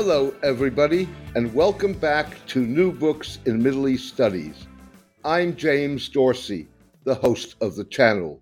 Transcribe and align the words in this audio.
Hello, 0.00 0.32
everybody, 0.44 1.08
and 1.34 1.52
welcome 1.52 1.92
back 1.92 2.46
to 2.46 2.60
New 2.60 2.92
Books 2.92 3.40
in 3.46 3.60
Middle 3.60 3.88
East 3.88 4.06
Studies. 4.06 4.68
I'm 5.24 5.56
James 5.56 6.08
Dorsey, 6.08 6.68
the 7.02 7.16
host 7.16 7.56
of 7.60 7.74
the 7.74 7.82
channel. 7.82 8.40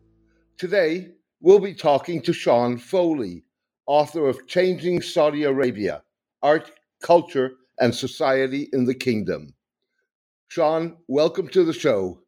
Today, 0.59 1.13
we'll 1.41 1.59
be 1.59 1.73
talking 1.73 2.21
to 2.21 2.35
Sean 2.35 2.77
Foley, 2.77 3.43
author 3.87 4.29
of 4.29 4.47
Changing 4.47 5.01
Saudi 5.01 5.45
Arabia 5.45 6.03
Art, 6.43 6.71
Culture, 7.03 7.53
and 7.81 7.95
Society 7.95 8.69
in 8.75 8.85
the 8.85 8.95
Kingdom. 8.95 9.55
Sean, 10.49 10.99
welcome 11.09 11.49
to 11.49 11.65
the 11.65 11.73
show. 11.73 12.21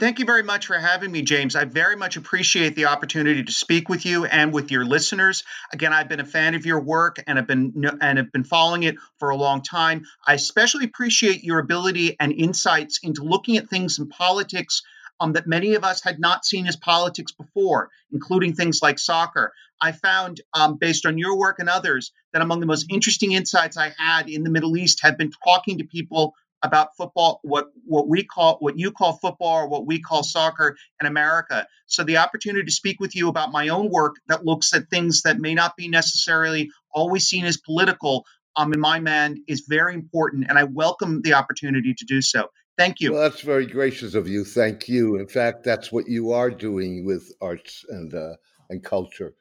Thank 0.00 0.18
you 0.18 0.24
very 0.24 0.42
much 0.42 0.66
for 0.66 0.76
having 0.76 1.12
me, 1.12 1.22
James. 1.22 1.54
I 1.54 1.66
very 1.66 1.94
much 1.94 2.16
appreciate 2.16 2.74
the 2.74 2.86
opportunity 2.86 3.44
to 3.44 3.52
speak 3.52 3.88
with 3.88 4.04
you 4.04 4.24
and 4.24 4.52
with 4.52 4.72
your 4.72 4.84
listeners. 4.84 5.44
Again, 5.72 5.92
I've 5.92 6.08
been 6.08 6.18
a 6.18 6.24
fan 6.26 6.56
of 6.56 6.66
your 6.66 6.80
work 6.80 7.22
and 7.28 7.38
have 7.38 7.46
been 7.46 7.72
and 8.00 8.18
have 8.18 8.32
been 8.32 8.42
following 8.42 8.82
it 8.82 8.96
for 9.20 9.30
a 9.30 9.36
long 9.36 9.62
time. 9.62 10.04
I 10.26 10.34
especially 10.34 10.84
appreciate 10.84 11.44
your 11.44 11.60
ability 11.60 12.16
and 12.18 12.32
insights 12.32 12.98
into 13.04 13.22
looking 13.22 13.56
at 13.56 13.68
things 13.68 14.00
in 14.00 14.08
politics 14.08 14.82
um, 15.20 15.34
that 15.34 15.46
many 15.46 15.74
of 15.74 15.84
us 15.84 16.02
had 16.02 16.18
not 16.18 16.44
seen 16.44 16.66
as 16.66 16.74
politics 16.74 17.30
before, 17.30 17.88
including 18.10 18.54
things 18.54 18.82
like 18.82 18.98
soccer. 18.98 19.52
I 19.80 19.92
found, 19.92 20.40
um, 20.54 20.76
based 20.76 21.06
on 21.06 21.18
your 21.18 21.38
work 21.38 21.60
and 21.60 21.68
others, 21.68 22.12
that 22.32 22.42
among 22.42 22.58
the 22.58 22.66
most 22.66 22.86
interesting 22.90 23.32
insights 23.32 23.76
I 23.76 23.92
had 23.96 24.28
in 24.28 24.42
the 24.42 24.50
Middle 24.50 24.76
East 24.76 25.02
have 25.02 25.16
been 25.16 25.30
talking 25.44 25.78
to 25.78 25.84
people 25.84 26.34
about 26.64 26.96
football, 26.96 27.40
what 27.42 27.68
what 27.84 28.08
we 28.08 28.24
call 28.24 28.56
what 28.58 28.78
you 28.78 28.90
call 28.90 29.12
football 29.18 29.58
or 29.58 29.68
what 29.68 29.86
we 29.86 30.00
call 30.00 30.22
soccer 30.22 30.76
in 31.00 31.06
America. 31.06 31.66
So 31.86 32.02
the 32.02 32.16
opportunity 32.16 32.64
to 32.64 32.72
speak 32.72 32.98
with 32.98 33.14
you 33.14 33.28
about 33.28 33.52
my 33.52 33.68
own 33.68 33.90
work 33.90 34.16
that 34.28 34.44
looks 34.44 34.72
at 34.74 34.88
things 34.88 35.22
that 35.22 35.38
may 35.38 35.54
not 35.54 35.76
be 35.76 35.88
necessarily 35.88 36.70
always 36.90 37.26
seen 37.28 37.44
as 37.44 37.58
political, 37.58 38.24
um, 38.56 38.72
in 38.72 38.80
my 38.80 38.98
mind, 38.98 39.40
is 39.46 39.66
very 39.68 39.94
important, 39.94 40.46
and 40.48 40.58
I 40.58 40.64
welcome 40.64 41.20
the 41.22 41.34
opportunity 41.34 41.94
to 41.94 42.04
do 42.06 42.22
so. 42.22 42.48
Thank 42.78 43.00
you. 43.00 43.12
Well, 43.12 43.22
that's 43.22 43.42
very 43.42 43.66
gracious 43.66 44.14
of 44.14 44.26
you. 44.26 44.44
Thank 44.44 44.88
you. 44.88 45.16
In 45.16 45.28
fact, 45.28 45.62
that's 45.62 45.92
what 45.92 46.08
you 46.08 46.32
are 46.32 46.50
doing 46.50 47.04
with 47.04 47.30
arts 47.40 47.84
and 47.88 48.12
uh, 48.14 48.34
and 48.70 48.82
culture. 48.82 49.34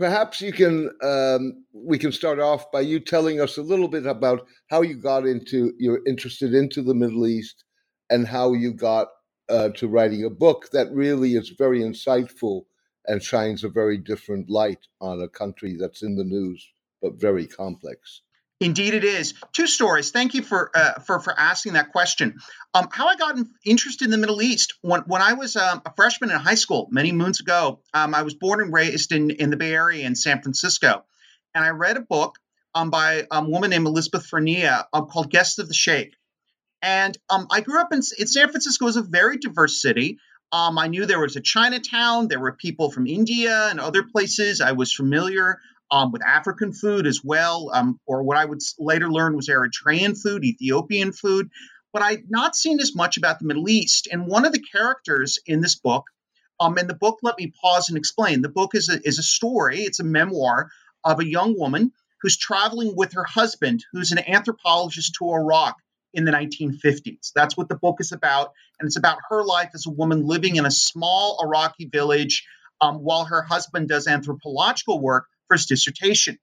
Perhaps 0.00 0.40
you 0.40 0.50
can 0.50 0.88
um, 1.02 1.62
we 1.74 1.98
can 1.98 2.10
start 2.10 2.40
off 2.40 2.72
by 2.72 2.80
you 2.80 3.00
telling 3.00 3.38
us 3.38 3.58
a 3.58 3.62
little 3.62 3.86
bit 3.86 4.06
about 4.06 4.46
how 4.70 4.80
you 4.80 4.94
got 4.94 5.26
into 5.26 5.74
you're 5.78 6.00
interested 6.06 6.54
into 6.54 6.80
the 6.80 6.94
Middle 6.94 7.26
East 7.26 7.64
and 8.08 8.26
how 8.26 8.54
you 8.54 8.72
got 8.72 9.08
uh, 9.50 9.68
to 9.76 9.88
writing 9.88 10.24
a 10.24 10.30
book 10.30 10.70
that 10.72 10.90
really 10.90 11.34
is 11.34 11.50
very 11.50 11.80
insightful 11.80 12.62
and 13.08 13.22
shines 13.22 13.62
a 13.62 13.68
very 13.68 13.98
different 13.98 14.48
light 14.48 14.86
on 15.02 15.20
a 15.20 15.28
country 15.28 15.76
that's 15.78 16.02
in 16.02 16.16
the 16.16 16.24
news 16.24 16.66
but 17.02 17.20
very 17.20 17.46
complex. 17.46 18.22
Indeed, 18.60 18.92
it 18.92 19.04
is. 19.04 19.32
Two 19.54 19.66
stories. 19.66 20.10
Thank 20.10 20.34
you 20.34 20.42
for 20.42 20.70
uh, 20.74 21.00
for 21.00 21.18
for 21.18 21.38
asking 21.38 21.72
that 21.72 21.92
question. 21.92 22.36
Um, 22.74 22.88
how 22.92 23.08
I 23.08 23.16
got 23.16 23.38
interested 23.64 24.04
in 24.04 24.10
the 24.10 24.18
Middle 24.18 24.42
East 24.42 24.74
when 24.82 25.00
when 25.06 25.22
I 25.22 25.32
was 25.32 25.56
um, 25.56 25.80
a 25.86 25.94
freshman 25.94 26.30
in 26.30 26.38
high 26.38 26.56
school 26.56 26.86
many 26.90 27.10
moons 27.10 27.40
ago. 27.40 27.80
Um, 27.94 28.14
I 28.14 28.22
was 28.22 28.34
born 28.34 28.60
and 28.60 28.72
raised 28.72 29.12
in 29.12 29.30
in 29.30 29.48
the 29.48 29.56
Bay 29.56 29.72
Area 29.72 30.06
in 30.06 30.14
San 30.14 30.42
Francisco, 30.42 31.04
and 31.54 31.64
I 31.64 31.70
read 31.70 31.96
a 31.96 32.02
book 32.02 32.36
um, 32.74 32.90
by 32.90 33.26
a 33.30 33.42
woman 33.42 33.70
named 33.70 33.86
Elizabeth 33.86 34.28
Fernea 34.30 34.84
um, 34.92 35.06
called 35.06 35.30
"Guests 35.30 35.58
of 35.58 35.66
the 35.66 35.74
Sheikh." 35.74 36.14
And 36.82 37.16
um, 37.30 37.46
I 37.50 37.62
grew 37.62 37.80
up 37.80 37.92
in, 37.92 38.00
in 38.18 38.26
San 38.26 38.50
Francisco. 38.50 38.86
is 38.88 38.96
a 38.96 39.02
very 39.02 39.38
diverse 39.38 39.80
city. 39.80 40.18
I 40.52 40.88
knew 40.88 41.06
there 41.06 41.20
was 41.20 41.36
a 41.36 41.40
Chinatown. 41.40 42.28
There 42.28 42.40
were 42.40 42.52
people 42.52 42.90
from 42.90 43.06
India 43.06 43.68
and 43.70 43.80
other 43.80 44.02
places. 44.02 44.60
I 44.60 44.72
was 44.72 44.92
familiar 44.92 45.60
um, 45.90 46.12
with 46.12 46.24
African 46.24 46.72
food 46.72 47.06
as 47.06 47.20
well, 47.24 47.70
um, 47.72 47.98
or 48.06 48.22
what 48.22 48.36
I 48.36 48.44
would 48.44 48.60
later 48.78 49.10
learn 49.10 49.34
was 49.36 49.48
Eritrean 49.48 50.20
food, 50.20 50.44
Ethiopian 50.44 51.12
food. 51.12 51.50
But 51.92 52.02
I'd 52.02 52.30
not 52.30 52.54
seen 52.54 52.78
as 52.80 52.94
much 52.94 53.16
about 53.16 53.40
the 53.40 53.46
Middle 53.46 53.68
East. 53.68 54.08
And 54.10 54.26
one 54.26 54.44
of 54.44 54.52
the 54.52 54.62
characters 54.62 55.38
in 55.46 55.60
this 55.60 55.74
book, 55.74 56.04
um, 56.60 56.78
and 56.78 56.88
the 56.88 56.94
book, 56.94 57.18
let 57.22 57.38
me 57.38 57.52
pause 57.60 57.88
and 57.88 57.98
explain. 57.98 58.42
The 58.42 58.48
book 58.48 58.74
is 58.74 58.88
a, 58.88 59.00
is 59.04 59.18
a 59.18 59.24
story, 59.24 59.80
it's 59.80 59.98
a 59.98 60.04
memoir 60.04 60.70
of 61.02 61.18
a 61.18 61.26
young 61.26 61.58
woman 61.58 61.92
who's 62.22 62.36
traveling 62.36 62.94
with 62.94 63.14
her 63.14 63.24
husband, 63.24 63.84
who's 63.92 64.12
an 64.12 64.18
anthropologist 64.18 65.14
to 65.18 65.32
Iraq 65.32 65.76
in 66.12 66.24
the 66.24 66.32
1950s. 66.32 67.32
That's 67.34 67.56
what 67.56 67.68
the 67.68 67.76
book 67.76 67.96
is 68.00 68.12
about. 68.12 68.52
And 68.78 68.86
it's 68.86 68.98
about 68.98 69.18
her 69.30 69.42
life 69.42 69.70
as 69.74 69.86
a 69.86 69.90
woman 69.90 70.26
living 70.26 70.56
in 70.56 70.66
a 70.66 70.70
small 70.70 71.38
Iraqi 71.42 71.86
village 71.86 72.46
um, 72.80 72.96
while 72.96 73.24
her 73.24 73.42
husband 73.42 73.88
does 73.88 74.06
anthropological 74.06 75.00
work 75.00 75.26
for 75.50 75.56
his 75.56 75.66
dissertation. 75.66 76.38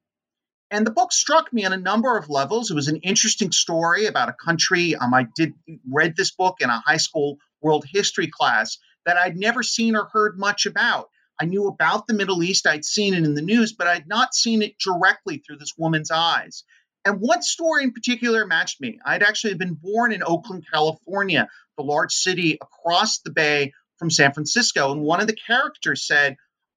And 0.69 0.85
the 0.85 0.91
book 0.91 1.13
struck 1.13 1.53
me 1.53 1.63
on 1.63 1.71
a 1.71 1.77
number 1.77 2.17
of 2.17 2.29
levels. 2.29 2.69
It 2.69 2.73
was 2.75 2.89
an 2.89 2.97
interesting 2.97 3.53
story 3.53 4.05
about 4.05 4.27
a 4.27 4.33
country. 4.33 4.95
Um, 4.95 5.13
I 5.13 5.27
did 5.33 5.53
read 5.89 6.17
this 6.17 6.31
book 6.31 6.57
in 6.59 6.69
a 6.69 6.83
high 6.85 6.97
school 6.97 7.37
world 7.61 7.85
history 7.89 8.27
class 8.27 8.77
that 9.05 9.15
I'd 9.15 9.37
never 9.37 9.63
seen 9.63 9.95
or 9.95 10.09
heard 10.11 10.37
much 10.37 10.65
about. 10.65 11.07
I 11.39 11.45
knew 11.45 11.67
about 11.67 12.05
the 12.05 12.15
Middle 12.15 12.43
East, 12.43 12.67
I'd 12.67 12.83
seen 12.83 13.13
it 13.13 13.23
in 13.23 13.33
the 13.33 13.41
news, 13.41 13.71
but 13.71 13.87
I'd 13.87 14.09
not 14.09 14.35
seen 14.35 14.61
it 14.61 14.77
directly 14.77 15.37
through 15.37 15.57
this 15.57 15.75
woman's 15.77 16.11
eyes. 16.11 16.65
And 17.05 17.21
one 17.21 17.43
story 17.43 17.83
in 17.83 17.93
particular 17.93 18.45
matched 18.45 18.81
me. 18.81 18.99
I'd 19.05 19.23
actually 19.23 19.53
been 19.53 19.77
born 19.81 20.11
in 20.11 20.21
Oakland, 20.21 20.65
California, 20.69 21.47
the 21.77 21.83
large 21.83 22.11
city 22.11 22.57
across 22.61 23.19
the 23.19 23.31
bay 23.31 23.71
from 23.99 24.09
San 24.09 24.33
Francisco. 24.33 24.91
And 24.91 25.01
one 25.01 25.21
of 25.21 25.27
the 25.27 25.37
characters 25.47 26.05
said, 26.05 26.35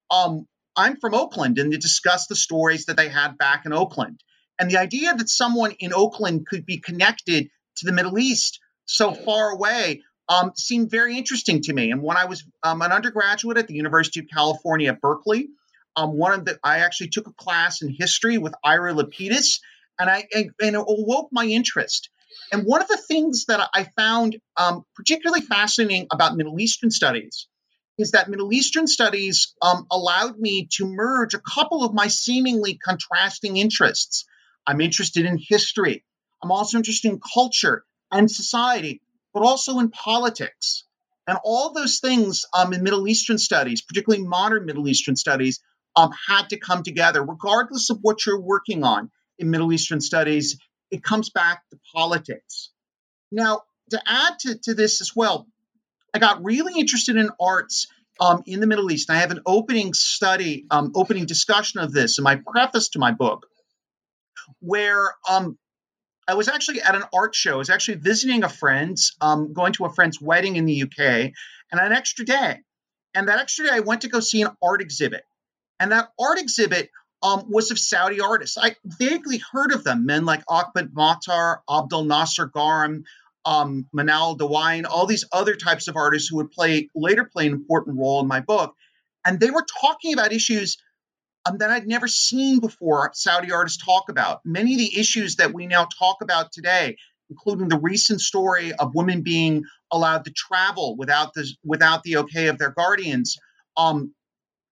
um, 0.09 0.47
I'm 0.75 0.97
from 0.97 1.13
Oakland, 1.13 1.59
and 1.59 1.71
they 1.71 1.77
discussed 1.77 2.29
the 2.29 2.35
stories 2.35 2.85
that 2.85 2.97
they 2.97 3.09
had 3.09 3.37
back 3.37 3.65
in 3.65 3.73
Oakland. 3.73 4.21
And 4.59 4.69
the 4.69 4.77
idea 4.77 5.13
that 5.13 5.29
someone 5.29 5.71
in 5.79 5.93
Oakland 5.93 6.45
could 6.47 6.65
be 6.65 6.77
connected 6.77 7.49
to 7.77 7.85
the 7.85 7.91
Middle 7.91 8.19
East 8.19 8.59
so 8.85 9.13
far 9.13 9.51
away 9.51 10.01
um, 10.29 10.51
seemed 10.55 10.91
very 10.91 11.17
interesting 11.17 11.61
to 11.63 11.73
me. 11.73 11.91
And 11.91 12.01
when 12.01 12.17
I 12.17 12.25
was 12.25 12.43
um, 12.63 12.81
an 12.81 12.91
undergraduate 12.91 13.57
at 13.57 13.67
the 13.67 13.73
University 13.73 14.19
of 14.19 14.27
California 14.33 14.93
Berkeley, 14.93 15.49
um, 15.95 16.17
one 16.17 16.33
of 16.33 16.45
the 16.45 16.57
I 16.63 16.79
actually 16.79 17.09
took 17.09 17.27
a 17.27 17.33
class 17.33 17.81
in 17.81 17.89
history 17.89 18.37
with 18.37 18.53
Ira 18.63 18.93
Lapidus, 18.93 19.59
and 19.99 20.09
I 20.09 20.27
and, 20.33 20.51
and 20.61 20.75
it 20.75 20.85
awoke 20.87 21.29
my 21.31 21.45
interest. 21.45 22.09
And 22.53 22.63
one 22.63 22.81
of 22.81 22.87
the 22.87 22.97
things 22.97 23.45
that 23.45 23.69
I 23.73 23.83
found 23.83 24.37
um, 24.57 24.83
particularly 24.95 25.41
fascinating 25.41 26.07
about 26.11 26.35
Middle 26.35 26.59
Eastern 26.59 26.91
studies 26.91 27.47
is 28.01 28.11
that 28.11 28.29
Middle 28.29 28.53
Eastern 28.53 28.87
studies 28.87 29.53
um, 29.61 29.85
allowed 29.91 30.37
me 30.37 30.67
to 30.73 30.85
merge 30.85 31.33
a 31.33 31.39
couple 31.39 31.83
of 31.83 31.93
my 31.93 32.07
seemingly 32.07 32.75
contrasting 32.75 33.57
interests. 33.57 34.25
I'm 34.65 34.81
interested 34.81 35.25
in 35.25 35.37
history. 35.39 36.03
I'm 36.43 36.51
also 36.51 36.77
interested 36.77 37.11
in 37.11 37.19
culture 37.19 37.83
and 38.11 38.29
society, 38.29 39.01
but 39.33 39.43
also 39.43 39.79
in 39.79 39.89
politics. 39.89 40.83
And 41.27 41.37
all 41.43 41.71
those 41.73 41.99
things 41.99 42.45
um, 42.53 42.73
in 42.73 42.83
Middle 42.83 43.07
Eastern 43.07 43.37
studies, 43.37 43.81
particularly 43.81 44.25
modern 44.25 44.65
Middle 44.65 44.87
Eastern 44.87 45.15
studies, 45.15 45.61
um, 45.95 46.11
had 46.27 46.49
to 46.49 46.57
come 46.57 46.83
together, 46.83 47.23
regardless 47.23 47.89
of 47.89 47.99
what 48.01 48.25
you're 48.25 48.41
working 48.41 48.83
on 48.83 49.11
in 49.37 49.49
Middle 49.49 49.71
Eastern 49.71 50.01
studies. 50.01 50.59
It 50.89 51.03
comes 51.03 51.29
back 51.29 51.61
to 51.69 51.79
politics. 51.93 52.71
Now, 53.31 53.61
to 53.91 54.01
add 54.05 54.39
to, 54.39 54.57
to 54.63 54.73
this 54.73 55.01
as 55.01 55.15
well, 55.15 55.47
I 56.13 56.19
got 56.19 56.43
really 56.43 56.79
interested 56.79 57.15
in 57.15 57.29
arts 57.39 57.87
um, 58.19 58.43
in 58.45 58.59
the 58.59 58.67
Middle 58.67 58.91
East. 58.91 59.09
I 59.09 59.17
have 59.17 59.31
an 59.31 59.41
opening 59.45 59.93
study, 59.93 60.65
um, 60.69 60.91
opening 60.95 61.25
discussion 61.25 61.79
of 61.79 61.91
this 61.91 62.17
in 62.17 62.23
my 62.23 62.35
preface 62.35 62.89
to 62.89 62.99
my 62.99 63.11
book, 63.11 63.47
where 64.59 65.13
um, 65.29 65.57
I 66.27 66.35
was 66.35 66.47
actually 66.47 66.81
at 66.81 66.95
an 66.95 67.03
art 67.13 67.33
show. 67.33 67.53
I 67.53 67.57
was 67.57 67.69
actually 67.69 67.97
visiting 67.97 68.43
a 68.43 68.49
friend, 68.49 68.97
um, 69.21 69.53
going 69.53 69.73
to 69.73 69.85
a 69.85 69.93
friend's 69.93 70.21
wedding 70.21 70.55
in 70.55 70.65
the 70.65 70.83
UK, 70.83 70.99
and 70.99 71.79
an 71.79 71.93
extra 71.93 72.25
day. 72.25 72.59
And 73.13 73.27
that 73.27 73.39
extra 73.39 73.65
day, 73.65 73.71
I 73.73 73.79
went 73.79 74.01
to 74.01 74.09
go 74.09 74.19
see 74.19 74.41
an 74.41 74.51
art 74.61 74.81
exhibit. 74.81 75.23
And 75.79 75.91
that 75.91 76.09
art 76.19 76.39
exhibit 76.39 76.91
um, 77.23 77.45
was 77.49 77.71
of 77.71 77.79
Saudi 77.79 78.21
artists. 78.21 78.57
I 78.57 78.75
vaguely 78.85 79.41
heard 79.51 79.71
of 79.71 79.83
them, 79.83 80.05
men 80.05 80.25
like 80.25 80.43
Ahmed 80.47 80.93
Mater, 80.93 81.61
Abdel 81.69 82.03
Nasser 82.03 82.47
Gharem, 82.47 83.03
um, 83.45 83.87
Manal 83.95 84.37
Dowayan, 84.37 84.85
all 84.89 85.05
these 85.05 85.25
other 85.31 85.55
types 85.55 85.87
of 85.87 85.95
artists 85.95 86.29
who 86.29 86.37
would 86.37 86.51
play 86.51 86.89
later 86.95 87.25
play 87.25 87.47
an 87.47 87.53
important 87.53 87.97
role 87.97 88.21
in 88.21 88.27
my 88.27 88.39
book. 88.39 88.75
And 89.25 89.39
they 89.39 89.51
were 89.51 89.65
talking 89.81 90.13
about 90.13 90.33
issues 90.33 90.77
um, 91.45 91.57
that 91.57 91.71
I'd 91.71 91.87
never 91.87 92.07
seen 92.07 92.59
before 92.59 93.11
Saudi 93.13 93.51
artists 93.51 93.83
talk 93.83 94.09
about. 94.09 94.41
Many 94.45 94.73
of 94.73 94.79
the 94.79 94.99
issues 94.99 95.37
that 95.37 95.53
we 95.53 95.67
now 95.67 95.87
talk 95.97 96.17
about 96.21 96.51
today, 96.51 96.97
including 97.29 97.67
the 97.67 97.79
recent 97.79 98.21
story 98.21 98.73
of 98.73 98.93
women 98.93 99.21
being 99.21 99.63
allowed 99.91 100.25
to 100.25 100.31
travel 100.31 100.95
without 100.97 101.33
the 101.33 101.47
without 101.63 102.03
the 102.03 102.17
okay 102.17 102.47
of 102.47 102.57
their 102.57 102.71
guardians, 102.71 103.37
um, 103.77 104.13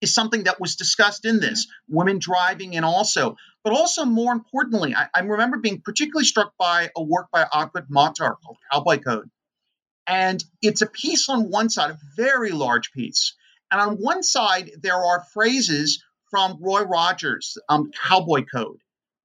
is 0.01 0.13
something 0.13 0.43
that 0.43 0.59
was 0.59 0.75
discussed 0.75 1.25
in 1.25 1.39
this. 1.39 1.67
Women 1.87 2.19
driving 2.19 2.73
in 2.73 2.83
also, 2.83 3.37
but 3.63 3.73
also 3.73 4.05
more 4.05 4.33
importantly, 4.33 4.95
I, 4.95 5.07
I 5.13 5.19
remember 5.21 5.57
being 5.57 5.81
particularly 5.81 6.25
struck 6.25 6.53
by 6.57 6.89
a 6.95 7.03
work 7.03 7.27
by 7.31 7.45
Ahmed 7.51 7.85
Mater 7.89 8.35
called 8.43 8.57
Cowboy 8.71 8.99
Code. 8.99 9.29
And 10.07 10.43
it's 10.61 10.81
a 10.81 10.87
piece 10.87 11.29
on 11.29 11.49
one 11.49 11.69
side, 11.69 11.91
a 11.91 11.99
very 12.17 12.51
large 12.51 12.91
piece. 12.91 13.35
And 13.69 13.79
on 13.79 13.95
one 13.97 14.23
side, 14.23 14.71
there 14.81 14.95
are 14.97 15.23
phrases 15.33 16.03
from 16.31 16.57
Roy 16.59 16.81
Rogers, 16.81 17.57
um, 17.69 17.91
Cowboy 17.91 18.45
Code. 18.45 18.79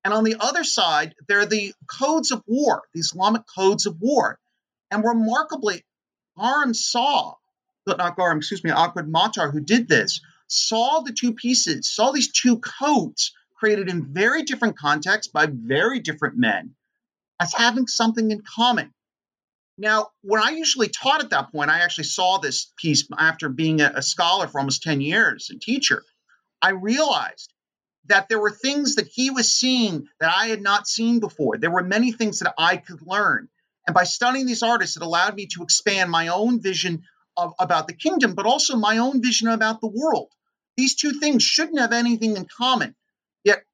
And 0.04 0.12
on 0.14 0.22
the 0.22 0.36
other 0.38 0.62
side, 0.62 1.14
there 1.26 1.40
are 1.40 1.46
the 1.46 1.74
codes 1.90 2.30
of 2.30 2.42
war, 2.46 2.82
the 2.94 3.00
Islamic 3.00 3.42
codes 3.56 3.86
of 3.86 3.96
war. 4.00 4.38
And 4.90 5.02
remarkably, 5.02 5.84
Gharem 6.38 6.76
saw, 6.76 7.34
not 7.86 8.16
Gharem, 8.16 8.36
excuse 8.36 8.62
me, 8.62 8.70
Ahmad 8.70 9.08
Mater 9.08 9.50
who 9.50 9.60
did 9.60 9.88
this, 9.88 10.20
saw 10.48 11.00
the 11.00 11.12
two 11.12 11.34
pieces, 11.34 11.88
saw 11.88 12.12
these 12.12 12.32
two 12.32 12.58
coats 12.58 13.32
created 13.54 13.88
in 13.88 14.12
very 14.12 14.42
different 14.42 14.78
contexts 14.78 15.32
by 15.32 15.46
very 15.46 16.00
different 16.00 16.36
men 16.36 16.74
as 17.40 17.52
having 17.52 17.86
something 17.86 18.30
in 18.30 18.42
common. 18.42 18.92
Now, 19.78 20.08
when 20.22 20.42
I 20.42 20.50
usually 20.50 20.88
taught 20.88 21.22
at 21.22 21.30
that 21.30 21.52
point, 21.52 21.70
I 21.70 21.80
actually 21.80 22.04
saw 22.04 22.38
this 22.38 22.72
piece 22.76 23.06
after 23.18 23.48
being 23.48 23.80
a, 23.80 23.92
a 23.96 24.02
scholar 24.02 24.48
for 24.48 24.58
almost 24.58 24.82
10 24.82 25.00
years 25.00 25.50
and 25.50 25.60
teacher. 25.60 26.02
I 26.62 26.70
realized 26.70 27.52
that 28.06 28.28
there 28.28 28.40
were 28.40 28.50
things 28.50 28.94
that 28.94 29.06
he 29.06 29.30
was 29.30 29.52
seeing 29.52 30.08
that 30.20 30.32
I 30.34 30.46
had 30.46 30.62
not 30.62 30.86
seen 30.86 31.20
before. 31.20 31.58
There 31.58 31.70
were 31.70 31.82
many 31.82 32.12
things 32.12 32.38
that 32.38 32.54
I 32.56 32.76
could 32.76 33.02
learn. 33.02 33.48
And 33.86 33.94
by 33.94 34.04
studying 34.04 34.46
these 34.46 34.62
artists, 34.62 34.96
it 34.96 35.02
allowed 35.02 35.34
me 35.34 35.46
to 35.54 35.62
expand 35.62 36.10
my 36.10 36.28
own 36.28 36.60
vision 36.60 37.02
of, 37.36 37.52
about 37.58 37.86
the 37.86 37.94
kingdom, 37.94 38.34
but 38.34 38.46
also 38.46 38.76
my 38.76 38.98
own 38.98 39.22
vision 39.22 39.48
about 39.48 39.80
the 39.80 39.88
world. 39.88 40.32
These 40.76 40.96
two 40.96 41.12
things 41.12 41.42
shouldn't 41.42 41.78
have 41.78 41.92
anything 41.92 42.36
in 42.36 42.46
common. 42.46 42.94
Yet 43.44 43.64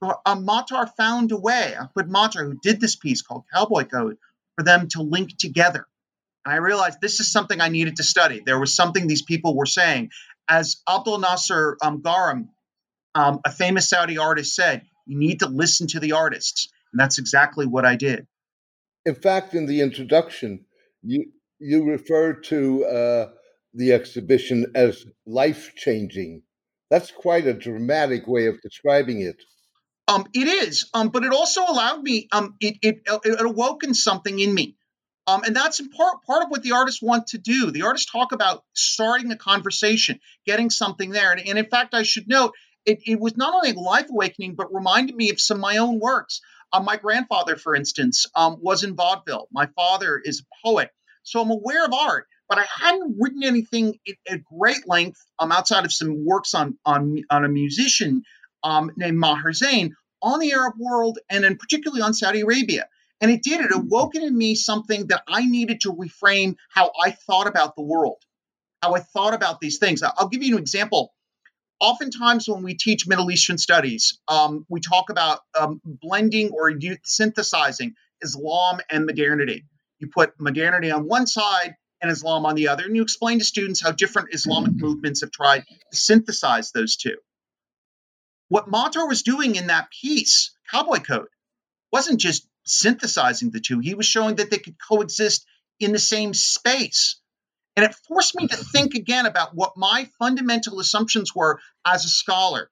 uh, 0.00 0.34
Mater 0.34 0.86
found 0.96 1.32
a 1.32 1.36
way, 1.36 1.74
Ahmad 1.74 2.10
Mater, 2.10 2.44
who 2.44 2.58
did 2.62 2.80
this 2.80 2.96
piece 2.96 3.22
called 3.22 3.44
Cowboy 3.52 3.84
Code, 3.84 4.18
for 4.56 4.64
them 4.64 4.88
to 4.88 5.02
link 5.02 5.36
together. 5.38 5.86
And 6.44 6.54
I 6.54 6.58
realized 6.58 7.00
this 7.00 7.20
is 7.20 7.30
something 7.30 7.60
I 7.60 7.68
needed 7.68 7.96
to 7.96 8.02
study. 8.02 8.42
There 8.44 8.58
was 8.58 8.74
something 8.74 9.06
these 9.06 9.22
people 9.22 9.56
were 9.56 9.66
saying. 9.66 10.10
As 10.48 10.82
Abdul 10.88 11.18
Nasser 11.18 11.76
um, 11.82 12.02
um, 13.14 13.40
a 13.44 13.50
famous 13.50 13.88
Saudi 13.88 14.18
artist, 14.18 14.54
said, 14.54 14.82
you 15.06 15.18
need 15.18 15.40
to 15.40 15.48
listen 15.48 15.86
to 15.88 16.00
the 16.00 16.12
artists. 16.12 16.68
And 16.92 17.00
that's 17.00 17.18
exactly 17.18 17.66
what 17.66 17.84
I 17.84 17.96
did. 17.96 18.26
In 19.04 19.14
fact, 19.14 19.54
in 19.54 19.66
the 19.66 19.80
introduction, 19.80 20.64
you 21.02 21.32
you 21.58 21.84
referred 21.84 22.44
to 22.44 22.84
uh, 22.84 23.28
the 23.74 23.92
exhibition 23.92 24.72
as 24.74 25.06
life 25.26 25.74
changing. 25.76 26.42
That's 26.92 27.10
quite 27.10 27.46
a 27.46 27.54
dramatic 27.54 28.26
way 28.26 28.48
of 28.48 28.60
describing 28.60 29.22
it. 29.22 29.36
Um, 30.08 30.26
it 30.34 30.46
is, 30.46 30.90
um, 30.92 31.08
but 31.08 31.24
it 31.24 31.32
also 31.32 31.62
allowed 31.62 32.02
me. 32.02 32.28
Um, 32.30 32.54
it, 32.60 32.76
it 32.82 33.00
it 33.24 33.40
awoken 33.40 33.94
something 33.94 34.38
in 34.38 34.52
me, 34.52 34.76
um, 35.26 35.42
and 35.42 35.56
that's 35.56 35.80
part 35.80 36.22
part 36.26 36.42
of 36.42 36.50
what 36.50 36.62
the 36.62 36.72
artists 36.72 37.00
want 37.00 37.28
to 37.28 37.38
do. 37.38 37.70
The 37.70 37.84
artists 37.84 38.12
talk 38.12 38.32
about 38.32 38.62
starting 38.74 39.32
a 39.32 39.36
conversation, 39.36 40.20
getting 40.44 40.68
something 40.68 41.08
there, 41.08 41.32
and, 41.32 41.40
and 41.40 41.58
in 41.58 41.64
fact, 41.64 41.94
I 41.94 42.02
should 42.02 42.28
note 42.28 42.52
it, 42.84 42.98
it 43.06 43.18
was 43.18 43.38
not 43.38 43.54
only 43.54 43.70
a 43.70 43.80
life 43.80 44.10
awakening, 44.10 44.54
but 44.54 44.74
reminded 44.74 45.16
me 45.16 45.30
of 45.30 45.40
some 45.40 45.56
of 45.56 45.62
my 45.62 45.78
own 45.78 45.98
works. 45.98 46.42
Um, 46.74 46.84
my 46.84 46.98
grandfather, 46.98 47.56
for 47.56 47.74
instance, 47.74 48.26
um, 48.36 48.58
was 48.60 48.84
in 48.84 48.96
vaudeville. 48.96 49.48
My 49.50 49.66
father 49.76 50.20
is 50.22 50.40
a 50.42 50.68
poet, 50.68 50.90
so 51.22 51.40
I'm 51.40 51.50
aware 51.50 51.86
of 51.86 51.94
art, 51.94 52.26
but 52.52 52.58
I 52.58 52.66
hadn't 52.84 53.16
written 53.18 53.44
anything 53.44 53.98
at 54.28 54.44
great 54.44 54.86
length 54.86 55.24
um, 55.38 55.52
outside 55.52 55.86
of 55.86 55.92
some 55.92 56.22
works 56.26 56.52
on 56.52 56.76
on 56.84 57.22
on 57.30 57.46
a 57.46 57.48
musician 57.48 58.24
um, 58.62 58.90
named 58.94 59.16
Maher 59.16 59.54
Zain 59.54 59.96
on 60.20 60.38
the 60.38 60.52
Arab 60.52 60.74
world 60.78 61.18
and 61.30 61.42
then 61.42 61.56
particularly 61.56 62.02
on 62.02 62.12
Saudi 62.12 62.42
Arabia. 62.42 62.88
And 63.22 63.30
it 63.30 63.42
did, 63.42 63.64
it 63.64 63.72
awoke 63.72 64.16
in 64.16 64.36
me 64.36 64.54
something 64.54 65.06
that 65.06 65.22
I 65.26 65.46
needed 65.46 65.80
to 65.82 65.94
reframe 65.94 66.56
how 66.68 66.90
I 67.02 67.12
thought 67.12 67.46
about 67.46 67.74
the 67.74 67.82
world, 67.82 68.22
how 68.82 68.94
I 68.94 69.00
thought 69.00 69.32
about 69.32 69.60
these 69.60 69.78
things. 69.78 70.02
I'll 70.02 70.28
give 70.28 70.42
you 70.42 70.56
an 70.56 70.62
example. 70.62 71.14
Oftentimes, 71.80 72.50
when 72.50 72.62
we 72.62 72.74
teach 72.74 73.06
Middle 73.06 73.30
Eastern 73.30 73.56
studies, 73.56 74.20
um, 74.28 74.66
we 74.68 74.80
talk 74.80 75.08
about 75.08 75.40
um, 75.58 75.80
blending 75.84 76.50
or 76.50 76.70
synthesizing 77.02 77.94
Islam 78.20 78.80
and 78.90 79.06
modernity. 79.06 79.64
You 80.00 80.08
put 80.08 80.38
modernity 80.38 80.90
on 80.90 81.08
one 81.08 81.26
side 81.26 81.76
and 82.02 82.10
Islam 82.10 82.44
on 82.44 82.56
the 82.56 82.68
other, 82.68 82.84
and 82.84 82.96
you 82.96 83.02
explain 83.02 83.38
to 83.38 83.44
students 83.44 83.80
how 83.80 83.92
different 83.92 84.34
Islamic 84.34 84.72
movements 84.74 85.20
have 85.20 85.30
tried 85.30 85.64
to 85.90 85.96
synthesize 85.96 86.72
those 86.72 86.96
two. 86.96 87.16
What 88.48 88.68
Mater 88.68 89.06
was 89.06 89.22
doing 89.22 89.54
in 89.54 89.68
that 89.68 89.88
piece, 89.90 90.50
Cowboy 90.70 90.98
Code, 90.98 91.28
wasn't 91.92 92.20
just 92.20 92.46
synthesizing 92.64 93.50
the 93.50 93.60
two, 93.60 93.78
he 93.78 93.94
was 93.94 94.06
showing 94.06 94.36
that 94.36 94.50
they 94.50 94.58
could 94.58 94.76
coexist 94.78 95.46
in 95.80 95.92
the 95.92 95.98
same 95.98 96.34
space. 96.34 97.20
And 97.76 97.86
it 97.86 97.94
forced 98.06 98.34
me 98.34 98.48
to 98.48 98.56
think 98.56 98.94
again 98.94 99.24
about 99.24 99.54
what 99.54 99.76
my 99.76 100.10
fundamental 100.18 100.80
assumptions 100.80 101.34
were 101.34 101.60
as 101.86 102.04
a 102.04 102.08
scholar, 102.08 102.70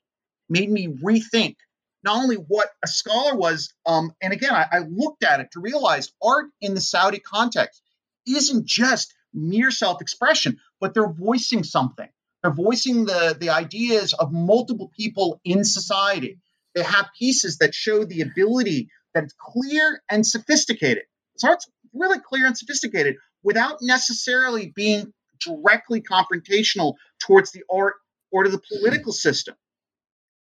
made 0.49 0.71
me 0.71 0.89
rethink 0.89 1.57
not 2.03 2.17
only 2.17 2.37
what 2.37 2.69
a 2.83 2.89
scholar 2.89 3.37
was, 3.37 3.73
um, 3.87 4.13
and 4.23 4.33
again, 4.33 4.55
I, 4.55 4.67
I 4.73 4.79
looked 4.89 5.25
at 5.25 5.41
it 5.41 5.51
to 5.53 5.61
realize 5.61 6.13
art 6.23 6.47
in 6.61 6.75
the 6.75 6.81
Saudi 6.81 7.19
context 7.19 7.83
isn't 8.27 8.67
just 8.67 9.15
mere 9.33 9.71
self 9.71 10.01
expression, 10.01 10.59
but 10.81 10.95
they're 10.95 11.13
voicing 11.13 11.65
something. 11.65 12.09
They're 12.43 12.53
voicing 12.53 13.05
the, 13.05 13.37
the 13.39 13.51
ideas 13.51 14.15
of 14.15 14.33
multiple 14.33 14.91
people 14.97 15.41
in 15.45 15.65
society. 15.65 16.39
They 16.75 16.83
have 16.83 17.09
pieces 17.19 17.59
that 17.59 17.75
show 17.75 18.05
the 18.05 18.23
ability 18.23 18.89
that 19.15 19.25
it's 19.25 19.35
clear 19.39 20.03
and 20.11 20.27
sophisticated. 20.27 21.05
So 21.37 21.49
art's 21.49 21.69
really 21.93 22.21
clear 22.21 22.47
and 22.47 22.57
sophisticated 22.57 23.17
without 23.43 23.79
necessarily 23.83 24.73
being 24.75 25.13
directly 25.45 26.03
confrontational 26.03 26.95
towards 27.19 27.53
the 27.53 27.63
art 27.73 27.95
or 28.31 28.45
to 28.45 28.51
the 28.51 28.61
political 28.69 29.13
system. 29.13 29.55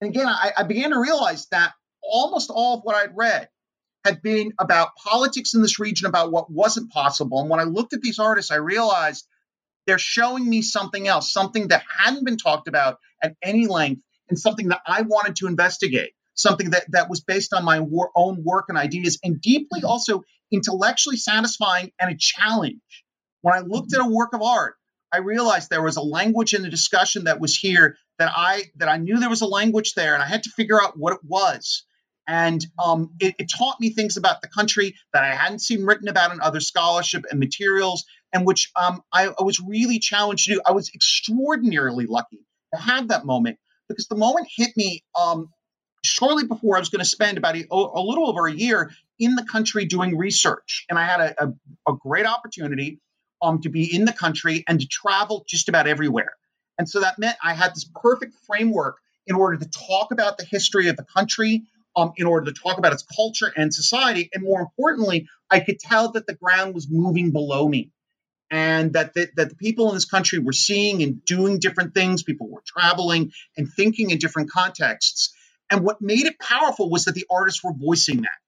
And 0.00 0.10
again, 0.10 0.28
I, 0.28 0.52
I 0.56 0.62
began 0.62 0.90
to 0.90 1.00
realize 1.00 1.46
that 1.50 1.72
almost 2.02 2.50
all 2.50 2.78
of 2.78 2.84
what 2.84 2.96
I'd 2.96 3.16
read 3.16 3.48
had 4.04 4.22
been 4.22 4.52
about 4.58 4.94
politics 4.96 5.54
in 5.54 5.62
this 5.62 5.78
region, 5.78 6.06
about 6.06 6.32
what 6.32 6.50
wasn't 6.50 6.90
possible. 6.90 7.40
And 7.40 7.50
when 7.50 7.60
I 7.60 7.64
looked 7.64 7.92
at 7.92 8.00
these 8.00 8.18
artists, 8.18 8.50
I 8.50 8.56
realized 8.56 9.26
they're 9.86 9.98
showing 9.98 10.48
me 10.48 10.62
something 10.62 11.06
else, 11.06 11.32
something 11.32 11.68
that 11.68 11.84
hadn't 11.98 12.24
been 12.24 12.36
talked 12.36 12.68
about 12.68 12.98
at 13.22 13.36
any 13.42 13.66
length, 13.66 14.02
and 14.28 14.38
something 14.38 14.68
that 14.68 14.80
I 14.86 15.02
wanted 15.02 15.36
to 15.36 15.46
investigate, 15.46 16.12
something 16.34 16.70
that, 16.70 16.84
that 16.92 17.10
was 17.10 17.20
based 17.20 17.52
on 17.52 17.64
my 17.64 17.80
wor- 17.80 18.10
own 18.14 18.42
work 18.44 18.66
and 18.68 18.78
ideas, 18.78 19.18
and 19.22 19.40
deeply 19.40 19.80
mm-hmm. 19.80 19.88
also 19.88 20.22
intellectually 20.52 21.16
satisfying 21.16 21.92
and 22.00 22.12
a 22.12 22.16
challenge. 22.16 23.04
When 23.42 23.54
I 23.54 23.60
looked 23.60 23.92
at 23.92 24.00
a 24.00 24.04
mm-hmm. 24.04 24.14
work 24.14 24.32
of 24.32 24.42
art, 24.42 24.76
I 25.12 25.18
realized 25.18 25.68
there 25.68 25.82
was 25.82 25.96
a 25.96 26.02
language 26.02 26.54
in 26.54 26.62
the 26.62 26.70
discussion 26.70 27.24
that 27.24 27.40
was 27.40 27.56
here 27.56 27.96
that 28.18 28.32
I 28.34 28.64
that 28.76 28.88
I 28.88 28.98
knew 28.98 29.18
there 29.18 29.28
was 29.28 29.40
a 29.40 29.46
language 29.46 29.94
there, 29.94 30.14
and 30.14 30.22
I 30.22 30.26
had 30.26 30.44
to 30.44 30.50
figure 30.50 30.80
out 30.80 30.96
what 30.96 31.14
it 31.14 31.20
was. 31.24 31.84
And 32.30 32.64
um, 32.78 33.10
it, 33.18 33.34
it, 33.40 33.50
taught 33.50 33.80
me 33.80 33.90
things 33.90 34.16
about 34.16 34.40
the 34.40 34.46
country 34.46 34.94
that 35.12 35.24
I 35.24 35.34
hadn't 35.34 35.58
seen 35.58 35.84
written 35.84 36.06
about 36.06 36.32
in 36.32 36.40
other 36.40 36.60
scholarship 36.60 37.24
and 37.28 37.40
materials, 37.40 38.04
and 38.32 38.46
which 38.46 38.70
um, 38.80 39.02
I, 39.12 39.26
I, 39.36 39.42
was 39.42 39.58
really 39.58 39.98
challenged 39.98 40.44
to 40.44 40.54
do. 40.54 40.60
I 40.64 40.70
was 40.70 40.92
extraordinarily 40.94 42.06
lucky 42.06 42.38
to 42.72 42.80
have 42.80 43.08
that 43.08 43.26
moment 43.26 43.58
because 43.88 44.06
the 44.06 44.14
moment 44.14 44.46
hit 44.48 44.76
me 44.76 45.02
um, 45.20 45.48
shortly 46.04 46.46
before 46.46 46.76
I 46.76 46.78
was 46.78 46.88
going 46.88 47.00
to 47.00 47.04
spend 47.04 47.36
about 47.36 47.56
a, 47.56 47.66
a, 47.68 48.00
little 48.00 48.28
over 48.28 48.46
a 48.46 48.52
year 48.52 48.92
in 49.18 49.34
the 49.34 49.42
country 49.42 49.86
doing 49.86 50.16
research. 50.16 50.86
And 50.88 50.96
I 50.96 51.06
had 51.06 51.20
a, 51.20 51.44
a, 51.44 51.92
a 51.94 51.96
great 51.96 52.26
opportunity 52.26 53.00
um, 53.42 53.60
to 53.62 53.70
be 53.70 53.92
in 53.92 54.04
the 54.04 54.12
country 54.12 54.62
and 54.68 54.78
to 54.78 54.86
travel 54.86 55.44
just 55.48 55.68
about 55.68 55.88
everywhere. 55.88 56.34
And 56.78 56.88
so 56.88 57.00
that 57.00 57.18
meant 57.18 57.36
I 57.42 57.54
had 57.54 57.74
this 57.74 57.90
perfect 58.00 58.36
framework 58.46 58.98
in 59.26 59.34
order 59.34 59.56
to 59.56 59.68
talk 59.68 60.12
about 60.12 60.38
the 60.38 60.44
history 60.44 60.86
of 60.86 60.96
the 60.96 61.04
country, 61.04 61.64
um, 62.00 62.12
in 62.16 62.26
order 62.26 62.50
to 62.50 62.58
talk 62.58 62.78
about 62.78 62.92
its 62.92 63.02
culture 63.02 63.52
and 63.54 63.72
society. 63.74 64.30
And 64.32 64.42
more 64.42 64.60
importantly, 64.60 65.28
I 65.50 65.60
could 65.60 65.78
tell 65.78 66.12
that 66.12 66.26
the 66.26 66.34
ground 66.34 66.74
was 66.74 66.88
moving 66.90 67.30
below 67.30 67.68
me 67.68 67.90
and 68.50 68.94
that 68.94 69.12
the, 69.14 69.28
that 69.36 69.50
the 69.50 69.54
people 69.54 69.88
in 69.88 69.94
this 69.94 70.06
country 70.06 70.38
were 70.38 70.52
seeing 70.52 71.02
and 71.02 71.24
doing 71.24 71.58
different 71.58 71.94
things. 71.94 72.22
People 72.22 72.48
were 72.48 72.62
traveling 72.66 73.32
and 73.56 73.68
thinking 73.68 74.10
in 74.10 74.18
different 74.18 74.50
contexts. 74.50 75.34
And 75.70 75.84
what 75.84 76.00
made 76.00 76.26
it 76.26 76.38
powerful 76.38 76.90
was 76.90 77.04
that 77.04 77.14
the 77.14 77.26
artists 77.30 77.62
were 77.62 77.74
voicing 77.74 78.22
that 78.22 78.38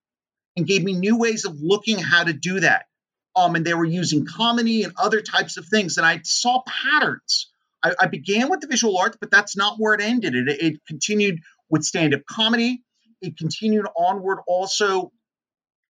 and 0.57 0.67
gave 0.67 0.83
me 0.83 0.95
new 0.95 1.19
ways 1.19 1.45
of 1.45 1.61
looking 1.61 1.99
how 1.99 2.25
to 2.25 2.33
do 2.33 2.61
that. 2.61 2.87
Um, 3.37 3.55
and 3.55 3.65
they 3.65 3.75
were 3.75 3.85
using 3.85 4.27
comedy 4.27 4.83
and 4.83 4.93
other 4.97 5.21
types 5.21 5.57
of 5.57 5.67
things. 5.67 5.99
And 5.99 6.07
I 6.07 6.21
saw 6.25 6.63
patterns. 6.67 7.51
I, 7.83 7.95
I 8.01 8.07
began 8.07 8.49
with 8.49 8.61
the 8.61 8.67
visual 8.67 8.99
arts, 8.99 9.17
but 9.21 9.31
that's 9.31 9.57
not 9.57 9.77
where 9.79 9.95
it 9.95 10.01
ended. 10.01 10.35
It, 10.35 10.63
it 10.63 10.81
continued 10.87 11.41
with 11.71 11.85
stand 11.85 12.15
up 12.15 12.23
comedy 12.27 12.83
it 13.23 13.39
continued 13.39 13.87
onward 13.97 14.39
also 14.47 15.13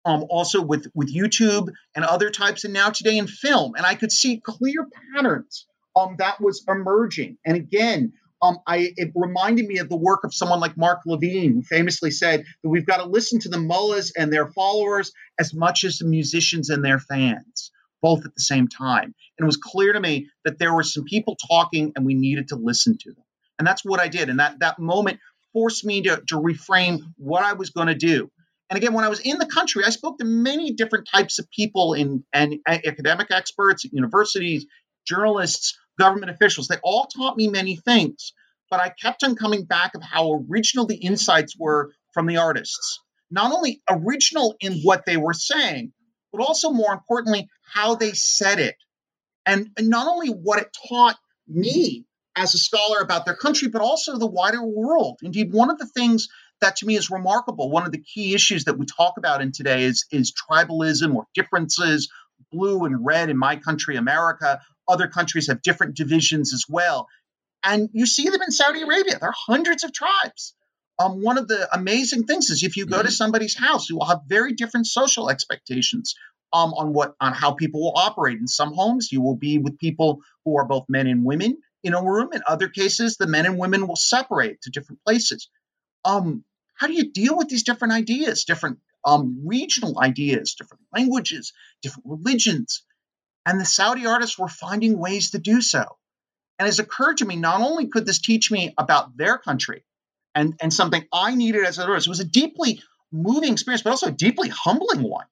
um, 0.06 0.26
also 0.30 0.62
with 0.62 0.88
with 0.96 1.14
YouTube 1.14 1.70
and 1.96 2.06
other 2.06 2.30
types, 2.30 2.64
and 2.64 2.74
now 2.74 2.90
today 2.90 3.18
in 3.18 3.28
film. 3.28 3.76
And 3.76 3.86
I 3.86 3.96
could 3.96 4.12
see 4.12 4.42
clear 4.44 4.88
patterns 5.14 5.66
um, 5.96 6.16
that 6.20 6.42
was 6.42 6.64
emerging. 6.68 7.38
And 7.46 7.56
again, 7.56 8.14
um, 8.42 8.60
I 8.66 8.92
it 8.96 9.12
reminded 9.16 9.68
me 9.68 9.80
of 9.80 9.90
the 9.90 9.98
work 9.98 10.24
of 10.24 10.34
someone 10.34 10.60
like 10.60 10.78
Mark 10.78 11.02
Levine, 11.06 11.54
who 11.54 11.62
famously 11.62 12.12
said 12.12 12.44
that 12.64 12.70
we've 12.70 12.86
got 12.86 12.98
to 12.98 13.06
listen 13.10 13.40
to 13.42 13.50
the 13.50 13.60
mullahs 13.60 14.14
and 14.16 14.32
their 14.32 14.48
followers 14.48 15.12
as 15.40 15.54
much 15.54 15.84
as 15.84 15.98
the 15.98 16.08
musicians 16.08 16.70
and 16.70 16.84
their 16.84 17.00
fans, 17.00 17.72
both 18.02 18.26
at 18.26 18.34
the 18.34 18.42
same 18.42 18.68
time. 18.68 19.04
And 19.04 19.14
it 19.40 19.46
was 19.46 19.58
clear 19.58 19.94
to 19.94 20.00
me 20.00 20.30
that 20.46 20.58
there 20.58 20.74
were 20.74 20.84
some 20.84 21.04
people 21.04 21.38
talking, 21.50 21.92
and 21.96 22.06
we 22.06 22.14
needed 22.14 22.50
to 22.50 22.56
listen 22.56 22.98
to 23.00 23.12
them. 23.12 23.26
And 23.58 23.68
that's 23.68 23.84
what 23.84 24.00
I 24.00 24.08
did. 24.08 24.30
And 24.30 24.40
that 24.40 24.60
that 24.60 24.80
moment 24.80 25.20
forced 25.54 25.86
me 25.86 26.04
to, 26.04 26.22
to 26.28 26.36
reframe 26.36 27.00
what 27.18 27.44
I 27.44 27.54
was 27.54 27.70
going 27.70 27.88
to 27.88 27.96
do. 27.96 28.30
And 28.70 28.78
again, 28.78 28.94
when 28.94 29.04
I 29.04 29.10
was 29.10 29.20
in 29.20 29.40
the 29.40 29.48
country, 29.48 29.84
I 29.84 29.90
spoke 29.90 30.20
to 30.20 30.26
many 30.26 30.74
different 30.74 31.08
types 31.08 31.40
of 31.40 31.50
people 31.50 31.94
in 31.94 32.24
and 32.32 32.56
uh, 32.68 32.78
academic 32.86 33.32
experts 33.32 33.84
universities, 33.84 34.68
journalists, 35.08 35.78
government 35.98 36.32
officials. 36.32 36.68
They 36.68 36.78
all 36.84 37.08
taught 37.08 37.36
me 37.36 37.48
many 37.48 37.76
things, 37.76 38.34
but 38.70 38.80
I 38.80 38.90
kept 38.90 39.24
on 39.24 39.36
coming 39.36 39.66
back 39.66 39.96
of 39.96 40.04
how 40.04 40.46
original 40.50 40.86
the 40.86 40.98
insights 40.98 41.56
were 41.58 41.94
from 42.14 42.28
the 42.28 42.38
artists. 42.38 43.00
Not 43.32 43.52
only 43.52 43.82
original 43.90 44.56
in 44.60 44.82
what 44.82 45.06
they 45.06 45.18
were 45.18 45.34
saying, 45.34 45.92
but 46.32 46.42
also 46.42 46.70
more 46.70 46.94
importantly, 46.94 47.50
how 47.74 47.96
they 47.96 48.14
said 48.14 48.60
it. 48.60 48.76
And, 49.46 49.70
and 49.78 49.90
not 49.90 50.08
only 50.08 50.30
what 50.30 50.60
it 50.60 50.76
taught 50.88 51.18
me 51.48 52.06
as 52.40 52.56
a 52.56 52.58
scholar 52.58 53.00
about 53.00 53.26
their 53.26 53.36
country, 53.36 53.68
but 53.68 53.82
also 53.82 54.18
the 54.18 54.26
wider 54.26 54.64
world. 54.64 55.20
Indeed, 55.22 55.52
one 55.52 55.70
of 55.70 55.78
the 55.78 55.86
things 55.86 56.30
that 56.62 56.78
to 56.78 56.86
me 56.86 56.96
is 56.96 57.12
remarkable, 57.12 57.70
one 57.70 57.86
of 57.86 57.92
the 57.92 58.02
key 58.02 58.34
issues 58.34 58.66
that 58.66 58.78
we 58.78 58.86
talk 58.86 59.18
about 59.18 59.42
in 59.42 59.52
today 59.52 59.84
is, 59.84 60.06
is 60.12 60.34
tribalism 60.34 61.16
or 61.16 61.26
differences, 61.34 62.10
blue 62.52 62.86
and 62.86 63.06
red 63.06 63.30
in 63.30 63.38
my 63.38 63.58
country, 63.58 63.98
America. 63.98 64.62
Other 64.88 65.08
countries 65.08 65.48
have 65.48 65.62
different 65.62 65.96
divisions 65.96 66.54
as 66.54 66.66
well. 66.68 67.08
And 67.62 67.90
you 67.92 68.06
see 68.06 68.30
them 68.30 68.42
in 68.42 68.52
Saudi 68.52 68.82
Arabia. 68.82 69.20
There 69.20 69.30
are 69.30 69.36
hundreds 69.36 69.84
of 69.84 69.92
tribes. 69.92 70.54
Um, 70.98 71.22
one 71.22 71.38
of 71.38 71.48
the 71.48 71.68
amazing 71.74 72.24
things 72.24 72.50
is 72.50 72.64
if 72.64 72.78
you 72.78 72.86
go 72.86 72.98
to 72.98 73.04
mm-hmm. 73.04 73.12
somebody's 73.12 73.58
house, 73.58 73.90
you 73.90 73.98
will 73.98 74.06
have 74.06 74.22
very 74.28 74.54
different 74.54 74.88
social 74.88 75.30
expectations 75.30 76.16
um, 76.52 76.74
on 76.74 76.94
what 76.94 77.16
on 77.20 77.34
how 77.34 77.52
people 77.52 77.82
will 77.82 77.98
operate. 77.98 78.40
In 78.40 78.48
some 78.48 78.74
homes, 78.74 79.12
you 79.12 79.22
will 79.22 79.36
be 79.36 79.60
with 79.60 79.78
people 79.78 80.22
who 80.44 80.58
are 80.58 80.66
both 80.66 80.86
men 80.90 81.08
and 81.08 81.24
women 81.24 81.58
in 81.84 81.94
a 81.94 82.04
room. 82.04 82.30
In 82.34 82.42
other 82.48 82.70
cases, 82.70 83.18
the 83.18 83.28
men 83.28 83.46
and 83.46 83.58
women 83.58 83.88
will 83.88 83.96
separate 83.96 84.62
to 84.62 84.70
different 84.70 85.04
places. 85.04 85.50
Um, 86.06 86.44
how 86.76 86.88
do 86.88 86.94
you 86.94 87.12
deal 87.12 87.38
with 87.38 87.50
these 87.50 87.64
different 87.64 87.94
ideas, 87.94 88.46
different 88.46 88.80
um, 89.06 89.42
regional 89.46 90.00
ideas, 90.00 90.56
different 90.56 90.84
languages, 90.94 91.54
different 91.82 92.08
religions? 92.08 92.84
And 93.46 93.60
the 93.60 93.66
Saudi 93.66 94.06
artists 94.06 94.38
were 94.38 94.48
finding 94.48 94.98
ways 94.98 95.32
to 95.32 95.40
do 95.40 95.62
so. 95.62 95.86
And 96.58 96.68
it's 96.68 96.80
occurred 96.80 97.18
to 97.18 97.26
me 97.26 97.38
not 97.38 97.62
only 97.62 97.88
could 97.88 98.06
this 98.06 98.20
teach 98.20 98.52
me 98.52 98.74
about 98.78 99.16
their 99.18 99.38
country 99.38 99.86
and, 100.36 100.56
and 100.62 100.74
something 100.74 101.06
I 101.12 101.36
needed 101.36 101.66
as 101.66 101.78
an 101.78 101.90
artist, 101.90 102.08
it 102.08 102.10
was 102.10 102.20
a 102.20 102.26
deeply 102.26 102.82
moving 103.12 103.54
experience, 103.54 103.82
but 103.82 103.92
also 103.92 104.08
a 104.08 104.12
deeply 104.12 104.50
humbling 104.50 105.02
one. 105.02 105.26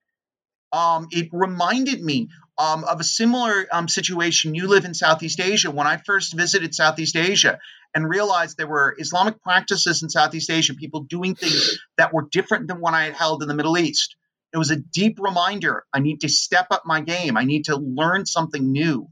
Um, 0.72 1.08
it 1.12 1.30
reminded 1.32 2.02
me 2.02 2.30
um, 2.58 2.84
of 2.84 3.00
a 3.00 3.04
similar 3.04 3.68
um, 3.72 3.88
situation. 3.88 4.56
You 4.56 4.68
live 4.68 4.86
in 4.86 4.94
Southeast 4.94 5.40
Asia. 5.40 5.72
When 5.72 5.88
I 5.88 5.98
first 5.98 6.36
visited 6.36 6.74
Southeast 6.74 7.16
Asia 7.16 7.60
and 7.94 8.08
realized 8.08 8.58
there 8.58 8.68
were 8.68 8.96
Islamic 8.98 9.42
practices 9.42 10.04
in 10.04 10.10
Southeast 10.10 10.50
Asia, 10.50 10.74
people 10.74 11.02
doing 11.04 11.36
things 11.36 11.80
that 11.98 12.14
were 12.14 12.28
different 12.32 12.68
than 12.68 12.80
what 12.80 12.94
I 12.94 13.06
had 13.06 13.16
held 13.16 13.42
in 13.42 13.48
the 13.48 13.54
Middle 13.54 13.78
East. 13.78 14.16
It 14.54 14.58
was 14.58 14.72
a 14.72 14.76
deep 14.76 15.20
reminder. 15.20 15.86
I 15.94 16.00
need 16.00 16.22
to 16.22 16.30
step 16.30 16.68
up 16.72 16.84
my 16.86 17.02
game. 17.02 17.38
I 17.38 17.44
need 17.44 17.66
to 17.66 17.76
learn 17.76 18.26
something 18.26 18.72
new. 18.72 19.10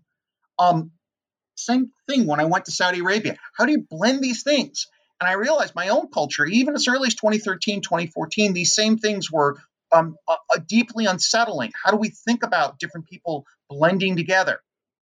Um, 0.57 0.91
same 1.55 1.91
thing 2.07 2.25
when 2.25 2.39
I 2.39 2.45
went 2.45 2.65
to 2.65 2.71
Saudi 2.71 2.99
Arabia. 2.99 3.37
How 3.57 3.65
do 3.65 3.71
you 3.71 3.85
blend 3.89 4.21
these 4.21 4.43
things? 4.43 4.87
And 5.19 5.29
I 5.29 5.33
realized 5.33 5.75
my 5.75 5.89
own 5.89 6.09
culture, 6.09 6.45
even 6.45 6.75
as 6.75 6.87
early 6.87 7.07
as 7.07 7.15
2013, 7.15 7.81
2014, 7.81 8.53
these 8.53 8.73
same 8.73 8.97
things 8.97 9.31
were 9.31 9.57
um, 9.95 10.17
uh, 10.27 10.35
deeply 10.67 11.05
unsettling. 11.05 11.71
How 11.81 11.91
do 11.91 11.97
we 11.97 12.09
think 12.09 12.43
about 12.43 12.79
different 12.79 13.07
people 13.07 13.45
blending 13.69 14.15
together, 14.15 14.59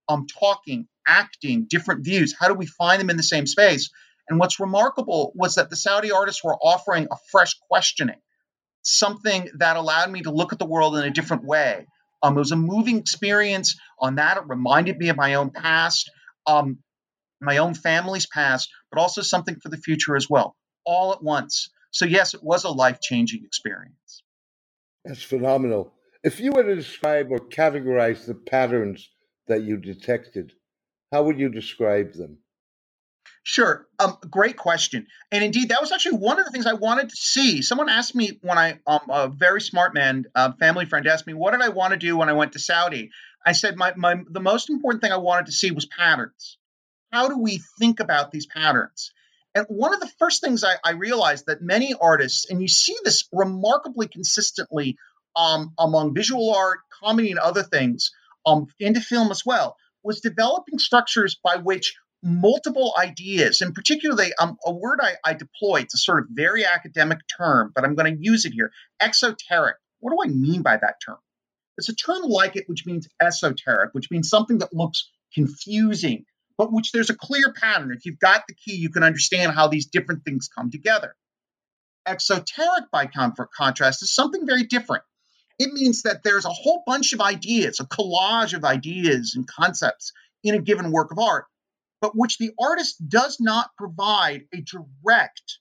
um, 0.08 0.28
talking, 0.28 0.88
acting, 1.08 1.66
different 1.70 2.06
views? 2.06 2.36
How 2.40 2.48
do 2.48 2.54
we 2.54 2.68
find 2.68 3.00
them 3.00 3.10
in 3.10 3.18
the 3.18 3.24
same 3.24 3.48
space? 3.48 3.90
And 4.30 4.40
what's 4.40 4.60
remarkable 4.60 5.34
was 5.36 5.56
that 5.56 5.70
the 5.70 5.76
Saudi 5.76 6.12
artists 6.12 6.44
were 6.44 6.56
offering 6.56 7.08
a 7.12 7.18
fresh 7.32 7.56
questioning, 7.70 8.22
something 8.84 9.50
that 9.58 9.76
allowed 9.78 10.12
me 10.12 10.22
to 10.22 10.32
look 10.32 10.54
at 10.54 10.60
the 10.60 10.66
world 10.66 10.96
in 10.96 11.04
a 11.04 11.12
different 11.12 11.44
way. 11.44 11.88
Um, 12.22 12.38
it 12.38 12.40
was 12.40 12.52
a 12.52 12.56
moving 12.56 13.00
experience 13.00 13.76
on 14.00 14.16
that. 14.16 14.38
It 14.38 14.44
reminded 14.48 14.98
me 14.98 15.10
of 15.10 15.18
my 15.18 15.34
own 15.34 15.50
past, 15.50 16.10
um, 16.48 16.78
my 17.42 17.58
own 17.58 17.74
family's 17.74 18.28
past, 18.28 18.70
but 18.92 19.02
also 19.02 19.22
something 19.22 19.58
for 19.62 19.68
the 19.68 19.78
future 19.78 20.16
as 20.16 20.30
well, 20.30 20.56
all 20.86 21.12
at 21.12 21.22
once. 21.22 21.70
So, 21.92 22.06
yes, 22.06 22.34
it 22.34 22.42
was 22.42 22.64
a 22.64 22.70
life 22.70 23.02
changing 23.02 23.44
experience. 23.44 24.23
That's 25.06 25.24
phenomenal. 25.24 25.94
If 26.24 26.40
you 26.40 26.52
were 26.54 26.64
to 26.64 26.76
describe 26.76 27.32
or 27.32 27.40
categorize 27.40 28.26
the 28.26 28.36
patterns 28.36 29.10
that 29.48 29.64
you 29.64 29.78
detected, 29.78 30.54
how 31.12 31.24
would 31.24 31.40
you 31.40 31.50
describe 31.50 32.14
them? 32.14 32.38
Sure. 33.44 33.86
Um, 34.00 34.18
great 34.30 34.56
question. 34.56 35.08
And 35.30 35.44
indeed, 35.44 35.70
that 35.70 35.82
was 35.82 35.92
actually 35.92 36.18
one 36.18 36.40
of 36.40 36.46
the 36.46 36.52
things 36.52 36.66
I 36.66 36.74
wanted 36.74 37.10
to 37.10 37.16
see. 37.16 37.62
Someone 37.62 37.90
asked 37.90 38.16
me 38.16 38.40
when 38.42 38.58
I, 38.58 38.80
um, 38.88 39.02
a 39.10 39.28
very 39.28 39.60
smart 39.60 39.94
man, 39.94 40.26
family 40.60 40.86
friend, 40.86 41.06
asked 41.06 41.28
me, 41.28 41.34
what 41.34 41.52
did 41.52 41.62
I 41.62 41.70
want 41.70 41.92
to 41.92 41.98
do 41.98 42.16
when 42.16 42.30
I 42.30 42.34
went 42.34 42.54
to 42.54 42.60
Saudi? 42.60 43.12
I 43.46 43.52
said, 43.52 43.76
my, 43.76 43.94
my, 43.98 44.16
the 44.30 44.40
most 44.40 44.70
important 44.70 45.04
thing 45.04 45.12
I 45.12 45.18
wanted 45.18 45.48
to 45.48 45.52
see 45.52 45.72
was 45.72 45.86
patterns. 45.86 46.58
How 47.12 47.28
do 47.28 47.38
we 47.38 47.62
think 47.80 48.00
about 48.00 48.32
these 48.32 48.46
patterns? 48.46 49.12
And 49.56 49.66
one 49.70 49.94
of 49.94 50.00
the 50.00 50.12
first 50.20 50.42
things 50.42 50.64
I, 50.64 50.76
I 50.84 50.92
realized 50.92 51.46
that 51.48 51.62
many 51.62 51.94
artists, 51.94 52.50
and 52.50 52.62
you 52.62 52.68
see 52.68 52.96
this 53.04 53.28
remarkably 53.32 54.08
consistently 54.08 54.98
um, 55.36 55.74
among 55.78 56.14
visual 56.14 56.54
art, 56.54 56.80
comedy, 57.04 57.32
and 57.32 57.40
other 57.40 57.64
things, 57.64 58.12
um, 58.46 58.68
into 58.80 59.00
film 59.00 59.32
as 59.32 59.46
well, 59.46 59.78
was 60.04 60.22
developing 60.22 60.80
structures 60.80 61.40
by 61.44 61.58
which 61.58 61.96
multiple 62.24 62.94
ideas, 62.98 63.62
and 63.62 63.76
particularly 63.76 64.32
um, 64.40 64.58
a 64.66 64.72
word 64.72 65.00
I, 65.02 65.16
I 65.26 65.34
deploy, 65.34 65.82
it's 65.82 65.94
a 65.94 65.98
sort 65.98 66.20
of 66.20 66.26
very 66.32 66.66
academic 66.66 67.20
term, 67.38 67.72
but 67.76 67.84
I'm 67.84 67.96
going 67.96 68.16
to 68.16 68.24
use 68.24 68.46
it 68.46 68.54
here 68.54 68.72
exoteric. 69.00 69.76
What 70.00 70.12
do 70.12 70.18
I 70.24 70.34
mean 70.34 70.62
by 70.62 70.78
that 70.78 70.96
term? 71.06 71.18
It's 71.78 71.90
a 71.90 71.96
term 71.96 72.22
like 72.24 72.56
it, 72.56 72.66
which 72.68 72.86
means 72.86 73.08
esoteric, 73.22 73.94
which 73.94 74.10
means 74.10 74.30
something 74.30 74.60
that 74.60 74.74
looks 74.74 75.10
confusing, 75.34 76.26
but 76.58 76.72
which 76.72 76.92
there's 76.92 77.10
a 77.10 77.16
clear 77.16 77.54
pattern. 77.54 77.94
If 77.96 78.06
you've 78.06 78.20
got 78.20 78.44
the 78.48 78.56
key, 78.56 78.76
you 78.76 78.90
can 78.90 79.04
understand 79.04 79.54
how 79.54 79.68
these 79.68 79.88
different 79.88 80.24
things 80.24 80.50
come 80.56 80.72
together. 80.72 81.16
Exoteric, 82.06 82.92
by 82.92 83.08
contrast, 83.08 84.04
is 84.04 84.14
something 84.14 84.46
very 84.46 84.64
different. 84.64 85.04
It 85.60 85.72
means 85.72 86.04
that 86.04 86.24
there's 86.24 86.46
a 86.46 86.50
whole 86.50 86.84
bunch 86.86 87.14
of 87.14 87.22
ideas, 87.22 87.80
a 87.80 87.86
collage 87.86 88.54
of 88.54 88.66
ideas 88.66 89.34
and 89.36 89.48
concepts 89.48 90.12
in 90.44 90.56
a 90.56 90.60
given 90.60 90.92
work 90.92 91.12
of 91.12 91.20
art, 91.20 91.46
but 92.02 92.16
which 92.16 92.38
the 92.38 92.52
artist 92.60 92.98
does 93.08 93.38
not 93.40 93.70
provide 93.78 94.46
a 94.54 94.62
direct 94.62 95.60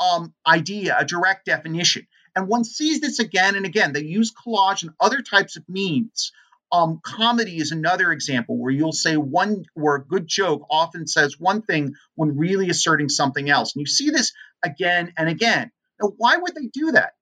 um, 0.00 0.34
idea, 0.46 0.96
a 0.98 1.04
direct 1.04 1.46
definition. 1.46 2.06
And 2.34 2.48
one 2.48 2.64
sees 2.64 3.00
this 3.00 3.18
again 3.18 3.56
and 3.56 3.66
again. 3.66 3.92
They 3.92 4.04
use 4.04 4.32
collage 4.32 4.82
and 4.82 4.92
other 5.00 5.22
types 5.22 5.56
of 5.56 5.68
means 5.68 6.32
um, 6.72 7.00
comedy 7.04 7.58
is 7.58 7.70
another 7.70 8.12
example 8.12 8.58
where 8.58 8.72
you'll 8.72 8.92
say 8.92 9.16
one, 9.16 9.64
where 9.74 9.96
a 9.96 10.04
good 10.04 10.26
joke 10.26 10.66
often 10.70 11.06
says 11.06 11.38
one 11.38 11.60
thing 11.60 11.94
when 12.14 12.38
really 12.38 12.70
asserting 12.70 13.10
something 13.10 13.50
else. 13.50 13.74
And 13.74 13.80
you 13.80 13.86
see 13.86 14.08
this 14.08 14.32
again 14.64 15.12
and 15.18 15.28
again. 15.28 15.70
Now, 16.00 16.12
why 16.16 16.38
would 16.38 16.54
they 16.54 16.68
do 16.72 16.92
that? 16.92 17.12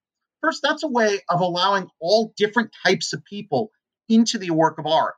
First, 0.41 0.61
that's 0.63 0.83
a 0.83 0.87
way 0.87 1.19
of 1.29 1.41
allowing 1.41 1.87
all 1.99 2.33
different 2.37 2.71
types 2.85 3.11
of 3.13 3.25
people 3.25 3.71
into 4.07 4.37
the 4.37 4.51
work 4.51 4.79
of 4.79 4.87
art. 4.87 5.15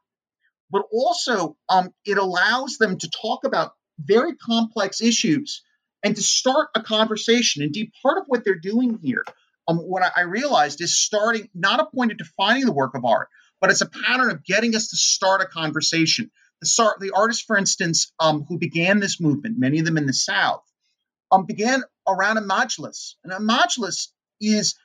But 0.72 0.84
also, 0.92 1.56
um, 1.70 1.94
it 2.04 2.18
allows 2.18 2.78
them 2.78 2.98
to 2.98 3.10
talk 3.22 3.46
about 3.46 3.74
very 4.00 4.36
complex 4.36 5.02
issues 5.02 5.62
and 6.04 6.16
to 6.16 6.24
start 6.24 6.70
a 6.76 6.82
conversation. 6.82 7.62
Indeed, 7.62 7.92
part 8.02 8.18
of 8.18 8.24
what 8.26 8.44
they're 8.44 8.56
doing 8.56 8.98
here, 9.02 9.24
um, 9.68 9.78
what 9.78 10.02
I, 10.02 10.22
I 10.22 10.22
realized 10.22 10.82
is 10.82 10.98
starting 10.98 11.50
not 11.54 11.80
a 11.80 11.86
point 11.86 12.12
of 12.12 12.18
defining 12.18 12.66
the 12.66 12.74
work 12.74 12.96
of 12.96 13.06
art, 13.06 13.30
but 13.64 13.72
it's 13.72 13.80
a 13.80 13.90
pattern 13.90 14.30
of 14.30 14.44
getting 14.44 14.76
us 14.76 14.90
to 14.90 14.98
start 14.98 15.40
a 15.40 15.46
conversation. 15.46 16.30
The, 16.60 16.96
the 17.00 17.12
artists, 17.16 17.44
for 17.44 17.58
instance, 17.58 18.12
um, 18.20 18.44
who 18.44 18.58
began 18.58 19.00
this 19.00 19.22
movement, 19.22 19.58
many 19.58 19.80
of 19.80 19.86
them 19.86 19.98
in 19.98 20.06
the 20.06 20.12
South, 20.12 20.66
um, 21.32 21.46
began 21.46 21.82
around 22.06 22.38
a 22.38 22.42
majlis. 22.42 23.14
And 23.24 23.32
a 23.32 23.38
majlis 23.38 24.10
is 24.42 24.76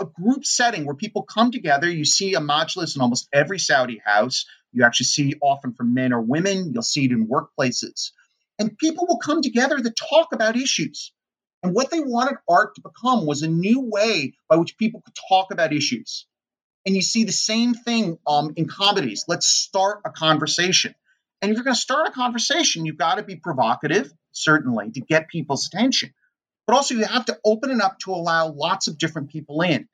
a 0.00 0.06
group 0.06 0.44
setting 0.44 0.84
where 0.84 0.96
people 0.96 1.22
come 1.22 1.52
together. 1.52 1.88
You 1.88 2.04
see 2.04 2.34
a 2.34 2.40
majlis 2.40 2.96
in 2.96 3.02
almost 3.02 3.28
every 3.32 3.60
Saudi 3.60 4.02
house. 4.04 4.46
You 4.72 4.82
actually 4.82 5.06
see 5.06 5.34
often 5.40 5.72
from 5.72 5.94
men 5.94 6.12
or 6.12 6.20
women. 6.20 6.72
You'll 6.72 6.82
see 6.82 7.04
it 7.04 7.12
in 7.12 7.28
workplaces. 7.28 8.10
And 8.58 8.76
people 8.76 9.06
will 9.06 9.18
come 9.18 9.42
together 9.42 9.78
to 9.78 9.90
talk 9.92 10.32
about 10.32 10.56
issues. 10.56 11.12
And 11.62 11.72
what 11.72 11.92
they 11.92 12.00
wanted 12.00 12.38
art 12.48 12.74
to 12.74 12.80
become 12.80 13.26
was 13.26 13.42
a 13.42 13.48
new 13.48 13.88
way 13.88 14.34
by 14.48 14.56
which 14.56 14.76
people 14.76 15.02
could 15.02 15.14
talk 15.28 15.52
about 15.52 15.72
issues. 15.72 16.26
And 16.86 16.94
you 16.94 17.02
see 17.02 17.24
the 17.24 17.32
same 17.32 17.74
thing 17.74 18.18
um, 18.26 18.52
in 18.56 18.68
comedies. 18.68 19.24
Let's 19.26 19.46
start 19.46 20.00
a 20.04 20.10
conversation. 20.10 20.94
And 21.40 21.50
if 21.50 21.56
you're 21.56 21.64
going 21.64 21.74
to 21.74 21.80
start 21.80 22.08
a 22.08 22.12
conversation, 22.12 22.86
you've 22.86 22.98
got 22.98 23.16
to 23.16 23.22
be 23.22 23.36
provocative, 23.36 24.12
certainly, 24.32 24.90
to 24.92 25.00
get 25.00 25.28
people's 25.28 25.66
attention. 25.66 26.12
But 26.66 26.76
also, 26.76 26.94
you 26.94 27.04
have 27.04 27.26
to 27.26 27.38
open 27.44 27.70
it 27.70 27.80
up 27.80 27.98
to 28.00 28.12
allow 28.12 28.48
lots 28.48 28.86
of 28.88 28.98
different 28.98 29.30
people 29.30 29.60
in. 29.62 29.88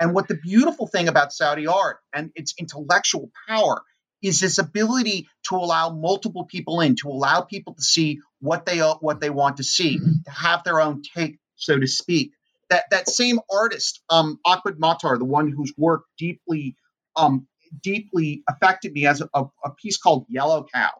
And 0.00 0.14
what 0.14 0.28
the 0.28 0.34
beautiful 0.36 0.86
thing 0.86 1.08
about 1.08 1.32
Saudi 1.32 1.66
art 1.66 1.98
and 2.12 2.30
its 2.34 2.54
intellectual 2.58 3.30
power 3.48 3.82
is 4.22 4.40
this 4.40 4.58
ability 4.58 5.28
to 5.44 5.56
allow 5.56 5.90
multiple 5.90 6.44
people 6.44 6.80
in, 6.80 6.96
to 6.96 7.08
allow 7.08 7.42
people 7.42 7.74
to 7.74 7.82
see 7.82 8.20
what 8.40 8.66
they 8.66 8.78
what 8.78 9.20
they 9.20 9.30
want 9.30 9.58
to 9.58 9.64
see, 9.64 9.98
to 9.98 10.30
have 10.30 10.64
their 10.64 10.80
own 10.80 11.02
take 11.02 11.38
so 11.56 11.78
to 11.78 11.86
speak. 11.86 12.32
That 12.70 12.84
that 12.90 13.08
same 13.08 13.38
artist, 13.50 14.02
um, 14.10 14.40
Ahmed 14.44 14.78
Mater, 14.78 15.18
the 15.18 15.24
one 15.24 15.50
whose 15.50 15.72
work 15.76 16.02
deeply 16.18 16.76
um, 17.14 17.46
deeply 17.82 18.42
affected 18.48 18.92
me 18.92 19.06
as 19.06 19.20
a, 19.20 19.44
a, 19.64 19.70
piece 19.70 19.96
called 19.96 20.26
Yellow 20.28 20.66
Cow. 20.72 20.90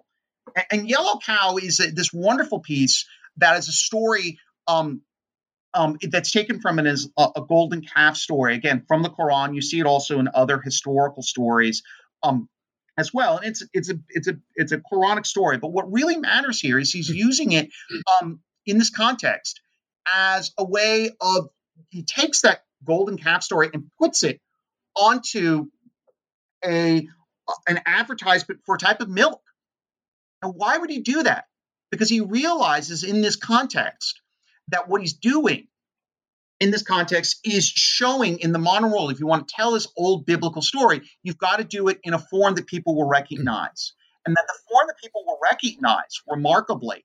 And, 0.54 0.66
and 0.70 0.88
Yellow 0.88 1.18
Cow 1.24 1.56
is 1.56 1.80
a, 1.80 1.90
this 1.90 2.12
wonderful 2.12 2.60
piece 2.60 3.06
that 3.38 3.58
is 3.58 3.68
a 3.68 3.72
story 3.72 4.38
um, 4.66 5.02
um, 5.74 5.98
that's 6.10 6.30
taken 6.30 6.60
from 6.60 6.78
it 6.78 6.86
as 6.86 7.08
a, 7.18 7.28
a, 7.36 7.42
golden 7.46 7.82
calf 7.82 8.16
story, 8.16 8.54
again, 8.54 8.84
from 8.88 9.02
the 9.02 9.10
Quran. 9.10 9.54
You 9.54 9.60
see 9.60 9.78
it 9.78 9.86
also 9.86 10.18
in 10.18 10.28
other 10.34 10.60
historical 10.60 11.22
stories 11.22 11.82
um, 12.22 12.48
as 12.96 13.12
well. 13.12 13.36
And 13.38 13.46
it's 13.46 13.62
it's 13.72 13.90
a 13.90 13.98
it's 14.08 14.28
a 14.28 14.38
it's 14.54 14.72
a 14.72 14.78
Quranic 14.78 15.26
story. 15.26 15.58
But 15.58 15.72
what 15.72 15.92
really 15.92 16.16
matters 16.16 16.60
here 16.60 16.78
is 16.78 16.92
he's 16.92 17.10
using 17.10 17.52
it 17.52 17.68
um, 18.20 18.40
in 18.64 18.78
this 18.78 18.90
context 18.90 19.60
as 20.14 20.52
a 20.56 20.64
way 20.64 21.10
of 21.20 21.48
he 21.90 22.02
takes 22.02 22.42
that 22.42 22.62
golden 22.84 23.16
calf 23.16 23.42
story 23.42 23.70
and 23.72 23.90
puts 23.98 24.22
it 24.22 24.40
onto 24.94 25.66
a 26.64 27.06
an 27.68 27.80
advertisement 27.86 28.60
for 28.64 28.74
a 28.74 28.78
type 28.78 29.00
of 29.00 29.08
milk. 29.08 29.40
And 30.42 30.54
why 30.56 30.78
would 30.78 30.90
he 30.90 31.00
do 31.00 31.22
that? 31.22 31.46
Because 31.90 32.08
he 32.08 32.20
realizes 32.20 33.04
in 33.04 33.20
this 33.20 33.36
context 33.36 34.20
that 34.68 34.88
what 34.88 35.00
he's 35.00 35.14
doing 35.14 35.68
in 36.58 36.70
this 36.70 36.82
context 36.82 37.40
is 37.44 37.66
showing 37.66 38.38
in 38.40 38.52
the 38.52 38.58
modern 38.58 38.90
world, 38.90 39.12
If 39.12 39.20
you 39.20 39.26
want 39.26 39.46
to 39.46 39.54
tell 39.54 39.72
this 39.72 39.88
old 39.96 40.26
biblical 40.26 40.62
story, 40.62 41.02
you've 41.22 41.38
got 41.38 41.58
to 41.58 41.64
do 41.64 41.88
it 41.88 42.00
in 42.02 42.14
a 42.14 42.18
form 42.18 42.54
that 42.54 42.66
people 42.66 42.96
will 42.96 43.08
recognize. 43.08 43.92
And 44.24 44.34
that 44.34 44.44
the 44.48 44.58
form 44.68 44.86
that 44.88 44.96
people 45.00 45.22
will 45.24 45.38
recognize, 45.42 46.20
remarkably, 46.26 47.04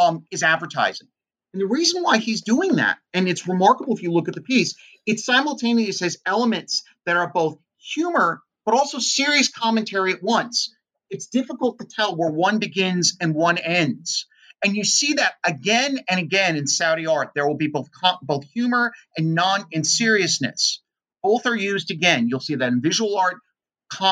um, 0.00 0.24
is 0.32 0.42
advertising. 0.42 1.08
And 1.56 1.62
the 1.62 1.74
reason 1.74 2.02
why 2.02 2.18
he's 2.18 2.42
doing 2.42 2.76
that, 2.76 2.98
and 3.14 3.26
it's 3.26 3.48
remarkable 3.48 3.96
if 3.96 4.02
you 4.02 4.12
look 4.12 4.28
at 4.28 4.34
the 4.34 4.42
piece, 4.42 4.74
it 5.06 5.20
simultaneously 5.20 6.04
has 6.04 6.18
elements 6.26 6.82
that 7.06 7.16
are 7.16 7.32
both 7.32 7.56
humor 7.78 8.42
but 8.66 8.74
also 8.74 8.98
serious 8.98 9.48
commentary 9.48 10.12
at 10.12 10.22
once. 10.22 10.76
It's 11.08 11.28
difficult 11.28 11.78
to 11.78 11.86
tell 11.86 12.14
where 12.14 12.28
one 12.28 12.58
begins 12.58 13.16
and 13.22 13.34
one 13.34 13.56
ends. 13.56 14.26
And 14.62 14.76
you 14.76 14.84
see 14.84 15.14
that 15.14 15.36
again 15.42 15.98
and 16.10 16.20
again 16.20 16.58
in 16.58 16.66
Saudi 16.66 17.06
art. 17.06 17.30
There 17.34 17.48
will 17.48 17.56
be 17.56 17.68
both 17.68 17.88
both 18.20 18.44
humor 18.52 18.92
and 19.16 19.34
non 19.34 19.64
and 19.72 19.86
seriousness. 19.86 20.82
Both 21.22 21.46
are 21.46 21.56
used 21.56 21.90
again. 21.90 22.28
You'll 22.28 22.40
see 22.40 22.56
that 22.56 22.70
in 22.70 22.82
visual 22.82 23.16
art, 23.16 23.36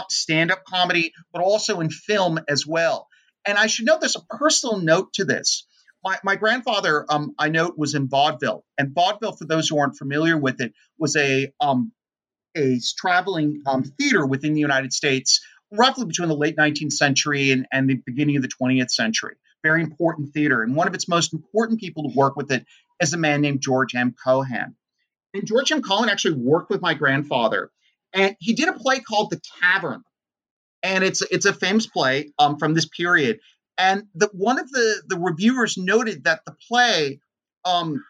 stand-up 0.09 0.65
comedy, 0.65 1.13
but 1.31 1.43
also 1.43 1.81
in 1.81 1.91
film 1.91 2.41
as 2.49 2.67
well. 2.67 3.07
And 3.45 3.59
I 3.59 3.67
should 3.67 3.85
note 3.85 4.01
there's 4.01 4.17
a 4.17 4.35
personal 4.35 4.79
note 4.79 5.13
to 5.15 5.27
this. 5.27 5.67
My, 6.05 6.19
my 6.23 6.37
grandfather, 6.37 7.07
um, 7.09 7.35
I 7.39 7.49
note, 7.49 7.79
was 7.79 7.95
in 7.95 8.09
vaudeville, 8.09 8.65
and 8.77 8.95
vaudeville, 8.95 9.33
for 9.33 9.47
those 9.47 9.69
who 9.69 9.79
aren't 9.79 9.97
familiar 9.97 10.37
with 10.37 10.61
it, 10.61 10.75
was 10.99 11.17
a 11.17 11.51
um, 11.61 11.93
a 12.57 12.79
traveling 12.97 13.63
um, 13.67 13.85
theater 13.85 14.25
within 14.25 14.55
the 14.55 14.61
United 14.61 14.93
States, 14.93 15.41
roughly 15.73 16.05
between 16.05 16.29
the 16.29 16.37
late 16.37 16.57
19th 16.57 16.93
century 16.93 17.51
and, 17.51 17.67
and 17.73 17.89
the 17.89 18.01
beginning 18.07 18.37
of 18.37 18.43
the 18.43 18.49
20th 18.49 18.91
century. 18.91 19.37
Very 19.63 19.83
important 19.83 20.33
theater. 20.33 20.63
And 20.63 20.77
one 20.77 20.87
of 20.87 20.95
its 20.95 21.09
most 21.09 21.33
important 21.33 21.81
people 21.81 22.09
to 22.09 22.17
work 22.17 22.37
with 22.37 22.53
it 22.53 22.67
is 23.01 23.15
a 23.15 23.19
man 23.19 23.41
named 23.41 23.61
George 23.61 23.95
M. 23.95 24.15
Cohan. 24.23 24.77
And 25.33 25.47
George 25.47 25.73
M. 25.73 25.83
Cohan 25.83 26.09
actually 26.09 26.35
worked 26.35 26.71
with 26.71 26.81
my 26.81 26.95
grandfather. 26.95 27.71
And 28.13 28.37
he 28.39 28.53
did 28.53 28.69
a 28.69 28.75
play 28.75 29.01
called 29.01 29.31
The 29.31 29.41
Tavern. 29.61 30.03
And 30.83 31.03
it's 31.03 31.23
it's 31.23 31.47
a 31.47 31.55
famous 31.55 31.87
play 31.87 32.33
um, 32.39 32.59
from 32.59 32.75
this 32.75 32.87
period. 32.87 33.41
And 33.77 34.05
the, 34.15 34.29
one 34.33 34.59
of 34.59 34.71
the, 34.71 35.03
the 35.07 35.19
reviewers 35.19 35.77
noted 35.77 36.25
that 36.25 36.45
the 36.45 36.55
play 36.69 37.21
um, 37.65 38.05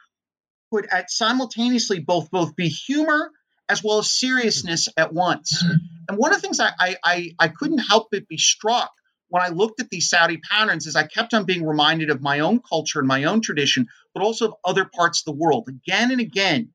could 0.70 0.86
at 0.90 1.10
simultaneously 1.10 2.00
both 2.00 2.30
both 2.30 2.56
be 2.56 2.68
humor 2.68 3.30
as 3.68 3.82
well 3.82 3.98
as 3.98 4.12
seriousness 4.12 4.88
at 4.96 5.12
once. 5.12 5.64
And 6.08 6.18
one 6.18 6.34
of 6.34 6.36
the 6.36 6.42
things 6.42 6.60
I, 6.60 6.96
I, 7.02 7.30
I, 7.38 7.48
couldn't 7.48 7.78
help 7.78 8.08
but 8.10 8.28
be 8.28 8.36
struck 8.36 8.92
when 9.28 9.42
I 9.42 9.48
looked 9.48 9.80
at 9.80 9.88
these 9.88 10.10
Saudi 10.10 10.36
patterns 10.36 10.86
is 10.86 10.96
I 10.96 11.06
kept 11.06 11.32
on 11.32 11.44
being 11.44 11.66
reminded 11.66 12.10
of 12.10 12.20
my 12.20 12.40
own 12.40 12.60
culture 12.60 12.98
and 12.98 13.08
my 13.08 13.24
own 13.24 13.40
tradition, 13.40 13.88
but 14.12 14.22
also 14.22 14.48
of 14.48 14.54
other 14.64 14.84
parts 14.84 15.20
of 15.20 15.24
the 15.24 15.40
world. 15.40 15.68
Again 15.68 16.10
and 16.10 16.20
again, 16.20 16.70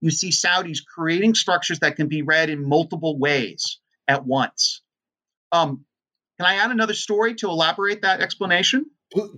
you 0.00 0.10
see 0.10 0.30
Saudis 0.30 0.84
creating 0.84 1.34
structures 1.34 1.78
that 1.80 1.96
can 1.96 2.08
be 2.08 2.22
read 2.22 2.50
in 2.50 2.68
multiple 2.68 3.18
ways 3.18 3.78
at 4.08 4.26
once. 4.26 4.82
Um, 5.52 5.84
can 6.38 6.46
I 6.46 6.56
add 6.56 6.70
another 6.70 6.94
story 6.94 7.34
to 7.36 7.48
elaborate 7.48 8.02
that 8.02 8.20
explanation? 8.20 8.86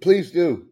Please 0.00 0.30
do. 0.30 0.66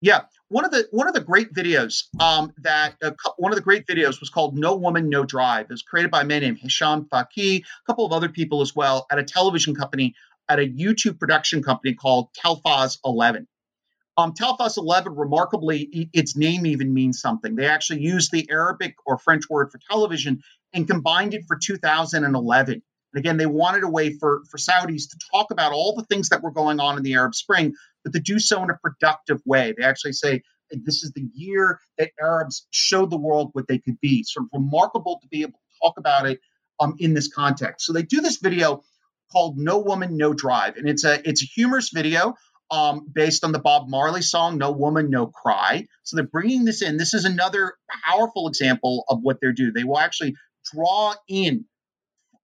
Yeah 0.00 0.22
one 0.48 0.64
of 0.64 0.70
the 0.70 0.86
one 0.90 1.08
of 1.08 1.14
the 1.14 1.20
great 1.20 1.52
videos 1.52 2.04
um, 2.20 2.52
that 2.58 2.94
uh, 3.02 3.10
one 3.36 3.52
of 3.52 3.56
the 3.56 3.62
great 3.62 3.86
videos 3.86 4.20
was 4.20 4.30
called 4.30 4.56
"No 4.56 4.76
Woman, 4.76 5.08
No 5.08 5.24
Drive." 5.24 5.66
It 5.66 5.70
was 5.70 5.82
created 5.82 6.10
by 6.10 6.22
a 6.22 6.24
man 6.24 6.42
named 6.42 6.58
Hisham 6.58 7.08
Fageeh, 7.12 7.60
a 7.60 7.86
couple 7.86 8.06
of 8.06 8.12
other 8.12 8.28
people 8.28 8.60
as 8.60 8.74
well, 8.74 9.06
at 9.10 9.18
a 9.18 9.24
television 9.24 9.74
company, 9.74 10.14
at 10.48 10.58
a 10.58 10.62
YouTube 10.62 11.18
production 11.18 11.62
company 11.62 11.94
called 11.94 12.28
Telfaz 12.34 12.98
11. 13.04 13.48
Um, 14.18 14.32
Telfaz 14.32 14.78
11, 14.78 15.14
remarkably, 15.14 16.08
its 16.12 16.36
name 16.36 16.64
even 16.64 16.94
means 16.94 17.20
something. 17.20 17.54
They 17.54 17.66
actually 17.66 18.00
used 18.00 18.32
the 18.32 18.48
Arabic 18.50 18.94
or 19.04 19.18
French 19.18 19.50
word 19.50 19.70
for 19.70 19.78
television 19.90 20.42
and 20.72 20.88
combined 20.88 21.34
it 21.34 21.42
for 21.46 21.58
2011. 21.58 22.82
And 23.16 23.24
again, 23.24 23.38
they 23.38 23.46
wanted 23.46 23.82
a 23.82 23.88
way 23.88 24.12
for, 24.12 24.42
for 24.50 24.58
Saudis 24.58 25.08
to 25.08 25.18
talk 25.32 25.50
about 25.50 25.72
all 25.72 25.96
the 25.96 26.04
things 26.04 26.28
that 26.28 26.42
were 26.42 26.50
going 26.50 26.80
on 26.80 26.98
in 26.98 27.02
the 27.02 27.14
Arab 27.14 27.34
Spring, 27.34 27.72
but 28.04 28.12
to 28.12 28.20
do 28.20 28.38
so 28.38 28.62
in 28.62 28.68
a 28.68 28.76
productive 28.76 29.40
way. 29.46 29.72
They 29.74 29.84
actually 29.84 30.12
say 30.12 30.42
this 30.70 31.02
is 31.02 31.12
the 31.12 31.26
year 31.32 31.80
that 31.96 32.10
Arabs 32.20 32.66
showed 32.70 33.08
the 33.08 33.16
world 33.16 33.50
what 33.54 33.68
they 33.68 33.78
could 33.78 33.98
be. 34.02 34.22
Sort 34.22 34.44
of 34.44 34.50
remarkable 34.52 35.18
to 35.22 35.28
be 35.28 35.40
able 35.40 35.52
to 35.52 35.78
talk 35.82 35.94
about 35.96 36.26
it 36.26 36.40
um, 36.78 36.96
in 36.98 37.14
this 37.14 37.32
context. 37.32 37.86
So 37.86 37.94
they 37.94 38.02
do 38.02 38.20
this 38.20 38.36
video 38.36 38.82
called 39.32 39.56
"No 39.56 39.78
Woman, 39.78 40.18
No 40.18 40.34
Drive," 40.34 40.76
and 40.76 40.86
it's 40.86 41.04
a 41.04 41.26
it's 41.26 41.42
a 41.42 41.46
humorous 41.46 41.88
video 41.94 42.34
um, 42.70 43.06
based 43.10 43.44
on 43.44 43.52
the 43.52 43.58
Bob 43.60 43.88
Marley 43.88 44.20
song 44.20 44.58
"No 44.58 44.72
Woman, 44.72 45.08
No 45.08 45.28
Cry." 45.28 45.86
So 46.02 46.16
they're 46.16 46.26
bringing 46.26 46.66
this 46.66 46.82
in. 46.82 46.98
This 46.98 47.14
is 47.14 47.24
another 47.24 47.76
powerful 48.04 48.46
example 48.46 49.06
of 49.08 49.20
what 49.22 49.38
they 49.40 49.52
do. 49.52 49.72
They 49.72 49.84
will 49.84 49.98
actually 49.98 50.34
draw 50.70 51.14
in 51.28 51.64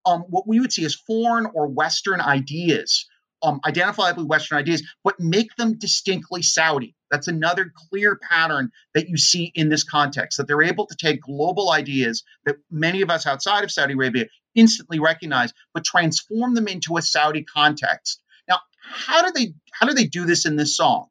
um, 0.05 0.21
what 0.29 0.47
we 0.47 0.59
would 0.59 0.71
see 0.71 0.85
as 0.85 0.95
foreign 0.95 1.47
or 1.53 1.67
Western 1.67 2.21
ideas, 2.21 3.07
um, 3.43 3.59
identifiably 3.61 4.25
Western 4.25 4.57
ideas, 4.57 4.83
but 5.03 5.19
make 5.19 5.55
them 5.55 5.77
distinctly 5.77 6.41
Saudi. 6.41 6.95
That's 7.09 7.27
another 7.27 7.71
clear 7.89 8.15
pattern 8.15 8.71
that 8.93 9.09
you 9.09 9.17
see 9.17 9.51
in 9.53 9.69
this 9.69 9.83
context 9.83 10.37
that 10.37 10.47
they're 10.47 10.63
able 10.63 10.87
to 10.87 10.95
take 10.95 11.21
global 11.21 11.71
ideas 11.71 12.23
that 12.45 12.55
many 12.69 13.01
of 13.01 13.09
us 13.09 13.27
outside 13.27 13.63
of 13.63 13.71
Saudi 13.71 13.93
Arabia 13.93 14.27
instantly 14.55 14.99
recognize, 14.99 15.53
but 15.73 15.83
transform 15.83 16.53
them 16.53 16.67
into 16.67 16.97
a 16.97 17.01
Saudi 17.01 17.43
context. 17.43 18.21
Now, 18.47 18.59
how 18.81 19.23
do 19.23 19.31
they 19.33 19.53
how 19.71 19.87
do 19.87 19.93
they 19.93 20.05
do 20.05 20.25
this 20.25 20.45
in 20.45 20.55
this 20.55 20.75
song? 20.75 21.07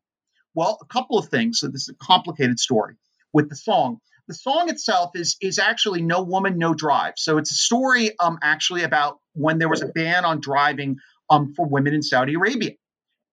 Well, 0.55 0.79
a 0.81 0.87
couple 0.87 1.19
of 1.19 1.29
things. 1.29 1.61
So 1.61 1.69
this 1.69 1.83
is 1.83 1.91
a 1.91 2.05
complicated 2.05 2.59
story 2.59 2.95
with 3.33 3.49
the 3.49 3.57
song 3.57 4.01
the 4.31 4.35
song 4.35 4.71
itself 4.71 5.11
is 5.15 5.37
is 5.41 5.59
actually 5.59 6.03
no 6.03 6.23
woman 6.23 6.57
no 6.57 6.73
drive. 6.73 7.15
So 7.17 7.39
it's 7.39 7.51
a 7.51 7.55
story 7.55 8.17
um 8.19 8.39
actually 8.43 8.85
about 8.85 9.19
when 9.35 9.59
there 9.59 9.69
was 9.69 9.83
a 9.83 9.89
ban 9.89 10.25
on 10.25 10.41
driving 10.41 10.99
um 11.29 11.53
for 11.55 11.67
women 11.67 11.95
in 11.95 12.03
saudi 12.03 12.35
arabia. 12.35 12.73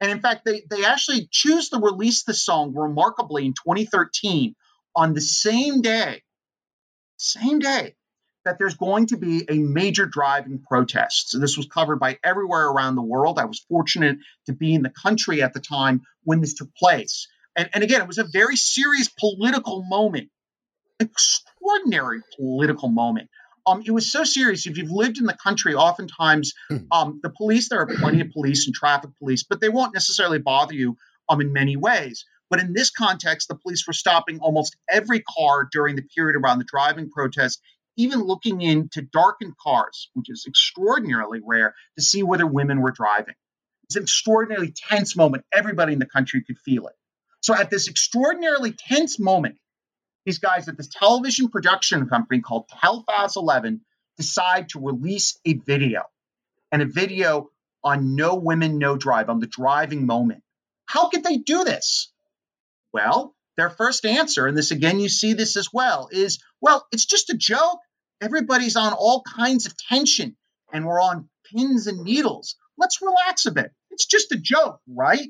And 0.01 0.11
in 0.11 0.19
fact 0.19 0.41
they 0.43 0.63
they 0.69 0.83
actually 0.85 1.29
choose 1.31 1.69
to 1.69 1.77
release 1.77 2.23
the 2.23 2.33
song 2.33 2.73
remarkably 2.75 3.45
in 3.45 3.53
2013 3.53 4.55
on 4.95 5.13
the 5.13 5.21
same 5.21 5.81
day 5.81 6.23
same 7.17 7.59
day 7.59 7.95
that 8.45 8.57
there's 8.57 8.75
going 8.75 9.07
to 9.07 9.17
be 9.17 9.45
a 9.49 9.57
major 9.57 10.05
driving 10.05 10.63
protest. 10.67 11.29
So 11.29 11.39
this 11.39 11.57
was 11.57 11.67
covered 11.67 11.99
by 11.99 12.17
everywhere 12.23 12.67
around 12.67 12.95
the 12.95 13.01
world. 13.03 13.37
I 13.37 13.45
was 13.45 13.59
fortunate 13.67 14.17
to 14.45 14.53
be 14.53 14.73
in 14.73 14.81
the 14.81 14.89
country 14.89 15.43
at 15.43 15.53
the 15.53 15.59
time 15.59 16.01
when 16.23 16.39
this 16.39 16.55
took 16.55 16.73
place. 16.73 17.27
And, 17.55 17.69
and 17.73 17.83
again 17.83 18.01
it 18.01 18.07
was 18.07 18.17
a 18.17 18.23
very 18.23 18.55
serious 18.55 19.09
political 19.09 19.83
moment 19.83 20.29
extraordinary 20.99 22.21
political 22.35 22.89
moment. 22.89 23.29
Um, 23.65 23.83
it 23.85 23.91
was 23.91 24.09
so 24.09 24.23
serious. 24.23 24.65
If 24.65 24.77
you've 24.77 24.91
lived 24.91 25.17
in 25.17 25.25
the 25.25 25.35
country, 25.35 25.75
oftentimes 25.75 26.53
hmm. 26.69 26.77
um, 26.91 27.19
the 27.21 27.29
police, 27.29 27.69
there 27.69 27.81
are 27.81 27.87
plenty 27.87 28.21
of 28.21 28.31
police 28.31 28.65
and 28.65 28.73
traffic 28.73 29.11
police, 29.19 29.43
but 29.43 29.59
they 29.59 29.69
won't 29.69 29.93
necessarily 29.93 30.39
bother 30.39 30.73
you 30.73 30.95
um, 31.27 31.41
in 31.41 31.51
many 31.51 31.75
ways. 31.75 32.25
But 32.49 32.61
in 32.61 32.71
this 32.71 32.91
context, 32.91 33.49
the 33.49 33.55
police 33.55 33.85
were 33.85 33.93
stopping 33.93 34.39
almost 34.39 34.77
every 34.89 35.19
car 35.21 35.67
during 35.69 35.97
the 35.97 36.01
period 36.01 36.37
around 36.37 36.59
the 36.59 36.65
driving 36.65 37.09
protest, 37.09 37.61
even 37.97 38.21
looking 38.21 38.61
into 38.61 39.01
darkened 39.01 39.55
cars, 39.61 40.09
which 40.13 40.29
is 40.29 40.45
extraordinarily 40.47 41.41
rare, 41.45 41.75
to 41.97 42.03
see 42.03 42.23
whether 42.23 42.47
women 42.47 42.79
were 42.79 42.91
driving. 42.91 43.35
It's 43.83 43.97
an 43.97 44.03
extraordinarily 44.03 44.73
tense 44.75 45.15
moment. 45.17 45.43
Everybody 45.53 45.91
in 45.93 45.99
the 45.99 46.05
country 46.05 46.43
could 46.45 46.57
feel 46.59 46.87
it. 46.87 46.93
So 47.41 47.53
at 47.53 47.69
this 47.69 47.89
extraordinarily 47.89 48.71
tense 48.71 49.19
moment, 49.19 49.57
these 50.27 50.39
guys 50.39 50.67
at 50.67 50.75
this 50.75 50.89
television 50.89 51.47
production 51.47 52.05
company 52.09 52.41
called 52.41 52.67
Telfaz 52.67 53.37
11 53.37 53.79
decide 54.17 54.67
to 54.69 54.79
release 54.81 55.39
a 55.45 55.53
video 55.53 56.03
and 56.69 56.81
a 56.81 56.85
video 56.85 57.49
on 57.81 58.15
no 58.15 58.35
women, 58.35 58.77
no 58.77 58.97
drive, 58.97 59.29
on 59.29 59.39
the 59.39 59.47
driving 59.47 60.05
moment. 60.05 60.43
How 60.85 61.07
could 61.07 61.23
they 61.23 61.37
do 61.37 61.63
this? 61.63 62.11
Well, 62.91 63.35
their 63.55 63.69
first 63.69 64.05
answer, 64.05 64.47
and 64.47 64.57
this 64.57 64.71
again, 64.71 64.99
you 64.99 65.07
see 65.07 65.31
this 65.31 65.55
as 65.55 65.69
well, 65.71 66.09
is 66.11 66.39
well, 66.59 66.85
it's 66.91 67.05
just 67.05 67.29
a 67.29 67.37
joke. 67.37 67.79
Everybody's 68.21 68.75
on 68.75 68.91
all 68.91 69.23
kinds 69.23 69.65
of 69.65 69.77
tension 69.77 70.35
and 70.73 70.85
we're 70.85 71.01
on 71.01 71.29
pins 71.53 71.87
and 71.87 72.03
needles. 72.03 72.57
Let's 72.77 73.01
relax 73.01 73.45
a 73.45 73.51
bit. 73.51 73.71
It's 73.91 74.05
just 74.05 74.33
a 74.33 74.37
joke, 74.37 74.81
right? 74.89 75.29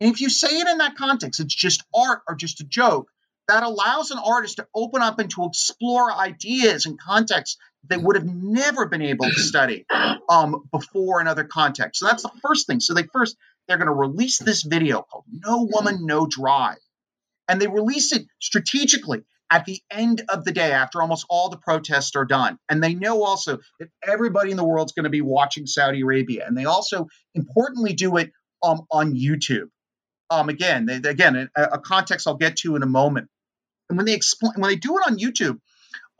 And 0.00 0.10
if 0.10 0.22
you 0.22 0.30
say 0.30 0.48
it 0.48 0.66
in 0.66 0.78
that 0.78 0.96
context, 0.96 1.40
it's 1.40 1.54
just 1.54 1.84
art 1.94 2.22
or 2.26 2.34
just 2.36 2.62
a 2.62 2.64
joke, 2.64 3.10
that 3.48 3.62
allows 3.62 4.10
an 4.10 4.18
artist 4.18 4.56
to 4.56 4.66
open 4.74 5.02
up 5.02 5.18
and 5.18 5.30
to 5.30 5.44
explore 5.44 6.12
ideas 6.12 6.86
and 6.86 6.98
contexts 6.98 7.58
they 7.86 7.96
would 7.96 8.16
have 8.16 8.24
never 8.26 8.86
been 8.86 9.02
able 9.02 9.26
to 9.26 9.40
study 9.40 9.84
um, 10.28 10.64
before 10.70 11.20
in 11.20 11.28
other 11.28 11.44
contexts. 11.44 12.00
So 12.00 12.06
that's 12.06 12.22
the 12.22 12.32
first 12.42 12.66
thing. 12.66 12.80
So 12.80 12.94
they 12.94 13.02
first 13.02 13.36
they're 13.68 13.76
going 13.78 13.88
to 13.88 13.94
release 13.94 14.38
this 14.38 14.62
video 14.62 15.02
called 15.02 15.24
"No 15.30 15.68
Woman, 15.70 16.06
No 16.06 16.26
Drive," 16.26 16.78
and 17.48 17.60
they 17.60 17.66
release 17.66 18.12
it 18.12 18.26
strategically 18.40 19.24
at 19.50 19.66
the 19.66 19.80
end 19.90 20.22
of 20.28 20.44
the 20.44 20.52
day 20.52 20.72
after 20.72 21.00
almost 21.00 21.26
all 21.28 21.50
the 21.50 21.58
protests 21.58 22.16
are 22.16 22.24
done. 22.24 22.58
And 22.68 22.82
they 22.82 22.94
know 22.94 23.22
also 23.22 23.58
that 23.78 23.88
everybody 24.06 24.50
in 24.50 24.56
the 24.56 24.64
world 24.64 24.88
is 24.88 24.92
going 24.92 25.04
to 25.04 25.10
be 25.10 25.20
watching 25.20 25.66
Saudi 25.66 26.00
Arabia. 26.00 26.44
And 26.46 26.56
they 26.56 26.64
also 26.64 27.08
importantly 27.34 27.92
do 27.92 28.16
it 28.16 28.32
um, 28.62 28.86
on 28.90 29.14
YouTube. 29.14 29.68
Um, 30.30 30.48
again, 30.48 30.86
they, 30.86 30.96
again, 30.96 31.50
a, 31.56 31.62
a, 31.62 31.78
context 31.78 32.26
I'll 32.26 32.36
get 32.36 32.56
to 32.58 32.76
in 32.76 32.82
a 32.82 32.86
moment. 32.86 33.28
And 33.88 33.96
when 33.98 34.06
they 34.06 34.14
explain, 34.14 34.52
when 34.56 34.70
they 34.70 34.76
do 34.76 34.96
it 34.98 35.06
on 35.06 35.18
YouTube, 35.18 35.60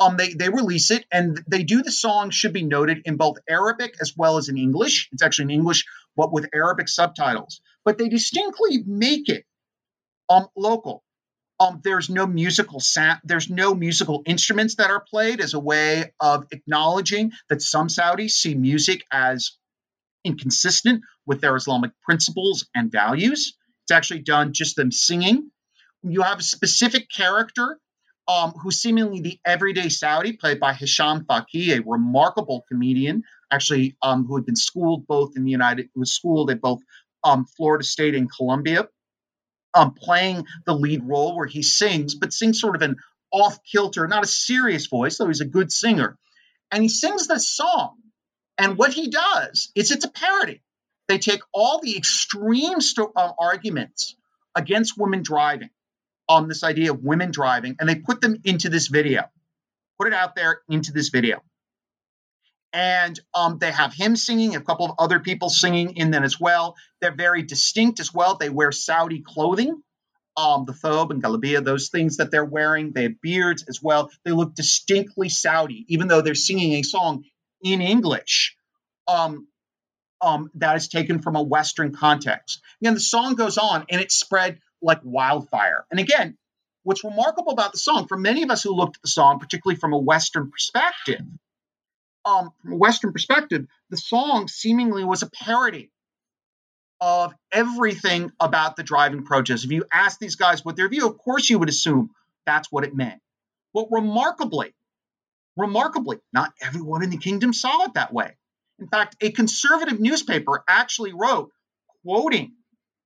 um, 0.00 0.16
they 0.16 0.34
they 0.34 0.48
release 0.48 0.90
it 0.90 1.04
and 1.12 1.40
they 1.46 1.62
do 1.62 1.82
the 1.82 1.90
song 1.90 2.30
should 2.30 2.52
be 2.52 2.64
noted 2.64 3.02
in 3.04 3.16
both 3.16 3.38
Arabic 3.48 3.94
as 4.00 4.14
well 4.16 4.36
as 4.36 4.48
in 4.48 4.58
English. 4.58 5.08
It's 5.12 5.22
actually 5.22 5.44
in 5.44 5.60
English, 5.60 5.84
but 6.16 6.32
with 6.32 6.48
Arabic 6.54 6.88
subtitles. 6.88 7.60
But 7.84 7.98
they 7.98 8.08
distinctly 8.08 8.82
make 8.84 9.28
it 9.28 9.44
um 10.28 10.48
local. 10.56 11.02
Um, 11.60 11.80
there's 11.84 12.10
no 12.10 12.26
musical 12.26 12.80
sound, 12.80 13.20
there's 13.22 13.48
no 13.48 13.74
musical 13.74 14.22
instruments 14.26 14.74
that 14.76 14.90
are 14.90 15.00
played 15.00 15.40
as 15.40 15.54
a 15.54 15.60
way 15.60 16.12
of 16.18 16.46
acknowledging 16.50 17.30
that 17.48 17.62
some 17.62 17.86
Saudis 17.86 18.32
see 18.32 18.56
music 18.56 19.04
as 19.12 19.52
inconsistent 20.24 21.02
with 21.26 21.40
their 21.40 21.54
Islamic 21.54 21.92
principles 22.02 22.66
and 22.74 22.90
values. 22.90 23.56
It's 23.84 23.92
actually 23.92 24.20
done 24.20 24.52
just 24.52 24.74
them 24.74 24.90
singing. 24.90 25.50
You 26.04 26.22
have 26.22 26.38
a 26.38 26.42
specific 26.42 27.08
character 27.10 27.78
um, 28.28 28.52
who's 28.52 28.80
seemingly 28.80 29.20
the 29.20 29.38
everyday 29.44 29.88
Saudi, 29.88 30.32
played 30.32 30.60
by 30.60 30.72
Hisham 30.74 31.24
Fageeh, 31.24 31.78
a 31.78 31.82
remarkable 31.82 32.64
comedian, 32.68 33.24
actually, 33.50 33.96
um, 34.02 34.26
who 34.26 34.36
had 34.36 34.46
been 34.46 34.56
schooled 34.56 35.06
both 35.06 35.36
in 35.36 35.44
the 35.44 35.50
United, 35.50 35.88
was 35.94 36.12
schooled 36.12 36.50
at 36.50 36.60
both 36.60 36.80
um, 37.22 37.46
Florida 37.46 37.84
State 37.84 38.14
and 38.14 38.30
Columbia 38.30 38.88
um, 39.74 39.94
playing 39.94 40.46
the 40.66 40.74
lead 40.74 41.02
role 41.04 41.36
where 41.36 41.46
he 41.46 41.62
sings, 41.62 42.14
but 42.14 42.32
sings 42.32 42.60
sort 42.60 42.76
of 42.76 42.82
an 42.82 42.96
off 43.32 43.58
kilter, 43.64 44.06
not 44.06 44.24
a 44.24 44.28
serious 44.28 44.86
voice, 44.86 45.18
though 45.18 45.26
he's 45.26 45.40
a 45.40 45.46
good 45.46 45.72
singer. 45.72 46.16
And 46.70 46.82
he 46.82 46.88
sings 46.88 47.26
this 47.26 47.48
song. 47.48 47.96
And 48.56 48.78
what 48.78 48.92
he 48.92 49.08
does 49.08 49.70
is 49.74 49.90
it's 49.90 50.04
a 50.04 50.10
parody. 50.10 50.62
They 51.08 51.18
take 51.18 51.40
all 51.52 51.80
the 51.82 51.96
extreme 51.96 52.80
sto- 52.80 53.12
uh, 53.14 53.32
arguments 53.38 54.16
against 54.54 54.96
women 54.96 55.22
driving 55.22 55.70
on 56.28 56.48
this 56.48 56.64
idea 56.64 56.92
of 56.92 57.02
women 57.02 57.30
driving, 57.30 57.76
and 57.78 57.88
they 57.88 57.96
put 57.96 58.20
them 58.20 58.36
into 58.44 58.68
this 58.68 58.88
video, 58.88 59.22
put 59.98 60.08
it 60.08 60.14
out 60.14 60.34
there 60.34 60.60
into 60.68 60.92
this 60.92 61.08
video 61.10 61.42
and 62.74 63.20
um, 63.32 63.58
they 63.58 63.70
have 63.70 63.94
him 63.94 64.16
singing, 64.16 64.56
a 64.56 64.60
couple 64.60 64.84
of 64.84 64.96
other 64.98 65.20
people 65.20 65.48
singing 65.48 65.96
in 65.96 66.10
them 66.10 66.24
as 66.24 66.40
well. 66.40 66.74
They're 67.00 67.14
very 67.14 67.42
distinct 67.42 68.00
as 68.00 68.12
well. 68.12 68.36
They 68.36 68.50
wear 68.50 68.72
Saudi 68.72 69.22
clothing, 69.24 69.80
um, 70.36 70.64
the 70.64 70.72
thobe 70.72 71.12
and 71.12 71.22
galabia, 71.22 71.64
those 71.64 71.88
things 71.88 72.16
that 72.16 72.32
they're 72.32 72.44
wearing. 72.44 72.90
They 72.92 73.04
have 73.04 73.20
beards 73.20 73.64
as 73.68 73.80
well. 73.80 74.10
They 74.24 74.32
look 74.32 74.56
distinctly 74.56 75.28
Saudi, 75.28 75.86
even 75.88 76.08
though 76.08 76.20
they're 76.20 76.34
singing 76.34 76.72
a 76.72 76.82
song 76.82 77.22
in 77.62 77.80
English. 77.80 78.56
Um, 79.06 79.46
um, 80.20 80.50
that 80.54 80.74
is 80.74 80.88
taken 80.88 81.20
from 81.20 81.36
a 81.36 81.42
Western 81.42 81.94
context. 81.94 82.60
Again, 82.80 82.94
the 82.94 83.00
song 83.00 83.36
goes 83.36 83.56
on 83.56 83.84
and 83.88 84.00
it 84.00 84.10
spread 84.10 84.58
like 84.84 85.00
wildfire. 85.02 85.84
And 85.90 85.98
again, 85.98 86.36
what's 86.82 87.04
remarkable 87.04 87.52
about 87.52 87.72
the 87.72 87.78
song, 87.78 88.06
for 88.06 88.16
many 88.16 88.42
of 88.42 88.50
us 88.50 88.62
who 88.62 88.74
looked 88.74 88.96
at 88.96 89.02
the 89.02 89.08
song, 89.08 89.38
particularly 89.40 89.78
from 89.78 89.92
a 89.92 89.98
Western 89.98 90.50
perspective, 90.50 91.22
um, 92.24 92.50
from 92.62 92.72
a 92.72 92.76
Western 92.76 93.12
perspective, 93.12 93.66
the 93.90 93.96
song 93.96 94.48
seemingly 94.48 95.04
was 95.04 95.22
a 95.22 95.30
parody 95.30 95.90
of 97.00 97.34
everything 97.52 98.32
about 98.40 98.76
the 98.76 98.82
driving 98.82 99.24
protest. 99.24 99.64
If 99.64 99.72
you 99.72 99.84
ask 99.92 100.18
these 100.18 100.36
guys 100.36 100.64
what 100.64 100.76
their 100.76 100.88
view, 100.88 101.06
of 101.06 101.18
course 101.18 101.50
you 101.50 101.58
would 101.58 101.68
assume 101.68 102.10
that's 102.46 102.70
what 102.70 102.84
it 102.84 102.94
meant. 102.94 103.20
But 103.74 103.88
remarkably, 103.90 104.74
remarkably, 105.56 106.18
not 106.32 106.52
everyone 106.62 107.02
in 107.02 107.10
the 107.10 107.18
kingdom 107.18 107.52
saw 107.52 107.84
it 107.84 107.94
that 107.94 108.12
way. 108.12 108.36
In 108.78 108.88
fact, 108.88 109.16
a 109.20 109.30
conservative 109.30 110.00
newspaper 110.00 110.64
actually 110.66 111.12
wrote, 111.12 111.50
quoting 112.04 112.54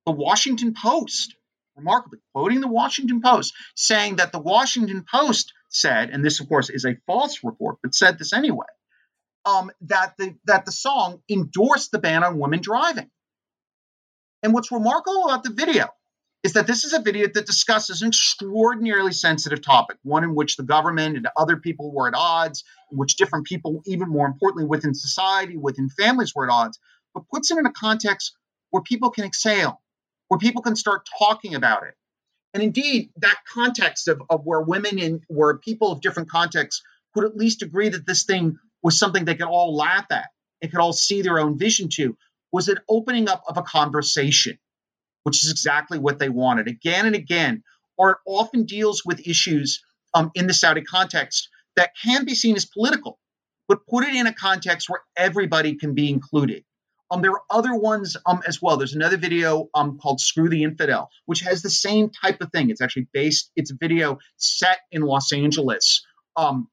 the 0.05 0.11
Washington 0.11 0.73
Post, 0.73 1.35
remarkably, 1.79 2.19
quoting 2.33 2.61
the 2.61 2.67
Washington 2.67 3.21
Post, 3.21 3.53
saying 3.75 4.17
that 4.17 4.31
the 4.31 4.39
Washington 4.39 5.03
Post 5.09 5.53
said, 5.69 6.09
and 6.09 6.23
this, 6.23 6.39
of 6.39 6.47
course, 6.47 6.69
is 6.69 6.85
a 6.85 6.97
false 7.07 7.39
report, 7.43 7.77
but 7.81 7.95
said 7.95 8.17
this 8.17 8.33
anyway, 8.33 8.67
um, 9.45 9.71
that 9.81 10.13
the 10.17 10.35
that 10.45 10.65
the 10.65 10.71
song 10.71 11.21
endorsed 11.29 11.91
the 11.91 11.99
ban 11.99 12.23
on 12.23 12.39
women 12.39 12.61
driving. 12.61 13.09
And 14.43 14.53
what's 14.53 14.71
remarkable 14.71 15.25
about 15.25 15.43
the 15.43 15.53
video 15.53 15.87
is 16.43 16.53
that 16.53 16.67
this 16.67 16.85
is 16.85 16.93
a 16.93 17.01
video 17.01 17.27
that 17.33 17.45
discusses 17.45 18.01
an 18.01 18.09
extraordinarily 18.09 19.11
sensitive 19.11 19.61
topic, 19.61 19.97
one 20.03 20.23
in 20.23 20.33
which 20.35 20.55
the 20.55 20.63
government 20.63 21.17
and 21.17 21.27
other 21.35 21.57
people 21.57 21.91
were 21.91 22.07
at 22.07 22.13
odds, 22.15 22.63
in 22.91 22.97
which 22.97 23.17
different 23.17 23.45
people, 23.45 23.81
even 23.85 24.07
more 24.07 24.25
importantly, 24.25 24.65
within 24.65 24.93
society, 24.93 25.57
within 25.57 25.89
families, 25.89 26.33
were 26.33 26.45
at 26.45 26.53
odds, 26.53 26.79
but 27.13 27.27
puts 27.27 27.51
it 27.51 27.57
in 27.57 27.65
a 27.65 27.73
context 27.73 28.33
where 28.69 28.81
people 28.83 29.09
can 29.09 29.25
exhale, 29.25 29.81
where 30.29 30.39
people 30.39 30.61
can 30.61 30.75
start 30.75 31.07
talking 31.19 31.55
about 31.55 31.83
it. 31.83 31.95
And 32.53 32.63
indeed, 32.63 33.09
that 33.17 33.37
context 33.53 34.07
of, 34.07 34.21
of 34.29 34.45
where 34.45 34.61
women 34.61 34.97
and 34.99 35.21
where 35.27 35.57
people 35.57 35.91
of 35.91 36.01
different 36.01 36.29
contexts 36.29 36.81
could 37.13 37.25
at 37.25 37.35
least 37.35 37.61
agree 37.61 37.89
that 37.89 38.07
this 38.07 38.23
thing 38.23 38.57
was 38.81 38.97
something 38.97 39.25
they 39.25 39.35
could 39.35 39.47
all 39.47 39.75
laugh 39.75 40.05
at, 40.11 40.29
they 40.61 40.67
could 40.67 40.79
all 40.79 40.93
see 40.93 41.21
their 41.21 41.39
own 41.39 41.57
vision 41.57 41.89
to, 41.89 42.17
was 42.51 42.69
an 42.69 42.79
opening 42.87 43.27
up 43.29 43.43
of 43.47 43.57
a 43.57 43.61
conversation, 43.61 44.57
which 45.23 45.43
is 45.43 45.51
exactly 45.51 45.99
what 45.99 46.17
they 46.17 46.29
wanted. 46.29 46.67
Again 46.67 47.05
and 47.05 47.15
again, 47.15 47.63
art 47.99 48.19
often 48.25 48.65
deals 48.65 49.03
with 49.05 49.27
issues 49.27 49.83
um, 50.13 50.31
in 50.33 50.47
the 50.47 50.53
Saudi 50.53 50.81
context 50.81 51.49
that 51.75 51.91
can 52.01 52.25
be 52.25 52.33
seen 52.35 52.55
as 52.55 52.65
political, 52.65 53.19
but 53.67 53.85
put 53.87 54.03
it 54.03 54.15
in 54.15 54.27
a 54.27 54.33
context 54.33 54.89
where 54.89 55.01
everybody 55.15 55.75
can 55.75 55.93
be 55.93 56.09
included. 56.09 56.63
Um, 57.11 57.21
there 57.21 57.31
are 57.31 57.41
other 57.49 57.73
ones 57.73 58.15
um, 58.25 58.41
as 58.47 58.61
well. 58.61 58.77
There's 58.77 58.93
another 58.93 59.17
video 59.17 59.69
um, 59.73 59.97
called 59.97 60.19
"Screw 60.19 60.49
the 60.49 60.63
Infidel," 60.63 61.09
which 61.25 61.41
has 61.41 61.61
the 61.61 61.69
same 61.69 62.09
type 62.09 62.41
of 62.41 62.51
thing. 62.51 62.69
It's 62.69 62.81
actually 62.81 63.07
based. 63.13 63.51
It's 63.55 63.71
a 63.71 63.75
video 63.75 64.19
set 64.37 64.79
in 64.91 65.01
Los 65.01 65.33
Angeles, 65.33 66.05
um, 66.35 66.67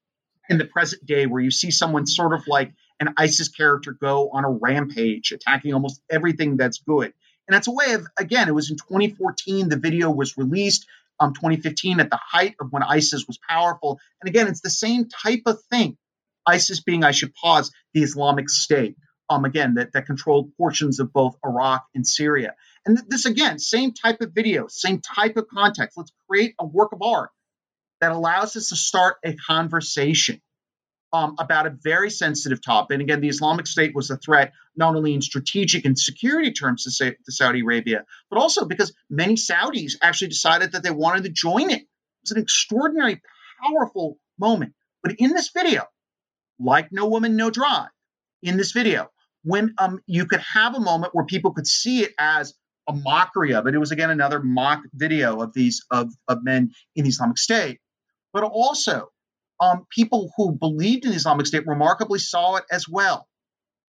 in 0.48 0.58
the 0.58 0.64
present 0.64 1.04
day 1.06 1.26
where 1.26 1.42
you 1.42 1.50
see 1.50 1.70
someone 1.70 2.06
sort 2.06 2.34
of 2.34 2.46
like 2.46 2.72
an 3.00 3.14
ISIS 3.16 3.48
character 3.48 3.92
go 3.92 4.30
on 4.30 4.44
a 4.44 4.50
rampage, 4.50 5.32
attacking 5.32 5.74
almost 5.74 6.00
everything 6.10 6.56
that's 6.56 6.78
good. 6.78 7.12
And 7.48 7.54
that's 7.54 7.68
a 7.68 7.72
way 7.72 7.92
of, 7.92 8.06
again, 8.18 8.48
it 8.48 8.54
was 8.54 8.70
in 8.70 8.76
2014, 8.76 9.68
the 9.68 9.76
video 9.76 10.10
was 10.10 10.36
released, 10.36 10.86
um, 11.20 11.32
2015, 11.34 12.00
at 12.00 12.10
the 12.10 12.18
height 12.20 12.56
of 12.60 12.72
when 12.72 12.82
ISIS 12.82 13.26
was 13.26 13.38
powerful. 13.48 14.00
And 14.20 14.28
again, 14.28 14.48
it's 14.48 14.62
the 14.62 14.70
same 14.70 15.08
type 15.08 15.42
of 15.46 15.62
thing. 15.70 15.96
ISIS 16.46 16.80
being, 16.80 17.04
I 17.04 17.10
should 17.10 17.34
pause, 17.34 17.70
the 17.92 18.02
Islamic 18.02 18.48
State, 18.48 18.96
um, 19.28 19.44
again, 19.44 19.74
that, 19.74 19.92
that 19.92 20.06
controlled 20.06 20.52
portions 20.56 21.00
of 21.00 21.12
both 21.12 21.36
Iraq 21.44 21.84
and 21.94 22.06
Syria. 22.06 22.54
And 22.84 22.98
this, 23.08 23.26
again, 23.26 23.58
same 23.58 23.92
type 23.92 24.20
of 24.20 24.32
video, 24.32 24.66
same 24.68 25.00
type 25.00 25.36
of 25.36 25.48
context. 25.48 25.96
Let's 25.96 26.12
create 26.28 26.54
a 26.58 26.66
work 26.66 26.92
of 26.92 27.02
art 27.02 27.30
that 28.00 28.12
allows 28.12 28.56
us 28.56 28.68
to 28.68 28.76
start 28.76 29.16
a 29.24 29.34
conversation 29.34 30.40
um, 31.12 31.36
about 31.38 31.66
a 31.66 31.70
very 31.70 32.10
sensitive 32.10 32.62
topic. 32.62 32.94
And 32.94 33.02
again, 33.02 33.20
the 33.20 33.28
Islamic 33.28 33.66
State 33.66 33.94
was 33.94 34.10
a 34.10 34.16
threat 34.16 34.52
not 34.76 34.94
only 34.94 35.14
in 35.14 35.22
strategic 35.22 35.84
and 35.84 35.98
security 35.98 36.52
terms 36.52 36.84
to, 36.84 36.90
say, 36.90 37.10
to 37.10 37.32
Saudi 37.32 37.60
Arabia, 37.60 38.04
but 38.30 38.38
also 38.38 38.64
because 38.64 38.92
many 39.08 39.34
Saudis 39.34 39.94
actually 40.02 40.28
decided 40.28 40.72
that 40.72 40.82
they 40.82 40.90
wanted 40.90 41.24
to 41.24 41.30
join 41.30 41.70
it. 41.70 41.82
It 41.82 41.88
was 42.22 42.32
an 42.32 42.42
extraordinary, 42.42 43.22
powerful 43.64 44.18
moment. 44.38 44.74
But 45.02 45.14
in 45.18 45.30
this 45.30 45.50
video, 45.50 45.84
like 46.58 46.92
No 46.92 47.06
Woman, 47.06 47.36
No 47.36 47.50
Drive, 47.50 47.88
in 48.42 48.56
this 48.56 48.72
video, 48.72 49.10
when 49.46 49.74
um, 49.78 50.00
you 50.06 50.26
could 50.26 50.40
have 50.40 50.74
a 50.74 50.80
moment 50.80 51.14
where 51.14 51.24
people 51.24 51.52
could 51.52 51.66
see 51.66 52.02
it 52.02 52.12
as 52.18 52.54
a 52.88 52.92
mockery 52.92 53.54
of 53.54 53.66
it. 53.66 53.74
It 53.74 53.78
was 53.78 53.92
again 53.92 54.10
another 54.10 54.40
mock 54.42 54.82
video 54.92 55.40
of 55.40 55.54
these 55.54 55.84
of, 55.90 56.12
of 56.28 56.44
men 56.44 56.72
in 56.94 57.04
the 57.04 57.10
Islamic 57.10 57.38
State 57.38 57.80
but 58.36 58.44
also 58.44 59.08
um, 59.60 59.86
people 59.90 60.30
who 60.36 60.52
believed 60.52 61.06
in 61.06 61.10
the 61.10 61.16
Islamic 61.16 61.46
State 61.46 61.66
remarkably 61.66 62.18
saw 62.18 62.56
it 62.56 62.64
as 62.70 62.86
well. 62.86 63.26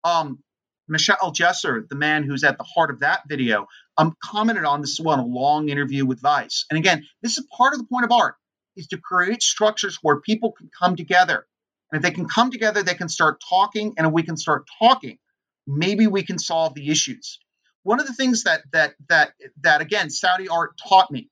Um, 0.04 0.38
Michel 0.86 1.32
Jesser, 1.32 1.88
the 1.88 1.96
man 1.96 2.22
who's 2.22 2.44
at 2.44 2.56
the 2.56 2.62
heart 2.62 2.90
of 2.90 3.00
that 3.00 3.22
video, 3.28 3.66
um, 3.98 4.14
commented 4.22 4.64
on 4.64 4.82
this 4.82 5.00
as 5.00 5.04
well 5.04 5.14
in 5.14 5.20
a 5.20 5.26
long 5.26 5.68
interview 5.68 6.06
with 6.06 6.20
Vice. 6.20 6.64
And 6.70 6.78
again, 6.78 7.04
this 7.22 7.38
is 7.38 7.46
part 7.56 7.72
of 7.72 7.80
the 7.80 7.86
point 7.86 8.04
of 8.04 8.12
art 8.12 8.36
is 8.76 8.86
to 8.88 8.98
create 8.98 9.42
structures 9.42 9.98
where 10.00 10.20
people 10.20 10.52
can 10.52 10.70
come 10.78 10.94
together. 10.94 11.44
And 11.90 11.98
if 11.98 12.04
they 12.04 12.14
can 12.14 12.28
come 12.28 12.52
together, 12.52 12.84
they 12.84 12.94
can 12.94 13.08
start 13.08 13.42
talking. 13.48 13.94
And 13.98 14.06
if 14.06 14.12
we 14.12 14.22
can 14.22 14.36
start 14.36 14.68
talking, 14.78 15.18
maybe 15.66 16.06
we 16.06 16.22
can 16.22 16.38
solve 16.38 16.74
the 16.74 16.90
issues. 16.90 17.38
One 17.82 18.00
of 18.00 18.06
the 18.06 18.14
things 18.14 18.44
that 18.44 18.62
that 18.72 18.94
that 19.08 19.32
that 19.62 19.80
again 19.80 20.10
Saudi 20.10 20.48
art 20.48 20.78
taught 20.88 21.10
me, 21.10 21.28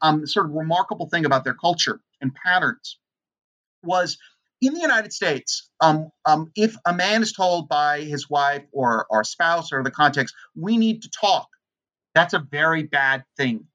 um, 0.00 0.26
sort 0.26 0.46
of 0.46 0.52
remarkable 0.52 1.08
thing 1.08 1.24
about 1.24 1.44
their 1.44 1.54
culture 1.54 2.00
and 2.20 2.34
patterns, 2.34 2.98
was 3.82 4.18
in 4.62 4.74
the 4.74 4.80
United 4.80 5.12
States, 5.12 5.68
um, 5.80 6.10
um, 6.24 6.52
if 6.54 6.76
a 6.86 6.94
man 6.94 7.20
is 7.20 7.32
told 7.32 7.68
by 7.68 8.02
his 8.02 8.30
wife 8.30 8.62
or 8.72 9.06
our 9.10 9.24
spouse 9.24 9.72
or 9.72 9.82
the 9.82 9.90
context, 9.90 10.34
we 10.54 10.78
need 10.78 11.02
to 11.02 11.10
talk, 11.10 11.48
that's 12.14 12.32
a 12.32 12.38
very 12.38 12.84
bad 12.84 13.24
thing. 13.36 13.66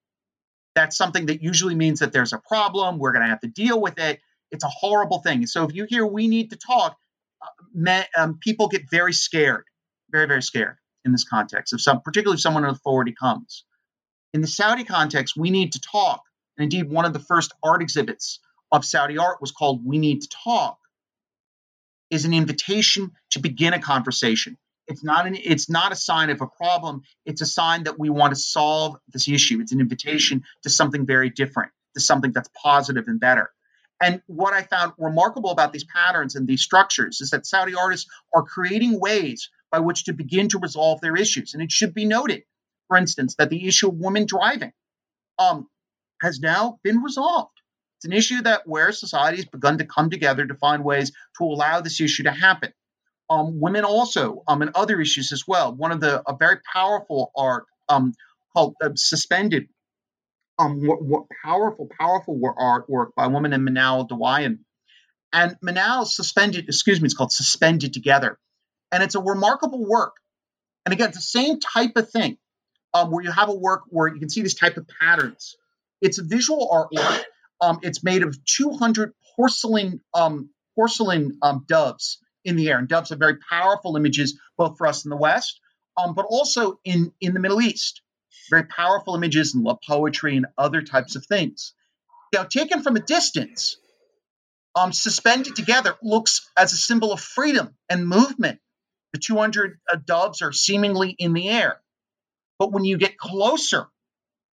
That's 0.76 0.96
something 0.96 1.26
that 1.26 1.44
usually 1.44 1.76
means 1.76 2.00
that 2.00 2.14
there's 2.14 2.32
a 2.32 2.38
problem. 2.48 3.00
We're 3.00 3.12
going 3.12 3.24
to 3.24 3.30
have 3.30 3.42
to 3.42 3.48
deal 3.48 3.82
with 3.82 4.00
it. 4.00 4.22
It's 4.50 4.64
a 4.64 4.70
horrible 4.70 5.20
thing. 5.20 5.46
So 5.46 5.66
if 5.66 5.76
you 5.76 5.86
hear 5.90 6.06
we 6.06 6.30
need 6.30 6.52
to 6.52 6.56
talk, 6.56 6.96
uh, 7.42 7.48
men, 7.74 8.06
um, 8.16 8.40
people 8.42 8.70
get 8.70 8.84
very 8.90 9.12
scared, 9.12 9.66
very, 10.12 10.28
very 10.28 10.42
scared 10.42 10.78
in 11.06 11.12
this 11.12 11.24
context. 11.24 11.74
If 11.74 11.82
some, 11.82 12.02
particularly 12.02 12.36
if 12.36 12.42
someone 12.42 12.64
in 12.64 12.70
authority 12.70 13.14
comes. 13.18 13.64
In 14.34 14.42
the 14.42 14.48
Saudi 14.48 14.84
context, 14.84 15.36
we 15.38 15.50
need 15.50 15.74
to 15.74 15.82
talk. 15.82 16.22
And 16.58 16.64
indeed, 16.64 16.92
one 16.92 17.06
of 17.06 17.14
the 17.14 17.20
first 17.20 17.54
art 17.64 17.82
exhibits 17.82 18.40
of 18.72 18.84
Saudi 18.84 19.18
art 19.18 19.42
was 19.42 19.52
called 19.52 19.86
We 19.86 19.98
Need 19.98 20.22
to 20.22 20.30
Talk, 20.30 20.78
is 22.10 22.26
an 22.26 22.34
invitation 22.34 23.12
to 23.32 23.40
begin 23.40 23.74
a 23.74 23.80
conversation. 23.80 24.58
It's 24.88 25.04
not 25.04 25.28
an 25.28 25.36
it's 25.36 25.70
not 25.70 25.92
a 25.92 25.96
sign 25.96 26.30
of 26.30 26.42
a 26.42 26.48
problem. 26.48 27.02
It's 27.26 27.42
a 27.42 27.46
sign 27.46 27.84
that 27.84 28.00
we 28.00 28.10
want 28.10 28.34
to 28.34 28.40
solve 28.40 28.98
this 29.12 29.28
issue. 29.28 29.60
It's 29.60 29.74
an 29.74 29.82
invitation 29.82 30.44
to 30.64 30.70
something 30.70 31.06
very 31.06 31.30
different, 31.30 31.72
to 31.96 32.00
something 32.00 32.32
that's 32.32 32.50
positive 32.62 33.08
and 33.08 33.20
better. 33.20 33.52
And 34.02 34.22
what 34.28 34.54
I 34.54 34.62
found 34.64 34.94
remarkable 34.98 35.52
about 35.52 35.74
these 35.74 35.84
patterns 35.84 36.36
and 36.36 36.48
these 36.48 36.62
structures 36.62 37.20
is 37.20 37.32
that 37.32 37.46
Saudi 37.46 37.74
artists 37.76 38.10
are 38.34 38.44
creating 38.44 39.00
ways 39.00 39.50
by 39.72 39.80
which 39.80 40.06
to 40.06 40.14
begin 40.14 40.50
to 40.50 40.60
resolve 40.60 41.02
their 41.02 41.16
issues. 41.16 41.54
And 41.54 41.64
it 41.64 41.72
should 41.72 41.94
be 41.94 42.06
noted, 42.06 42.44
for 42.88 42.98
instance, 42.98 43.36
that 43.38 43.50
the 43.50 43.68
issue 43.68 43.90
of 43.90 43.96
women 43.96 44.26
driving 44.26 44.72
um, 45.40 45.68
has 46.22 46.40
now 46.40 46.80
been 46.84 47.02
resolved. 47.04 47.52
It's 47.98 48.06
an 48.06 48.14
issue 48.14 48.42
that 48.44 48.62
where 48.66 48.92
society 48.92 49.38
has 49.38 49.46
begun 49.46 49.80
to 49.80 49.86
come 49.86 50.10
together 50.10 50.46
to 50.46 50.54
find 50.56 50.84
ways 50.84 51.12
to 51.38 51.44
allow 51.44 51.82
this 51.82 52.00
issue 52.00 52.24
to 52.24 52.32
happen. 52.32 52.72
Um, 53.30 53.60
women 53.60 53.84
also, 53.84 54.44
um, 54.48 54.62
and 54.62 54.72
other 54.76 55.02
issues 55.02 55.32
as 55.32 55.44
well. 55.48 55.76
One 55.76 55.92
of 55.92 56.00
the 56.00 56.22
a 56.30 56.36
very 56.38 56.60
powerful 56.72 57.32
art 57.36 57.66
um, 57.90 58.14
called 58.54 58.76
uh, 58.82 58.90
Suspended, 58.96 59.68
um, 60.60 60.86
what, 60.86 61.04
what 61.04 61.24
powerful, 61.44 61.90
powerful 62.00 62.40
artwork 62.40 63.10
by 63.16 63.26
a 63.26 63.30
woman 63.30 63.52
in 63.52 63.62
Manal 63.66 64.08
Dawayan. 64.08 64.60
And 65.34 65.58
Manal 65.66 66.06
Suspended, 66.06 66.66
excuse 66.70 67.02
me, 67.02 67.06
it's 67.06 67.16
called 67.16 67.32
Suspended 67.32 67.94
Together. 67.94 68.38
And 68.92 69.04
it's 69.04 69.16
a 69.16 69.22
remarkable 69.22 69.86
work. 69.86 70.14
And 70.86 70.94
again, 70.94 71.10
it's 71.10 71.18
the 71.18 71.22
same 71.22 71.60
type 71.60 71.98
of 71.98 72.10
thing 72.10 72.38
um, 72.94 73.12
where 73.12 73.24
you 73.24 73.32
have 73.32 73.50
a 73.50 73.56
work 73.56 73.84
where 73.90 74.08
you 74.08 74.20
can 74.20 74.30
see 74.30 74.42
these 74.42 74.56
type 74.56 74.78
of 74.78 74.88
patterns. 75.02 75.56
It's 76.02 76.20
a 76.20 76.24
visual 76.24 76.70
artwork 76.72 77.24
um, 77.60 77.80
it's 77.82 78.04
made 78.04 78.24
of 78.24 78.38
200 78.46 79.14
porcelain 79.36 80.02
um, 80.14 80.50
porcelain 80.76 81.38
um, 81.42 81.66
doves 81.68 82.20
in 82.44 82.56
the 82.56 82.70
air, 82.70 82.78
and 82.78 82.88
doves 82.88 83.12
are 83.12 83.18
very 83.18 83.38
powerful 83.50 83.98
images 83.98 84.40
both 84.58 84.78
for 84.78 84.88
us 84.88 85.06
in 85.06 85.10
the 85.10 85.18
West, 85.18 85.60
um, 85.98 86.14
but 86.14 86.26
also 86.30 86.80
in 86.84 87.12
in 87.20 87.34
the 87.34 87.40
Middle 87.40 87.62
East. 87.62 88.02
Very 88.50 88.64
powerful 88.64 89.16
images 89.16 89.56
in 89.56 89.64
love 89.64 89.80
poetry 89.86 90.38
and 90.38 90.46
other 90.58 90.82
types 90.82 91.16
of 91.16 91.26
things. 91.26 91.74
Now, 92.34 92.44
taken 92.44 92.82
from 92.82 92.96
a 92.96 93.02
distance, 93.02 93.78
um, 94.76 94.94
suspended 94.94 95.56
together 95.56 95.96
looks 96.02 96.50
as 96.56 96.72
a 96.72 96.78
symbol 96.78 97.12
of 97.12 97.20
freedom 97.20 97.76
and 97.90 98.08
movement. 98.08 98.60
The 99.18 99.24
200 99.24 99.80
uh, 99.92 99.98
doves 100.06 100.44
are 100.44 100.52
seemingly 100.54 101.16
in 101.18 101.34
the 101.34 101.50
air. 101.50 101.82
But 102.60 102.72
when 102.72 102.86
you 102.86 102.98
get 102.98 103.18
closer 103.18 103.88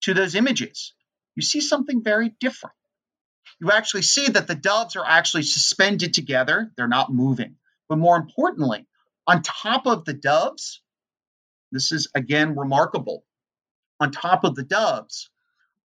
to 0.03 0.13
those 0.13 0.35
images, 0.35 0.93
you 1.35 1.41
see 1.41 1.59
something 1.59 2.01
very 2.01 2.29
different 2.39 2.75
you 3.59 3.71
actually 3.71 4.01
see 4.01 4.27
that 4.27 4.47
the 4.47 4.55
doves 4.55 4.95
are 4.95 5.05
actually 5.05 5.43
suspended 5.43 6.13
together. 6.13 6.71
They're 6.75 6.87
not 6.87 7.13
moving. 7.13 7.55
But 7.87 7.97
more 7.97 8.17
importantly, 8.17 8.85
on 9.27 9.41
top 9.41 9.87
of 9.87 10.05
the 10.05 10.13
doves, 10.13 10.81
this 11.71 11.91
is 11.91 12.09
again 12.13 12.55
remarkable. 12.55 13.23
On 13.99 14.11
top 14.11 14.43
of 14.43 14.55
the 14.55 14.63
doves 14.63 15.29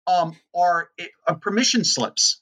um, 0.07 0.37
are 0.57 0.88
uh, 1.27 1.35
permission 1.35 1.85
slips 1.85 2.41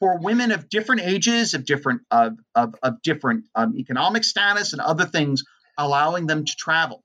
for 0.00 0.18
women 0.18 0.52
of 0.52 0.68
different 0.68 1.02
ages, 1.02 1.54
of 1.54 1.66
different 1.66 2.02
of, 2.10 2.38
of, 2.54 2.74
of 2.82 3.02
different 3.02 3.44
um, 3.54 3.76
economic 3.76 4.24
status, 4.24 4.72
and 4.72 4.80
other 4.80 5.04
things, 5.04 5.44
allowing 5.78 6.26
them 6.26 6.44
to 6.44 6.56
travel. 6.56 7.02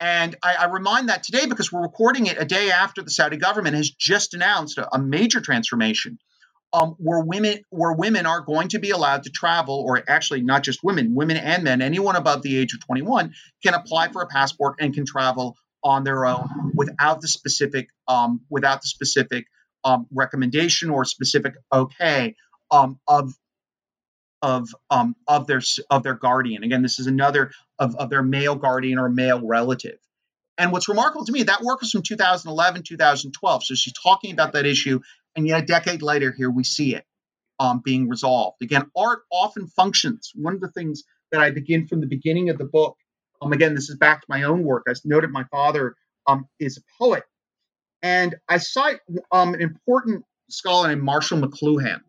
And 0.00 0.36
I, 0.42 0.54
I, 0.54 0.64
remind 0.66 1.08
that 1.08 1.22
today 1.22 1.46
because 1.46 1.72
we're 1.72 1.82
recording 1.82 2.26
it 2.26 2.36
a 2.38 2.44
day 2.44 2.70
after 2.70 3.02
the 3.02 3.10
Saudi 3.10 3.38
government 3.38 3.76
has 3.76 3.88
just 3.88 4.34
announced 4.34 4.76
a, 4.76 4.94
a 4.94 4.98
major 4.98 5.40
transformation 5.40 6.18
um, 6.72 6.96
where 6.98 7.20
women 7.20 7.62
where 7.70 7.92
women 7.92 8.26
are 8.26 8.40
going 8.40 8.68
to 8.68 8.78
be 8.78 8.90
allowed 8.90 9.22
to 9.22 9.30
travel, 9.30 9.82
or 9.86 10.02
actually 10.08 10.42
not 10.42 10.62
just 10.62 10.82
women, 10.82 11.14
women 11.14 11.36
and 11.36 11.64
men, 11.64 11.80
anyone 11.80 12.16
above 12.16 12.42
the 12.42 12.58
age 12.58 12.74
of 12.74 12.84
21 12.84 13.32
can 13.62 13.74
apply 13.74 14.08
for 14.08 14.22
a 14.22 14.26
passport 14.26 14.76
and 14.80 14.92
can 14.92 15.06
travel 15.06 15.56
on 15.82 16.04
their 16.04 16.26
own 16.26 16.72
without 16.74 17.20
the 17.20 17.28
specific 17.28 17.88
um, 18.08 18.40
without 18.50 18.82
the 18.82 18.88
specific 18.88 19.46
um, 19.84 20.06
recommendation 20.12 20.90
or 20.90 21.04
specific 21.04 21.54
okay 21.72 22.34
um, 22.70 22.98
of 23.06 23.32
of 24.42 24.68
um, 24.90 25.16
of 25.26 25.46
their 25.46 25.62
of 25.90 26.02
their 26.02 26.14
guardian. 26.14 26.62
Again, 26.62 26.82
this 26.82 26.98
is 26.98 27.06
another 27.06 27.52
of, 27.78 27.96
of 27.96 28.10
their 28.10 28.22
male 28.22 28.54
guardian 28.54 28.98
or 28.98 29.08
male 29.08 29.40
relative. 29.44 29.98
And 30.58 30.72
what's 30.72 30.88
remarkable 30.88 31.24
to 31.26 31.32
me, 31.32 31.42
that 31.44 31.62
work 31.62 31.80
was 31.80 31.90
from 31.90 32.02
2011, 32.02 32.82
2012. 32.82 33.64
So 33.64 33.74
she's 33.74 33.92
talking 33.92 34.32
about 34.32 34.52
that 34.52 34.64
issue. 34.64 35.00
And 35.34 35.46
yet 35.46 35.62
a 35.62 35.66
decade 35.66 36.00
later, 36.00 36.32
here 36.32 36.50
we 36.50 36.64
see 36.64 36.94
it 36.94 37.04
um, 37.60 37.82
being 37.84 38.08
resolved. 38.08 38.62
Again, 38.62 38.90
art 38.96 39.20
often 39.30 39.66
functions. 39.66 40.32
One 40.34 40.54
of 40.54 40.60
the 40.60 40.70
things 40.70 41.04
that 41.30 41.40
I 41.40 41.50
begin 41.50 41.86
from 41.86 42.00
the 42.00 42.06
beginning 42.06 42.48
of 42.48 42.56
the 42.56 42.64
book, 42.64 42.96
um, 43.42 43.52
again, 43.52 43.74
this 43.74 43.90
is 43.90 43.96
back 43.96 44.20
to 44.22 44.26
my 44.28 44.44
own 44.44 44.64
work. 44.64 44.84
I 44.88 44.94
noted 45.04 45.30
my 45.30 45.44
father 45.50 45.94
um, 46.26 46.48
is 46.58 46.78
a 46.78 46.80
poet. 46.98 47.24
And 48.02 48.36
I 48.48 48.58
cite 48.58 49.00
um, 49.32 49.54
an 49.54 49.60
important 49.60 50.24
scholar 50.48 50.88
named 50.88 51.02
Marshall 51.02 51.40
McLuhan. 51.40 52.00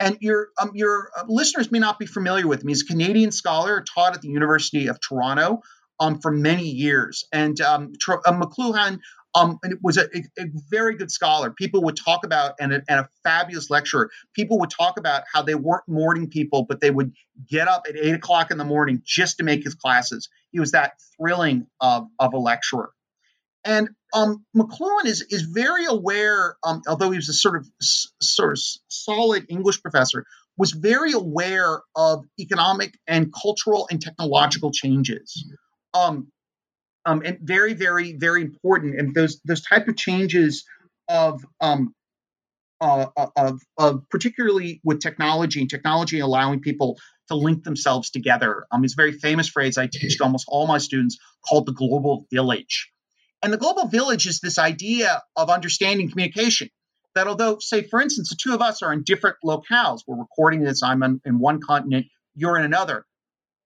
And 0.00 0.18
your 0.20 0.48
um, 0.60 0.72
your 0.74 1.10
uh, 1.16 1.24
listeners 1.28 1.70
may 1.70 1.78
not 1.78 1.98
be 1.98 2.06
familiar 2.06 2.46
with 2.46 2.62
him. 2.62 2.68
He's 2.68 2.82
a 2.82 2.86
Canadian 2.86 3.30
scholar, 3.30 3.82
taught 3.82 4.14
at 4.14 4.22
the 4.22 4.28
University 4.28 4.88
of 4.88 4.98
Toronto 5.00 5.62
um, 6.00 6.18
for 6.20 6.30
many 6.30 6.68
years. 6.68 7.24
And 7.32 7.60
um, 7.60 7.92
uh, 8.08 8.32
McLuhan 8.32 8.98
um, 9.34 9.58
was 9.82 9.96
a, 9.96 10.04
a, 10.38 10.46
very 10.70 10.96
good 10.96 11.10
scholar. 11.10 11.50
People 11.50 11.82
would 11.82 11.96
talk 11.96 12.24
about, 12.24 12.54
and 12.60 12.72
a, 12.72 12.82
and 12.88 13.00
a 13.00 13.08
fabulous 13.24 13.68
lecturer, 13.68 14.10
people 14.32 14.58
would 14.60 14.70
talk 14.70 14.98
about 14.98 15.24
how 15.32 15.42
they 15.42 15.56
weren't 15.56 15.88
morning 15.88 16.28
people, 16.28 16.64
but 16.68 16.80
they 16.80 16.90
would 16.90 17.12
get 17.48 17.66
up 17.66 17.86
at 17.88 17.96
eight 17.96 18.14
o'clock 18.14 18.50
in 18.50 18.58
the 18.58 18.64
morning 18.64 19.02
just 19.04 19.38
to 19.38 19.44
make 19.44 19.64
his 19.64 19.74
classes. 19.74 20.28
He 20.52 20.60
was 20.60 20.70
that 20.70 20.92
thrilling 21.16 21.66
of, 21.80 22.06
of 22.20 22.32
a 22.32 22.38
lecturer. 22.38 22.90
And 23.64 23.88
um, 24.12 24.44
McLuhan 24.56 25.06
is 25.06 25.22
is 25.30 25.42
very 25.42 25.86
aware, 25.86 26.56
um, 26.62 26.82
although 26.86 27.10
he 27.10 27.16
was 27.16 27.28
a 27.28 27.32
sort 27.32 27.56
of 27.56 27.66
sort 28.20 28.52
of 28.52 28.60
solid 28.88 29.46
English 29.48 29.82
professor, 29.82 30.24
was 30.56 30.72
very 30.72 31.12
aware 31.12 31.82
of 31.96 32.24
economic 32.38 32.98
and 33.06 33.32
cultural 33.32 33.88
and 33.90 34.00
technological 34.00 34.70
changes. 34.70 35.46
Um, 35.94 36.28
um, 37.06 37.22
and 37.24 37.38
very, 37.40 37.74
very, 37.74 38.14
very 38.14 38.42
important. 38.42 38.98
And 38.98 39.14
those 39.14 39.40
those 39.44 39.62
type 39.62 39.88
of 39.88 39.96
changes 39.96 40.64
of 41.08 41.44
um, 41.60 41.94
uh, 42.80 43.06
uh, 43.16 43.26
of, 43.36 43.60
of 43.78 44.02
particularly 44.10 44.80
with 44.84 45.00
technology 45.00 45.60
and 45.60 45.70
technology 45.70 46.18
allowing 46.18 46.60
people 46.60 46.98
to 47.28 47.34
link 47.34 47.64
themselves 47.64 48.10
together. 48.10 48.66
Um, 48.70 48.84
it's 48.84 48.94
a 48.94 48.96
very 48.96 49.12
famous 49.12 49.48
phrase 49.48 49.78
I 49.78 49.86
teach 49.86 50.18
to 50.18 50.24
almost 50.24 50.44
all 50.48 50.66
my 50.66 50.78
students 50.78 51.18
called 51.48 51.66
the 51.66 51.72
global 51.72 52.26
village. 52.30 52.90
And 53.44 53.52
the 53.52 53.58
global 53.58 53.88
village 53.88 54.26
is 54.26 54.40
this 54.40 54.58
idea 54.58 55.22
of 55.36 55.50
understanding 55.50 56.08
communication. 56.08 56.70
That 57.14 57.26
although, 57.26 57.58
say, 57.58 57.82
for 57.82 58.00
instance, 58.00 58.30
the 58.30 58.38
two 58.40 58.54
of 58.54 58.62
us 58.62 58.80
are 58.80 58.90
in 58.90 59.02
different 59.02 59.36
locales, 59.44 60.00
we're 60.06 60.18
recording 60.18 60.64
this, 60.64 60.82
I'm 60.82 61.02
in, 61.02 61.20
in 61.26 61.38
one 61.38 61.60
continent, 61.60 62.06
you're 62.34 62.56
in 62.56 62.64
another. 62.64 63.04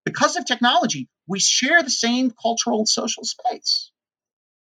Because 0.04 0.34
of 0.34 0.44
technology, 0.46 1.08
we 1.28 1.38
share 1.38 1.80
the 1.84 1.90
same 1.90 2.32
cultural 2.32 2.78
and 2.78 2.88
social 2.88 3.22
space. 3.22 3.92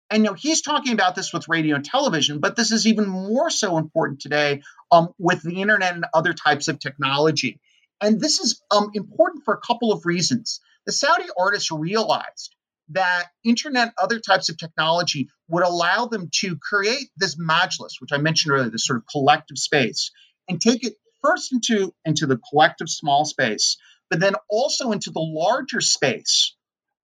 And 0.10 0.24
you 0.24 0.32
know, 0.32 0.36
he's 0.36 0.62
talking 0.62 0.92
about 0.92 1.16
this 1.16 1.32
with 1.32 1.48
radio 1.48 1.78
and 1.78 1.86
television, 1.86 2.42
but 2.42 2.58
this 2.58 2.74
is 2.74 2.86
even 2.86 3.08
more 3.08 3.50
so 3.50 3.78
important 3.78 4.20
today 4.20 4.64
um, 4.92 5.14
with 5.18 5.42
the 5.44 5.62
internet 5.62 5.96
and 5.96 6.06
other 6.14 6.34
types 6.34 6.68
of 6.68 6.78
technology. 6.78 7.62
And 8.02 8.20
this 8.20 8.42
is 8.42 8.62
um, 8.70 8.92
important 8.94 9.46
for 9.46 9.54
a 9.54 9.66
couple 9.66 9.94
of 9.94 10.06
reasons. 10.06 10.60
The 10.86 10.92
Saudi 10.92 11.30
artists 11.40 11.72
realized 11.72 12.54
that 12.90 13.28
internet, 13.44 13.94
other 14.02 14.20
types 14.20 14.50
of 14.50 14.58
technology 14.58 15.30
would 15.48 15.64
allow 15.64 16.06
them 16.06 16.30
to 16.32 16.58
create 16.58 17.10
this 17.18 17.36
majlis, 17.36 18.00
which 18.00 18.12
I 18.12 18.18
mentioned 18.18 18.54
earlier, 18.54 18.70
this 18.70 18.86
sort 18.86 18.98
of 18.98 19.06
collective 19.08 19.58
space, 19.58 20.12
and 20.48 20.62
take 20.62 20.84
it 20.86 20.94
first 21.24 21.52
into, 21.52 21.94
into 22.06 22.28
the 22.28 22.38
collective 22.50 22.90
small 22.90 23.26
space, 23.26 23.78
but 24.10 24.20
then 24.20 24.36
also 24.50 24.92
into 24.92 25.12
the 25.12 25.20
larger 25.20 25.82
space 25.82 26.56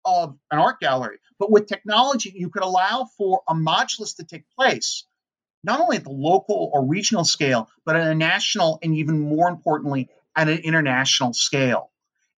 of 0.05 0.37
an 0.51 0.59
art 0.59 0.79
gallery. 0.79 1.17
But 1.39 1.51
with 1.51 1.67
technology, 1.67 2.31
you 2.35 2.49
could 2.49 2.63
allow 2.63 3.07
for 3.17 3.41
a 3.47 3.53
majlis 3.53 4.17
to 4.17 4.23
take 4.23 4.43
place, 4.57 5.05
not 5.63 5.79
only 5.79 5.97
at 5.97 6.03
the 6.03 6.11
local 6.11 6.69
or 6.73 6.85
regional 6.85 7.23
scale, 7.23 7.69
but 7.85 7.95
at 7.95 8.07
a 8.07 8.15
national 8.15 8.79
and 8.83 8.95
even 8.95 9.19
more 9.19 9.49
importantly, 9.49 10.09
at 10.35 10.47
an 10.47 10.59
international 10.59 11.33
scale. 11.33 11.90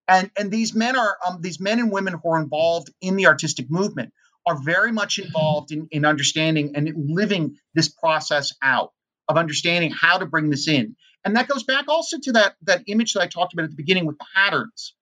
And, 0.07 0.29
and 0.37 0.51
these 0.51 0.73
men 0.73 0.97
are 0.97 1.17
um, 1.25 1.39
these 1.41 1.59
men 1.59 1.79
and 1.79 1.91
women 1.91 2.13
who 2.13 2.29
are 2.29 2.41
involved 2.41 2.91
in 3.01 3.15
the 3.15 3.27
artistic 3.27 3.69
movement 3.69 4.13
are 4.45 4.61
very 4.61 4.91
much 4.91 5.19
involved 5.19 5.71
in, 5.71 5.87
in 5.91 6.05
understanding 6.05 6.73
and 6.75 6.91
living 6.95 7.55
this 7.73 7.87
process 7.87 8.51
out 8.61 8.91
of 9.29 9.37
understanding 9.37 9.91
how 9.91 10.17
to 10.17 10.25
bring 10.25 10.49
this 10.49 10.67
in. 10.67 10.95
And 11.23 11.37
that 11.37 11.47
goes 11.47 11.63
back 11.63 11.87
also 11.87 12.17
to 12.23 12.33
that, 12.33 12.55
that 12.63 12.83
image 12.87 13.13
that 13.13 13.21
I 13.21 13.27
talked 13.27 13.53
about 13.53 13.63
at 13.63 13.69
the 13.69 13.77
beginning 13.77 14.05
with 14.05 14.17
patterns, 14.35 14.93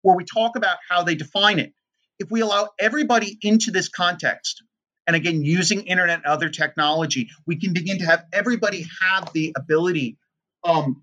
where 0.00 0.16
we 0.16 0.24
talk 0.24 0.56
about 0.56 0.78
how 0.88 1.02
they 1.02 1.14
define 1.14 1.58
it. 1.58 1.74
If 2.18 2.30
we 2.30 2.40
allow 2.40 2.70
everybody 2.78 3.38
into 3.42 3.70
this 3.70 3.90
context, 3.90 4.62
and 5.06 5.14
again, 5.16 5.42
using 5.42 5.86
internet 5.86 6.18
and 6.18 6.26
other 6.26 6.48
technology, 6.48 7.28
we 7.46 7.56
can 7.56 7.74
begin 7.74 7.98
to 7.98 8.06
have 8.06 8.24
everybody 8.32 8.86
have 9.02 9.32
the 9.34 9.52
ability 9.56 10.16
um, 10.64 11.02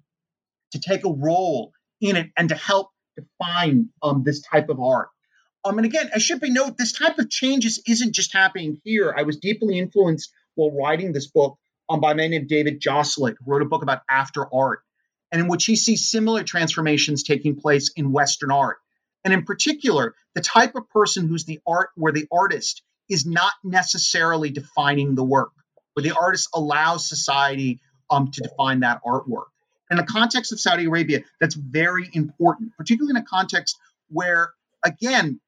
to 0.72 0.80
take 0.80 1.06
a 1.06 1.12
role 1.12 1.72
in 2.02 2.16
it 2.16 2.32
and 2.38 2.50
to 2.50 2.56
help 2.56 2.90
define 3.16 3.90
um, 4.02 4.24
this 4.24 4.42
type 4.42 4.70
of 4.70 4.80
art. 4.80 5.10
Um, 5.66 5.78
and 5.78 5.86
again, 5.86 6.10
I 6.14 6.20
should 6.20 6.40
be 6.40 6.50
note 6.50 6.78
this 6.78 6.94
type 6.94 7.18
of 7.18 7.30
changes 7.30 7.82
isn't 7.88 8.14
just 8.14 8.34
happening 8.34 8.80
here. 8.84 9.14
I 9.16 9.24
was 9.24 9.38
deeply 9.38 9.80
influenced 9.80 10.32
while 10.56 10.72
writing 10.72 11.12
this 11.12 11.28
book 11.28 11.58
um, 11.90 12.00
by 12.00 12.12
a 12.12 12.16
man 12.16 12.32
named 12.32 12.48
David 12.48 12.82
Joselit, 12.82 13.36
who 13.40 13.52
wrote 13.52 13.62
a 13.62 13.66
book 13.66 13.84
about 13.84 14.02
after 14.10 14.46
art, 14.54 14.82
and 15.32 15.42
in 15.42 15.48
which 15.48 15.66
he 15.66 15.76
sees 15.76 16.10
similar 16.10 16.44
transformations 16.44 17.24
taking 17.24 17.60
place 17.60 17.92
in 17.96 18.12
Western 18.12 18.52
art. 18.52 18.78
And 19.24 19.34
in 19.34 19.44
particular, 19.44 20.16
the 20.36 20.42
type 20.42 20.76
of 20.76 20.90
person 20.90 21.28
who's 21.28 21.46
the 21.46 21.60
art, 21.68 21.90
where 21.96 22.14
the 22.14 22.28
artist 22.32 22.82
is 23.10 23.26
not 23.26 23.54
necessarily 23.64 24.52
defining 24.52 25.16
the 25.16 25.24
work, 25.24 25.52
where 25.94 26.04
the 26.04 26.16
artist 26.16 26.50
allows 26.54 27.10
society 27.10 27.82
um, 28.10 28.32
to 28.32 28.42
define 28.42 28.82
that 28.82 29.02
artwork. 29.06 29.48
In 29.90 29.98
the 29.98 30.04
context 30.04 30.52
of 30.52 30.60
Saudi 30.60 30.86
Arabia, 30.86 31.22
that's 31.40 31.56
very 31.56 32.10
important, 32.14 32.76
particularly 32.78 33.12
in 33.12 33.24
a 33.24 33.26
context 33.26 33.78
where, 34.10 34.52
again, 34.86 35.40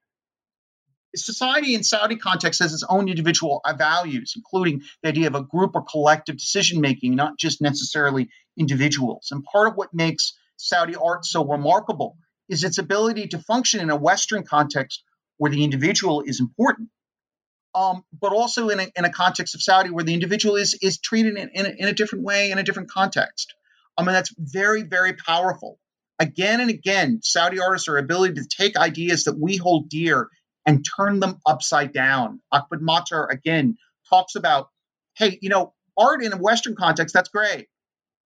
society 1.16 1.76
in 1.76 1.84
Saudi 1.84 2.16
context 2.16 2.62
has 2.62 2.74
its 2.74 2.84
own 2.88 3.10
individual 3.10 3.62
values, 3.78 4.34
including 4.36 4.82
the 5.02 5.10
idea 5.10 5.28
of 5.28 5.36
a 5.36 5.44
group 5.44 5.72
or 5.76 5.84
collective 5.84 6.38
decision 6.38 6.82
making, 6.82 7.16
not 7.16 7.38
just 7.38 7.62
necessarily 7.62 8.30
individuals. 8.58 9.30
And 9.32 9.44
part 9.44 9.68
of 9.68 9.76
what 9.76 9.94
makes 9.94 10.38
Saudi 10.58 10.96
art 10.96 11.26
so 11.26 11.46
remarkable 11.46 12.18
is 12.48 12.64
its 12.64 12.78
ability 12.78 13.28
to 13.30 13.40
function 13.40 13.80
in 13.80 13.90
a 13.90 13.96
Western 13.96 14.44
context 14.44 15.04
where 15.38 15.52
the 15.52 15.64
individual 15.64 16.22
is 16.22 16.40
important, 16.40 16.90
um, 17.74 18.04
but 18.20 18.34
also 18.34 18.70
in 18.70 18.80
a, 18.80 18.88
in 18.96 19.06
a 19.06 19.12
context 19.12 19.56
of 19.56 19.62
Saudi 19.62 19.90
where 19.90 20.04
the 20.04 20.14
individual 20.14 20.56
is 20.56 20.78
is 20.82 21.00
treated 21.00 21.38
in, 21.38 21.50
in, 21.54 21.66
a, 21.66 21.70
in 21.70 21.88
a 21.88 21.94
different 21.94 22.26
way 22.26 22.52
in 22.52 22.58
a 22.58 22.64
different 22.64 22.90
context. 22.92 23.54
I 24.00 24.02
mean, 24.02 24.14
that's 24.14 24.34
very, 24.38 24.84
very 24.84 25.12
powerful. 25.14 25.78
Again 26.20 26.62
and 26.62 26.70
again, 26.70 27.20
Saudi 27.22 27.60
artists 27.60 27.90
are 27.90 27.98
ability 27.98 28.36
to 28.36 28.48
take 28.48 28.78
ideas 28.78 29.26
that 29.26 29.38
we 29.38 29.58
hold 29.58 29.90
dear 29.90 30.30
and 30.66 30.86
turn 30.86 31.20
them 31.20 31.40
upside 31.46 31.92
down. 31.92 32.40
Ahmed 32.50 32.82
Mater, 32.82 33.26
again, 33.26 33.78
talks 34.10 34.36
about, 34.36 34.70
hey, 35.18 35.38
you 35.42 35.50
know, 35.50 35.74
art 35.98 36.24
in 36.24 36.32
a 36.32 36.38
Western 36.38 36.78
context, 36.78 37.14
that's 37.14 37.28
great. 37.28 37.68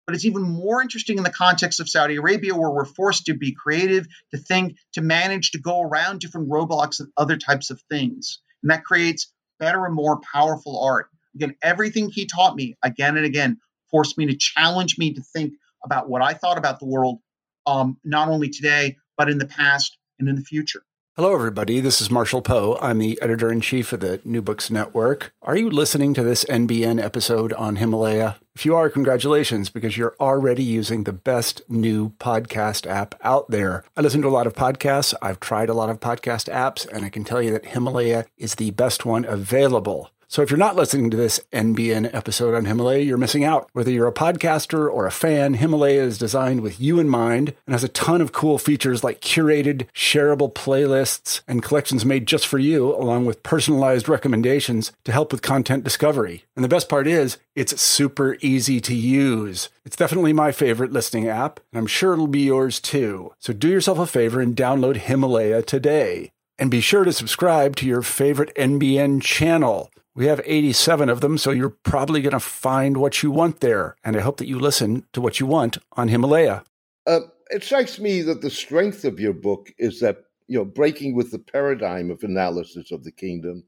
But 0.06 0.16
it's 0.16 0.26
even 0.26 0.42
more 0.42 0.82
interesting 0.82 1.18
in 1.18 1.24
the 1.24 1.32
context 1.32 1.80
of 1.80 1.88
Saudi 1.88 2.18
Arabia, 2.18 2.54
where 2.54 2.70
we're 2.70 2.84
forced 2.84 3.28
to 3.28 3.34
be 3.34 3.54
creative, 3.54 4.08
to 4.32 4.40
think, 4.40 4.76
to 4.94 5.02
manage 5.02 5.52
to 5.52 5.60
go 5.60 5.82
around 5.82 6.20
different 6.20 6.50
roadblocks 6.50 7.00
and 7.00 7.10
other 7.16 7.38
types 7.38 7.70
of 7.70 7.82
things. 7.90 8.42
And 8.62 8.72
that 8.72 8.84
creates 8.84 9.32
better 9.58 9.86
and 9.86 9.96
more 9.96 10.20
powerful 10.34 10.84
art. 10.84 11.08
Again, 11.36 11.56
everything 11.62 12.10
he 12.10 12.26
taught 12.26 12.58
me 12.58 12.76
again 12.84 13.16
and 13.16 13.26
again 13.26 13.60
forced 13.90 14.18
me 14.18 14.26
to 14.28 14.36
challenge 14.36 14.98
me 14.98 15.14
to 15.14 15.22
think 15.22 15.54
about 15.84 16.10
what 16.10 16.22
I 16.22 16.34
thought 16.34 16.58
about 16.58 16.80
the 16.80 16.86
world, 16.86 17.20
um, 17.66 17.98
not 18.04 18.30
only 18.30 18.50
today, 18.50 18.98
but 19.18 19.30
in 19.30 19.38
the 19.38 19.48
past 19.48 19.98
and 20.20 20.28
in 20.28 20.36
the 20.36 20.44
future. 20.44 20.84
Hello, 21.18 21.36
everybody. 21.36 21.82
This 21.82 22.00
is 22.00 22.10
Marshall 22.10 22.42
Poe. 22.42 22.78
I'm 22.82 22.98
the 22.98 23.22
editor 23.22 23.52
in 23.52 23.60
chief 23.60 23.92
of 23.92 24.00
the 24.00 24.22
New 24.24 24.42
Books 24.42 24.72
Network. 24.72 25.34
Are 25.42 25.58
you 25.58 25.70
listening 25.70 26.14
to 26.14 26.24
this 26.24 26.46
NBN 26.46 27.04
episode 27.04 27.52
on 27.54 27.76
Himalaya? 27.76 28.38
If 28.56 28.66
you 28.66 28.76
are, 28.78 28.90
congratulations, 28.90 29.70
because 29.70 29.98
you're 29.98 30.16
already 30.22 30.64
using 30.64 31.04
the 31.04 31.12
best 31.12 31.64
new 31.68 32.12
podcast 32.12 32.88
app 32.88 33.16
out 33.26 33.52
there. 33.52 33.84
I 33.98 34.02
listen 34.02 34.22
to 34.22 34.30
a 34.30 34.30
lot 34.30 34.48
of 34.48 34.54
podcasts. 34.54 35.14
I've 35.22 35.42
tried 35.42 35.68
a 35.68 35.74
lot 35.74 35.90
of 35.90 36.00
podcast 36.00 36.50
apps, 36.50 36.88
and 36.88 37.04
I 37.04 37.10
can 37.10 37.26
tell 37.26 37.42
you 37.42 37.52
that 37.52 37.66
Himalaya 37.66 38.26
is 38.38 38.56
the 38.56 38.72
best 38.72 39.06
one 39.06 39.26
available. 39.26 40.12
So 40.32 40.42
if 40.42 40.50
you're 40.50 40.58
not 40.58 40.78
listening 40.78 41.10
to 41.10 41.18
this 41.18 41.42
NBN 41.52 42.16
episode 42.16 42.56
on 42.56 42.64
Himalaya, 42.64 43.04
you're 43.04 43.18
missing 43.18 43.44
out. 43.44 43.70
Whether 43.74 43.92
you're 43.92 44.08
a 44.08 44.14
podcaster 44.14 44.90
or 44.90 45.06
a 45.06 45.12
fan, 45.12 45.56
Himalaya 45.56 46.04
is 46.04 46.18
designed 46.18 46.62
with 46.62 46.80
you 46.80 47.00
in 47.00 47.10
mind 47.10 47.54
and 47.68 47.74
has 47.74 47.84
a 47.84 47.90
ton 47.90 48.22
of 48.22 48.32
cool 48.32 48.58
features 48.58 49.04
like 49.04 49.20
curated, 49.20 49.88
shareable 49.94 50.50
playlists 50.54 51.42
and 51.50 51.62
collections 51.62 52.06
made 52.06 52.28
just 52.28 52.48
for 52.48 52.60
you, 52.60 52.96
along 52.96 53.26
with 53.26 53.44
personalized 53.44 54.08
recommendations 54.08 54.94
to 55.04 55.12
help 55.12 55.34
with 55.34 55.42
content 55.42 55.84
discovery. 55.84 56.46
And 56.56 56.64
the 56.64 56.70
best 56.70 56.88
part 56.88 57.08
is, 57.08 57.38
it's 57.54 57.82
super 57.82 58.38
easy 58.40 58.80
to 58.80 58.96
use. 58.96 59.68
It's 59.84 59.98
definitely 59.98 60.32
my 60.32 60.54
favorite 60.54 60.94
listening 60.94 61.28
app, 61.28 61.60
and 61.74 61.78
I'm 61.78 61.88
sure 61.88 62.14
it'll 62.14 62.28
be 62.28 62.44
yours 62.44 62.80
too. 62.80 63.34
So 63.38 63.52
do 63.52 63.68
yourself 63.68 64.00
a 64.00 64.08
favor 64.08 64.40
and 64.40 64.56
download 64.56 64.96
Himalaya 64.96 65.62
today. 65.62 66.32
And 66.58 66.72
be 66.72 66.80
sure 66.80 67.04
to 67.04 67.12
subscribe 67.12 67.76
to 67.78 67.86
your 67.86 68.02
favorite 68.02 68.56
NBN 68.56 69.22
channel. 69.22 69.92
We 70.14 70.26
have 70.26 70.42
87 70.44 71.08
of 71.08 71.22
them, 71.22 71.38
so 71.38 71.52
you're 71.52 71.70
probably 71.70 72.22
going 72.22 72.34
to 72.34 72.40
find 72.40 72.98
what 72.98 73.24
you 73.24 73.32
want 73.32 73.62
there. 73.62 73.96
And 74.04 74.18
I 74.18 74.20
hope 74.20 74.38
that 74.38 74.48
you 74.48 74.60
listen 74.60 75.06
to 75.14 75.22
what 75.22 75.40
you 75.40 75.46
want 75.46 75.78
on 75.94 76.10
Himalaya. 76.10 76.64
Uh, 77.08 77.22
it 77.50 77.64
strikes 77.64 77.98
me 77.98 78.22
that 78.24 78.42
the 78.42 78.50
strength 78.50 79.06
of 79.06 79.22
your 79.22 79.34
book 79.34 79.72
is 79.78 80.02
that, 80.02 80.18
you 80.48 80.58
know, 80.58 80.66
breaking 80.66 81.16
with 81.16 81.32
the 81.32 81.40
paradigm 81.40 82.12
of 82.12 82.24
analysis 82.24 82.92
of 82.92 83.06
the 83.06 83.12
kingdom, 83.12 83.64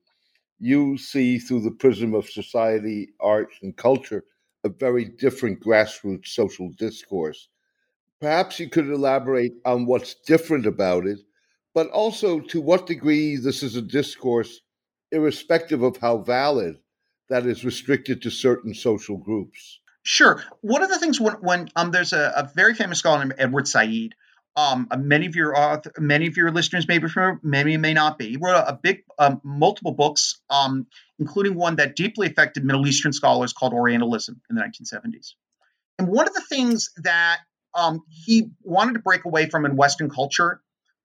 you 0.60 0.98
see 0.98 1.40
through 1.40 1.62
the 1.62 1.72
prism 1.72 2.14
of 2.14 2.30
society, 2.30 3.14
art, 3.22 3.50
and 3.62 3.78
culture 3.78 4.26
a 4.66 4.70
very 4.70 5.06
different 5.06 5.62
grassroots 5.62 6.28
social 6.28 6.70
discourse. 6.78 7.48
Perhaps 8.20 8.60
you 8.60 8.70
could 8.70 8.90
elaborate 8.90 9.54
on 9.66 9.86
what's 9.86 10.16
different 10.26 10.66
about 10.66 11.06
it, 11.06 11.20
but 11.74 11.90
also 11.90 12.40
to 12.40 12.62
what 12.62 12.88
degree 12.88 13.36
this 13.36 13.64
is 13.64 13.76
a 13.76 13.82
discourse 13.82 14.62
irrespective 15.14 15.82
of 15.84 15.98
how 15.98 16.18
valid, 16.18 16.80
that 17.30 17.46
is 17.46 17.64
restricted 17.64 18.22
to 18.24 18.30
certain 18.30 18.74
social 18.74 19.18
groups. 19.18 19.80
Sure. 20.04 20.44
One 20.62 20.84
of 20.84 20.90
the 20.90 21.00
things 21.00 21.20
when, 21.20 21.36
when 21.36 21.70
um, 21.76 21.92
there's 21.92 22.14
a, 22.14 22.34
a, 22.36 22.52
very 22.54 22.74
famous 22.74 23.00
scholar 23.00 23.20
named 23.20 23.36
Edward 23.38 23.68
Said. 23.68 24.10
Um, 24.56 24.88
uh, 24.92 24.98
many 24.98 25.26
of 25.26 25.36
your 25.36 25.58
author, 25.58 25.92
many 25.98 26.28
of 26.28 26.38
your 26.38 26.52
listeners 26.52 26.88
may 26.88 27.00
be 27.00 27.08
familiar, 27.08 27.40
many 27.42 27.76
may 27.78 27.94
not 27.94 28.20
be. 28.20 28.30
He 28.30 28.38
wrote 28.38 28.56
a, 28.56 28.70
a 28.70 28.74
big, 28.74 29.04
um, 29.18 29.42
multiple 29.44 29.94
books, 29.94 30.42
um, 30.50 30.86
including 31.18 31.56
one 31.56 31.78
that 31.78 31.96
deeply 31.96 32.28
affected 32.28 32.64
Middle 32.64 32.86
Eastern 32.86 33.14
scholars 33.14 33.52
called 33.52 33.74
Orientalism 33.74 34.40
in 34.50 34.56
the 34.56 34.62
1970s. 34.62 35.34
And 35.98 36.08
one 36.08 36.28
of 36.28 36.36
the 36.36 36.44
things 36.48 36.92
that 36.98 37.40
um, 37.74 38.02
he 38.08 38.52
wanted 38.62 38.94
to 38.94 39.00
break 39.00 39.26
away 39.26 39.50
from 39.50 39.66
in 39.66 39.76
Western 39.76 40.10
culture 40.10 40.62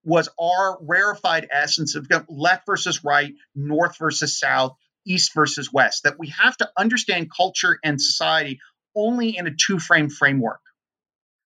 was 0.09 0.27
our 0.41 0.79
rarefied 0.81 1.47
essence 1.51 1.95
of 1.95 2.07
left 2.27 2.65
versus 2.65 3.03
right, 3.03 3.33
north 3.55 3.97
versus 3.99 4.37
south, 4.37 4.75
east 5.05 5.33
versus 5.35 5.71
west, 5.71 6.03
that 6.03 6.17
we 6.17 6.29
have 6.29 6.57
to 6.57 6.69
understand 6.77 7.31
culture 7.31 7.77
and 7.83 8.01
society 8.01 8.59
only 8.95 9.37
in 9.37 9.45
a 9.45 9.51
two 9.55 9.77
frame 9.77 10.09
framework, 10.09 10.61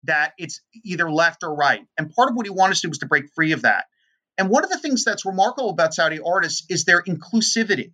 that 0.04 0.34
it's 0.38 0.62
either 0.86 1.12
left 1.12 1.44
or 1.44 1.56
right. 1.56 1.86
And 1.98 2.14
part 2.14 2.30
of 2.30 2.36
what 2.36 2.46
he 2.46 2.52
wanted 2.52 2.74
us 2.74 2.82
to 2.82 2.88
do 2.88 2.92
was 2.92 3.00
to 3.00 3.08
break 3.08 3.34
free 3.34 3.54
of 3.54 3.64
that. 3.64 3.86
And 4.38 4.50
one 4.50 4.64
of 4.64 4.70
the 4.70 4.80
things 4.80 5.04
that's 5.04 5.26
remarkable 5.26 5.72
about 5.72 5.96
Saudi 5.96 6.20
artists 6.20 6.66
is 6.70 6.86
their 6.86 7.02
inclusivity. 7.02 7.94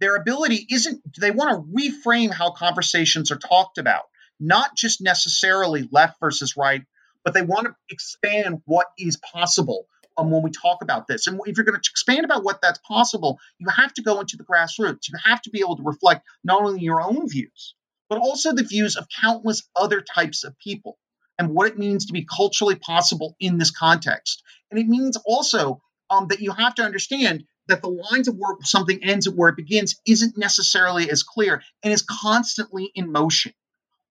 Their 0.00 0.16
ability 0.16 0.66
isn't, 0.70 1.02
they 1.20 1.30
want 1.30 1.50
to 1.50 1.70
reframe 1.70 2.32
how 2.32 2.52
conversations 2.52 3.30
are 3.30 3.36
talked 3.36 3.76
about, 3.76 4.04
not 4.40 4.74
just 4.74 5.02
necessarily 5.02 5.86
left 5.92 6.18
versus 6.18 6.56
right, 6.56 6.82
but 7.24 7.34
they 7.34 7.42
want 7.42 7.66
to 7.66 7.74
expand 7.88 8.62
what 8.64 8.86
is 8.98 9.16
possible 9.16 9.86
um, 10.16 10.30
when 10.30 10.42
we 10.42 10.50
talk 10.50 10.82
about 10.82 11.06
this. 11.06 11.26
And 11.26 11.40
if 11.46 11.56
you're 11.56 11.64
going 11.64 11.80
to 11.80 11.90
expand 11.90 12.24
about 12.24 12.44
what 12.44 12.60
that's 12.62 12.78
possible, 12.86 13.38
you 13.58 13.68
have 13.68 13.92
to 13.94 14.02
go 14.02 14.20
into 14.20 14.36
the 14.36 14.44
grassroots. 14.44 15.08
You 15.08 15.18
have 15.24 15.42
to 15.42 15.50
be 15.50 15.60
able 15.60 15.76
to 15.76 15.82
reflect 15.82 16.26
not 16.44 16.62
only 16.62 16.80
your 16.80 17.00
own 17.00 17.28
views, 17.28 17.74
but 18.08 18.18
also 18.18 18.52
the 18.52 18.64
views 18.64 18.96
of 18.96 19.06
countless 19.20 19.62
other 19.74 20.00
types 20.00 20.44
of 20.44 20.58
people 20.58 20.98
and 21.38 21.50
what 21.50 21.66
it 21.66 21.78
means 21.78 22.06
to 22.06 22.12
be 22.12 22.26
culturally 22.26 22.74
possible 22.74 23.36
in 23.40 23.58
this 23.58 23.70
context. 23.70 24.42
And 24.70 24.78
it 24.78 24.86
means 24.86 25.16
also 25.24 25.80
um, 26.10 26.28
that 26.28 26.40
you 26.40 26.52
have 26.52 26.74
to 26.76 26.82
understand 26.82 27.44
that 27.68 27.80
the 27.80 27.88
lines 27.88 28.28
of 28.28 28.36
where 28.36 28.56
something 28.62 29.02
ends 29.02 29.26
and 29.26 29.36
where 29.36 29.48
it 29.48 29.56
begins 29.56 30.00
isn't 30.06 30.36
necessarily 30.36 31.10
as 31.10 31.22
clear 31.22 31.62
and 31.82 31.92
is 31.92 32.02
constantly 32.02 32.90
in 32.94 33.10
motion. 33.10 33.52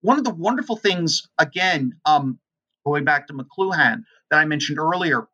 One 0.01 0.17
of 0.17 0.23
the 0.23 0.33
wonderful 0.33 0.77
things, 0.77 1.27
again, 1.37 1.93
um, 2.05 2.39
going 2.85 3.05
back 3.05 3.27
to 3.27 3.33
McLuhan 3.33 4.03
that 4.29 4.37
I 4.37 4.45
mentioned 4.45 4.79
earlier, 4.79 5.27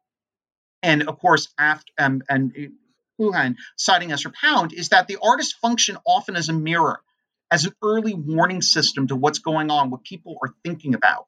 and 0.83 1.07
of 1.07 1.19
course, 1.19 1.49
after 1.57 1.91
um, 1.97 2.21
and 2.29 2.71
McLuhan 3.19 3.55
citing 3.75 4.11
Ezra 4.11 4.31
Pound, 4.31 4.73
is 4.73 4.89
that 4.89 5.07
the 5.07 5.17
artists 5.21 5.53
function 5.53 5.97
often 6.05 6.35
as 6.35 6.49
a 6.49 6.53
mirror, 6.53 6.99
as 7.51 7.65
an 7.65 7.73
early 7.83 8.13
warning 8.13 8.61
system 8.61 9.07
to 9.07 9.15
what's 9.15 9.39
going 9.39 9.71
on, 9.71 9.89
what 9.89 10.03
people 10.03 10.37
are 10.43 10.53
thinking 10.63 10.93
about. 10.93 11.27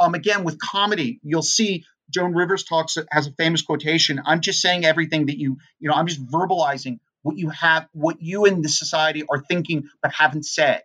Um, 0.00 0.14
again, 0.14 0.44
with 0.44 0.58
comedy, 0.58 1.20
you'll 1.22 1.42
see 1.42 1.84
Joan 2.10 2.34
Rivers 2.34 2.64
talks 2.64 2.96
has 3.10 3.26
a 3.26 3.32
famous 3.32 3.62
quotation. 3.62 4.20
I'm 4.24 4.40
just 4.40 4.60
saying 4.60 4.84
everything 4.84 5.26
that 5.26 5.38
you, 5.38 5.58
you 5.78 5.88
know, 5.88 5.94
I'm 5.94 6.06
just 6.06 6.24
verbalizing 6.24 7.00
what 7.22 7.36
you 7.36 7.50
have, 7.50 7.88
what 7.92 8.22
you 8.22 8.46
in 8.46 8.62
the 8.62 8.68
society 8.68 9.24
are 9.28 9.42
thinking 9.42 9.88
but 10.02 10.12
haven't 10.12 10.46
said. 10.46 10.82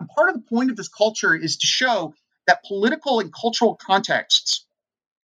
And 0.00 0.08
part 0.08 0.30
of 0.30 0.34
the 0.34 0.42
point 0.42 0.70
of 0.70 0.76
this 0.76 0.88
culture 0.88 1.34
is 1.34 1.58
to 1.58 1.66
show 1.66 2.14
that 2.46 2.64
political 2.64 3.20
and 3.20 3.32
cultural 3.32 3.76
contexts 3.76 4.66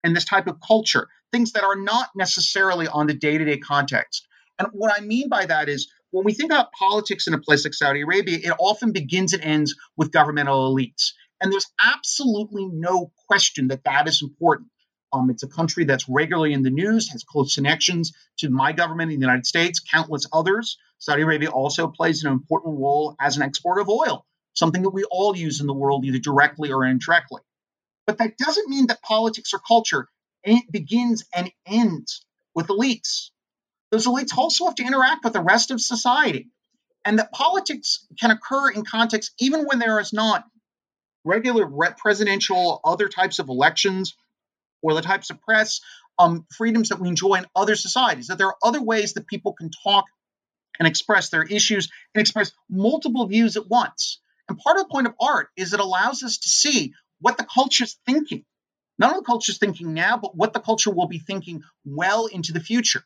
and 0.03 0.15
this 0.15 0.25
type 0.25 0.47
of 0.47 0.59
culture, 0.65 1.07
things 1.31 1.51
that 1.53 1.63
are 1.63 1.75
not 1.75 2.09
necessarily 2.15 2.87
on 2.87 3.07
the 3.07 3.13
day-to-day 3.13 3.57
context. 3.57 4.27
And 4.57 4.67
what 4.71 4.93
I 4.95 5.01
mean 5.01 5.29
by 5.29 5.45
that 5.45 5.69
is 5.69 5.91
when 6.11 6.25
we 6.25 6.33
think 6.33 6.51
about 6.51 6.71
politics 6.71 7.27
in 7.27 7.33
a 7.33 7.39
place 7.39 7.65
like 7.65 7.73
Saudi 7.73 8.01
Arabia, 8.01 8.39
it 8.41 8.53
often 8.59 8.91
begins 8.91 9.33
and 9.33 9.43
ends 9.43 9.75
with 9.95 10.11
governmental 10.11 10.73
elites. 10.73 11.11
And 11.41 11.51
there's 11.51 11.71
absolutely 11.81 12.65
no 12.65 13.11
question 13.27 13.69
that 13.69 13.83
that 13.85 14.07
is 14.07 14.21
important. 14.21 14.69
Um, 15.11 15.29
it's 15.29 15.43
a 15.43 15.47
country 15.47 15.85
that's 15.85 16.09
regularly 16.09 16.53
in 16.53 16.63
the 16.63 16.69
news, 16.69 17.09
has 17.09 17.23
close 17.23 17.55
connections 17.55 18.13
to 18.39 18.49
my 18.49 18.73
government 18.73 19.11
in 19.11 19.19
the 19.19 19.25
United 19.25 19.45
States, 19.45 19.79
countless 19.79 20.25
others. 20.33 20.77
Saudi 20.99 21.21
Arabia 21.21 21.49
also 21.49 21.87
plays 21.87 22.23
an 22.23 22.31
important 22.31 22.77
role 22.77 23.15
as 23.19 23.37
an 23.37 23.43
exporter 23.43 23.81
of 23.81 23.89
oil, 23.89 24.25
something 24.59 24.83
that 24.83 24.89
we 24.91 25.05
all 25.05 25.35
use 25.35 25.61
in 25.61 25.67
the 25.67 25.73
world, 25.73 26.05
either 26.05 26.19
directly 26.19 26.71
or 26.71 26.85
indirectly. 26.85 27.41
But 28.05 28.17
that 28.19 28.37
doesn't 28.37 28.69
mean 28.69 28.87
that 28.87 29.01
politics 29.01 29.53
or 29.53 29.59
culture 29.59 30.07
begins 30.71 31.23
and 31.33 31.51
ends 31.65 32.25
with 32.53 32.67
elites. 32.67 33.29
Those 33.91 34.05
elites 34.05 34.37
also 34.37 34.65
have 34.65 34.75
to 34.75 34.85
interact 34.85 35.23
with 35.23 35.33
the 35.33 35.41
rest 35.41 35.71
of 35.71 35.81
society. 35.81 36.49
And 37.05 37.17
that 37.17 37.31
politics 37.31 38.05
can 38.19 38.31
occur 38.31 38.69
in 38.69 38.83
context 38.83 39.31
even 39.39 39.63
when 39.63 39.79
there 39.79 39.99
is 39.99 40.11
not 40.13 40.43
regular 41.23 41.67
presidential, 41.97 42.81
other 42.83 43.07
types 43.07 43.39
of 43.39 43.49
elections, 43.49 44.15
or 44.81 44.93
the 44.93 45.01
types 45.01 45.29
of 45.29 45.41
press 45.41 45.81
um, 46.17 46.45
freedoms 46.55 46.89
that 46.89 46.99
we 46.99 47.07
enjoy 47.07 47.35
in 47.35 47.45
other 47.55 47.75
societies. 47.75 48.27
That 48.27 48.37
there 48.37 48.47
are 48.47 48.57
other 48.63 48.81
ways 48.81 49.13
that 49.13 49.27
people 49.27 49.53
can 49.53 49.71
talk 49.83 50.05
and 50.77 50.87
express 50.87 51.29
their 51.29 51.43
issues 51.43 51.89
and 52.13 52.21
express 52.21 52.51
multiple 52.69 53.25
views 53.27 53.57
at 53.57 53.67
once. 53.67 54.19
And 54.49 54.57
part 54.57 54.77
of 54.77 54.83
the 54.83 54.89
point 54.89 55.07
of 55.07 55.13
art 55.21 55.49
is 55.55 55.73
it 55.73 55.79
allows 55.79 56.23
us 56.23 56.39
to 56.39 56.49
see 56.49 56.93
what 57.21 57.37
the 57.37 57.45
culture's 57.45 57.97
thinking. 58.05 58.45
Not 58.97 59.11
only 59.11 59.21
the 59.21 59.25
culture's 59.25 59.59
thinking 59.59 59.93
now, 59.93 60.17
but 60.17 60.35
what 60.35 60.53
the 60.53 60.59
culture 60.59 60.91
will 60.91 61.07
be 61.07 61.19
thinking 61.19 61.63
well 61.85 62.25
into 62.25 62.51
the 62.51 62.59
future. 62.59 63.03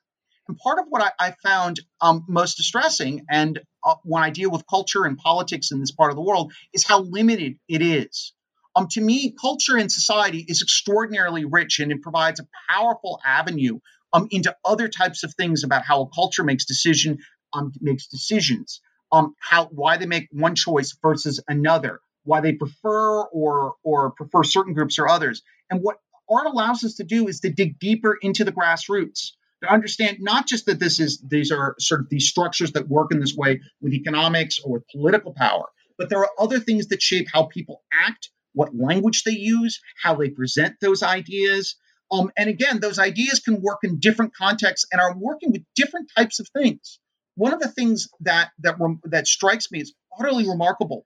And 0.47 0.57
part 0.57 0.79
of 0.79 0.85
what 0.89 1.01
I, 1.01 1.27
I 1.27 1.35
found 1.43 1.79
um, 2.01 2.25
most 2.27 2.55
distressing, 2.57 3.25
and 3.29 3.59
uh, 3.83 3.95
when 4.03 4.23
I 4.23 4.29
deal 4.29 4.51
with 4.51 4.67
culture 4.67 5.05
and 5.05 5.17
politics 5.17 5.71
in 5.71 5.79
this 5.79 5.91
part 5.91 6.11
of 6.11 6.15
the 6.15 6.21
world, 6.23 6.53
is 6.73 6.85
how 6.85 7.01
limited 7.01 7.59
it 7.67 7.81
is. 7.81 8.33
Um, 8.75 8.87
to 8.91 9.01
me, 9.01 9.35
culture 9.39 9.77
and 9.77 9.91
society 9.91 10.43
is 10.47 10.61
extraordinarily 10.61 11.45
rich 11.45 11.79
and 11.79 11.91
it 11.91 12.01
provides 12.01 12.39
a 12.39 12.47
powerful 12.69 13.21
avenue 13.23 13.79
um, 14.11 14.27
into 14.31 14.55
other 14.65 14.87
types 14.87 15.23
of 15.23 15.33
things 15.35 15.63
about 15.63 15.85
how 15.85 16.01
a 16.01 16.09
culture 16.09 16.43
makes 16.43 16.65
decision 16.65 17.19
um, 17.53 17.71
makes 17.79 18.07
decisions, 18.07 18.81
um, 19.13 19.35
how 19.39 19.67
why 19.67 19.95
they 19.97 20.07
make 20.07 20.27
one 20.31 20.55
choice 20.55 20.97
versus 21.01 21.39
another, 21.47 22.01
why 22.23 22.41
they 22.41 22.53
prefer 22.53 23.21
or 23.21 23.75
or 23.83 24.11
prefer 24.11 24.43
certain 24.43 24.73
groups 24.73 24.99
or 24.99 25.07
others. 25.07 25.43
And 25.69 25.81
what 25.81 25.97
art 26.29 26.47
allows 26.47 26.83
us 26.83 26.95
to 26.95 27.03
do 27.03 27.27
is 27.27 27.39
to 27.41 27.51
dig 27.51 27.79
deeper 27.79 28.17
into 28.21 28.43
the 28.43 28.51
grassroots 28.51 29.31
to 29.61 29.71
understand 29.71 30.17
not 30.19 30.47
just 30.47 30.65
that 30.65 30.79
this 30.79 30.99
is 30.99 31.23
these 31.25 31.51
are 31.51 31.75
sort 31.79 32.01
of 32.01 32.09
these 32.09 32.27
structures 32.27 32.73
that 32.73 32.89
work 32.89 33.11
in 33.11 33.19
this 33.19 33.35
way 33.35 33.61
with 33.81 33.93
economics 33.93 34.59
or 34.59 34.73
with 34.73 34.87
political 34.89 35.33
power, 35.33 35.67
but 35.97 36.09
there 36.09 36.19
are 36.19 36.31
other 36.39 36.59
things 36.59 36.87
that 36.87 37.01
shape 37.01 37.27
how 37.31 37.45
people 37.45 37.81
act 37.93 38.29
what 38.53 38.75
language 38.75 39.23
they 39.23 39.31
use, 39.31 39.79
how 40.01 40.15
they 40.15 40.29
present 40.29 40.75
those 40.81 41.01
ideas. 41.03 41.75
Um, 42.11 42.31
and 42.37 42.49
again, 42.49 42.79
those 42.79 42.99
ideas 42.99 43.39
can 43.39 43.61
work 43.61 43.79
in 43.83 43.99
different 43.99 44.35
contexts 44.35 44.87
and 44.91 45.01
are 45.01 45.17
working 45.17 45.51
with 45.51 45.63
different 45.75 46.11
types 46.15 46.39
of 46.39 46.47
things. 46.49 46.99
One 47.35 47.53
of 47.53 47.59
the 47.59 47.69
things 47.69 48.09
that 48.21 48.51
that 48.59 48.77
that 49.05 49.27
strikes 49.27 49.71
me 49.71 49.81
as 49.81 49.91
utterly 50.17 50.47
remarkable 50.47 51.05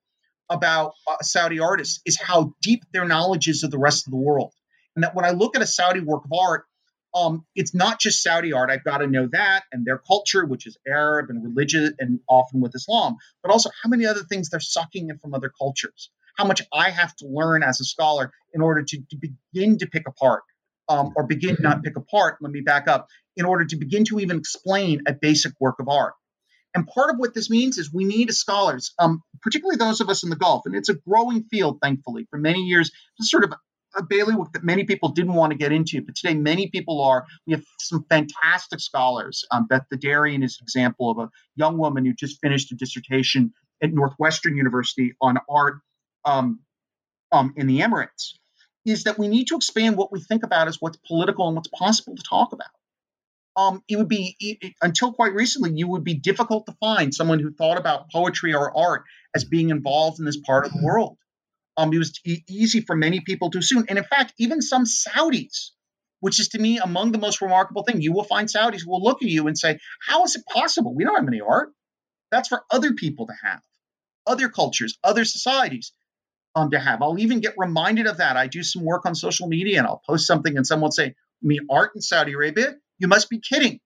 about 0.49 0.93
uh, 1.07 1.17
Saudi 1.21 1.59
artists 1.59 2.01
is 2.05 2.19
how 2.19 2.53
deep 2.61 2.83
their 2.91 3.05
knowledge 3.05 3.47
is 3.47 3.63
of 3.63 3.71
the 3.71 3.77
rest 3.77 4.07
of 4.07 4.11
the 4.11 4.17
world. 4.17 4.53
And 4.95 5.03
that 5.03 5.15
when 5.15 5.25
I 5.25 5.31
look 5.31 5.55
at 5.55 5.61
a 5.61 5.67
Saudi 5.67 5.99
work 5.99 6.25
of 6.25 6.31
art, 6.33 6.65
um, 7.13 7.45
it's 7.55 7.73
not 7.73 7.99
just 7.99 8.23
Saudi 8.23 8.53
art. 8.53 8.69
I've 8.69 8.83
got 8.83 8.99
to 8.99 9.07
know 9.07 9.27
that 9.31 9.63
and 9.71 9.85
their 9.85 9.97
culture, 9.97 10.45
which 10.45 10.67
is 10.67 10.77
Arab 10.87 11.29
and 11.29 11.43
religious 11.43 11.91
and 11.99 12.19
often 12.27 12.61
with 12.61 12.75
Islam, 12.75 13.17
but 13.41 13.51
also 13.51 13.69
how 13.83 13.89
many 13.89 14.05
other 14.05 14.23
things 14.23 14.49
they're 14.49 14.59
sucking 14.59 15.09
in 15.09 15.17
from 15.17 15.33
other 15.33 15.51
cultures 15.57 16.09
how 16.37 16.45
much 16.45 16.61
I 16.71 16.91
have 16.91 17.15
to 17.17 17.27
learn 17.27 17.63
as 17.63 17.81
a 17.81 17.83
scholar 17.83 18.31
in 18.53 18.61
order 18.61 18.83
to, 18.83 18.97
to 19.09 19.17
begin 19.17 19.79
to 19.79 19.87
pick 19.87 20.07
apart 20.07 20.43
um, 20.89 21.13
or 21.15 21.25
begin 21.25 21.57
not 21.59 21.83
pick 21.83 21.95
apart. 21.95 22.37
Let 22.41 22.51
me 22.51 22.61
back 22.61 22.87
up 22.87 23.07
in 23.35 23.45
order 23.45 23.65
to 23.65 23.75
begin 23.75 24.05
to 24.05 24.19
even 24.19 24.37
explain 24.37 25.03
a 25.07 25.13
basic 25.13 25.53
work 25.59 25.79
of 25.79 25.89
art. 25.89 26.13
And 26.75 26.85
part 26.87 27.11
of 27.11 27.17
what 27.17 27.33
this 27.33 27.49
means 27.49 27.77
is 27.77 27.91
we 27.91 28.05
need 28.05 28.31
scholars, 28.33 28.93
um, 28.99 29.21
particularly 29.41 29.77
those 29.77 30.01
of 30.01 30.09
us 30.09 30.23
in 30.23 30.29
the 30.29 30.35
Gulf, 30.35 30.63
and 30.65 30.75
it's 30.75 30.89
a 30.89 30.95
growing 30.95 31.43
field, 31.45 31.79
thankfully. 31.81 32.27
For 32.29 32.37
many 32.37 32.61
years, 32.63 32.91
it's 33.17 33.31
sort 33.31 33.43
of 33.43 33.53
a 33.95 34.03
bailiwick 34.03 34.51
that 34.51 34.63
many 34.63 34.83
people 34.83 35.09
didn't 35.09 35.33
want 35.33 35.51
to 35.51 35.57
get 35.57 35.71
into, 35.71 36.01
but 36.01 36.15
today 36.15 36.35
many 36.35 36.69
people 36.69 37.01
are. 37.01 37.25
We 37.47 37.53
have 37.53 37.63
some 37.79 38.05
fantastic 38.09 38.79
scholars. 38.79 39.43
Um, 39.49 39.65
Beth 39.67 39.85
Derderian 39.91 40.43
is 40.43 40.57
an 40.59 40.65
example 40.65 41.09
of 41.09 41.17
a 41.17 41.29
young 41.55 41.77
woman 41.77 42.05
who 42.05 42.13
just 42.13 42.39
finished 42.41 42.71
a 42.71 42.75
dissertation 42.75 43.53
at 43.81 43.91
Northwestern 43.91 44.55
University 44.55 45.13
on 45.21 45.37
art 45.49 45.79
um, 46.25 46.59
um, 47.31 47.53
in 47.55 47.67
the 47.67 47.79
Emirates 47.79 48.33
is 48.87 49.03
that 49.03 49.19
we 49.19 49.27
need 49.27 49.49
to 49.49 49.57
expand 49.57 49.97
what 49.97 50.13
we 50.13 50.21
think 50.21 50.43
about 50.43 50.69
as 50.69 50.77
what's 50.79 50.97
political 51.05 51.47
and 51.47 51.55
what's 51.55 51.67
possible 51.67 52.15
to 52.15 52.23
talk 52.23 52.53
about. 52.53 52.67
Um, 53.57 53.83
it 53.89 53.97
would 53.97 54.07
be 54.07 54.35
it, 54.39 54.73
until 54.81 55.11
quite 55.11 55.33
recently, 55.33 55.71
you 55.73 55.89
would 55.89 56.03
be 56.03 56.13
difficult 56.13 56.67
to 56.67 56.77
find 56.79 57.13
someone 57.13 57.39
who 57.39 57.51
thought 57.51 57.77
about 57.77 58.09
poetry 58.11 58.53
or 58.53 58.75
art 58.75 59.03
as 59.35 59.43
being 59.43 59.71
involved 59.71 60.19
in 60.19 60.25
this 60.25 60.37
part 60.37 60.65
of 60.65 60.71
the 60.71 60.81
world. 60.81 61.17
Um, 61.75 61.91
it 61.91 61.97
was 61.97 62.19
e- 62.25 62.43
easy 62.47 62.81
for 62.81 62.95
many 62.95 63.19
people 63.19 63.49
to 63.51 63.57
assume, 63.57 63.85
and 63.89 63.97
in 63.97 64.03
fact, 64.05 64.33
even 64.39 64.61
some 64.61 64.85
Saudis, 64.85 65.71
which 66.21 66.39
is 66.39 66.49
to 66.49 66.59
me 66.59 66.79
among 66.79 67.11
the 67.11 67.17
most 67.17 67.41
remarkable 67.41 67.83
thing, 67.83 68.01
you 68.01 68.13
will 68.13 68.23
find 68.23 68.47
Saudis 68.47 68.83
who 68.85 68.91
will 68.91 69.03
look 69.03 69.21
at 69.21 69.29
you 69.29 69.47
and 69.47 69.57
say, 69.57 69.79
"How 70.07 70.23
is 70.23 70.35
it 70.35 70.45
possible? 70.45 70.95
We 70.95 71.03
don't 71.03 71.17
have 71.17 71.27
any 71.27 71.41
art. 71.41 71.73
That's 72.31 72.47
for 72.47 72.63
other 72.71 72.93
people 72.93 73.27
to 73.27 73.33
have, 73.43 73.61
other 74.25 74.49
cultures, 74.49 74.97
other 75.03 75.25
societies." 75.25 75.91
Um, 76.57 76.71
to 76.71 76.79
have. 76.79 77.03
I'll 77.03 77.19
even 77.19 77.39
get 77.39 77.53
reminded 77.55 78.07
of 78.07 78.17
that. 78.17 78.35
I 78.35 78.47
do 78.47 78.63
some 78.63 78.83
work 78.83 79.05
on 79.05 79.13
social 79.13 79.47
media 79.47 79.77
and 79.77 79.85
I'll 79.85 80.01
post 80.07 80.25
something 80.25 80.57
and 80.57 80.65
someone 80.65 80.87
will 80.87 80.91
say, 80.91 81.13
"Me 81.41 81.59
art 81.69 81.91
in 81.95 82.01
Saudi 82.01 82.33
Arabia? 82.33 82.75
You 82.97 83.07
must 83.07 83.29
be 83.29 83.39
kidding." 83.39 83.79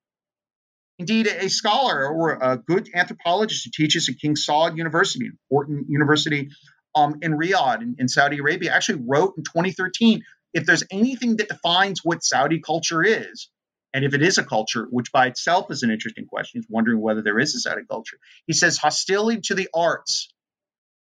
Indeed, 0.98 1.28
a 1.28 1.50
scholar 1.50 2.08
or 2.08 2.38
a 2.42 2.58
good 2.58 2.90
anthropologist 2.94 3.66
who 3.66 3.72
teaches 3.72 4.08
at 4.08 4.20
King 4.20 4.36
Saud 4.36 4.78
University, 4.78 5.26
important 5.26 5.88
university 5.90 6.50
um, 6.96 7.18
in 7.22 7.34
Riyadh 7.34 7.82
in, 7.82 7.96
in 8.00 8.08
Saudi 8.08 8.38
Arabia, 8.38 8.72
actually 8.72 9.04
wrote 9.06 9.34
in 9.38 9.44
2013 9.44 10.24
if 10.54 10.66
there's 10.66 10.84
anything 10.92 11.38
that 11.38 11.50
defines 11.50 12.02
what 12.04 12.24
Saudi 12.24 12.60
culture 12.60 13.04
is, 13.04 13.50
and 13.94 14.06
if 14.06 14.14
it 14.14 14.22
is 14.22 14.38
a 14.38 14.44
culture, 14.44 14.88
which 14.90 15.12
by 15.12 15.28
itself 15.28 15.72
is 15.72 15.84
an 15.84 15.92
interesting 15.92 16.26
question, 16.26 16.62
he's 16.62 16.70
wondering 16.70 17.02
whether 17.02 17.22
there 17.22 17.40
is 17.40 17.54
a 17.56 17.60
Saudi 17.60 17.82
culture. 17.90 18.18
He 18.48 18.54
says 18.54 18.78
hostility 18.78 19.42
to 19.42 19.56
the 19.56 19.70
arts, 19.74 20.34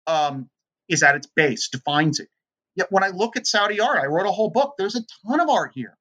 um, 0.06 0.48
is 0.88 1.02
at 1.02 1.16
its 1.16 1.26
base, 1.26 1.68
defines 1.68 2.20
it. 2.20 2.28
Yet 2.74 2.90
when 2.90 3.02
I 3.02 3.08
look 3.08 3.36
at 3.36 3.46
Saudi 3.46 3.80
art, 3.80 3.98
I 3.98 4.06
wrote 4.06 4.26
a 4.26 4.32
whole 4.32 4.50
book. 4.50 4.74
There's 4.78 4.96
a 4.96 5.04
ton 5.26 5.40
of 5.40 5.48
art 5.48 5.72
here. 5.74 5.96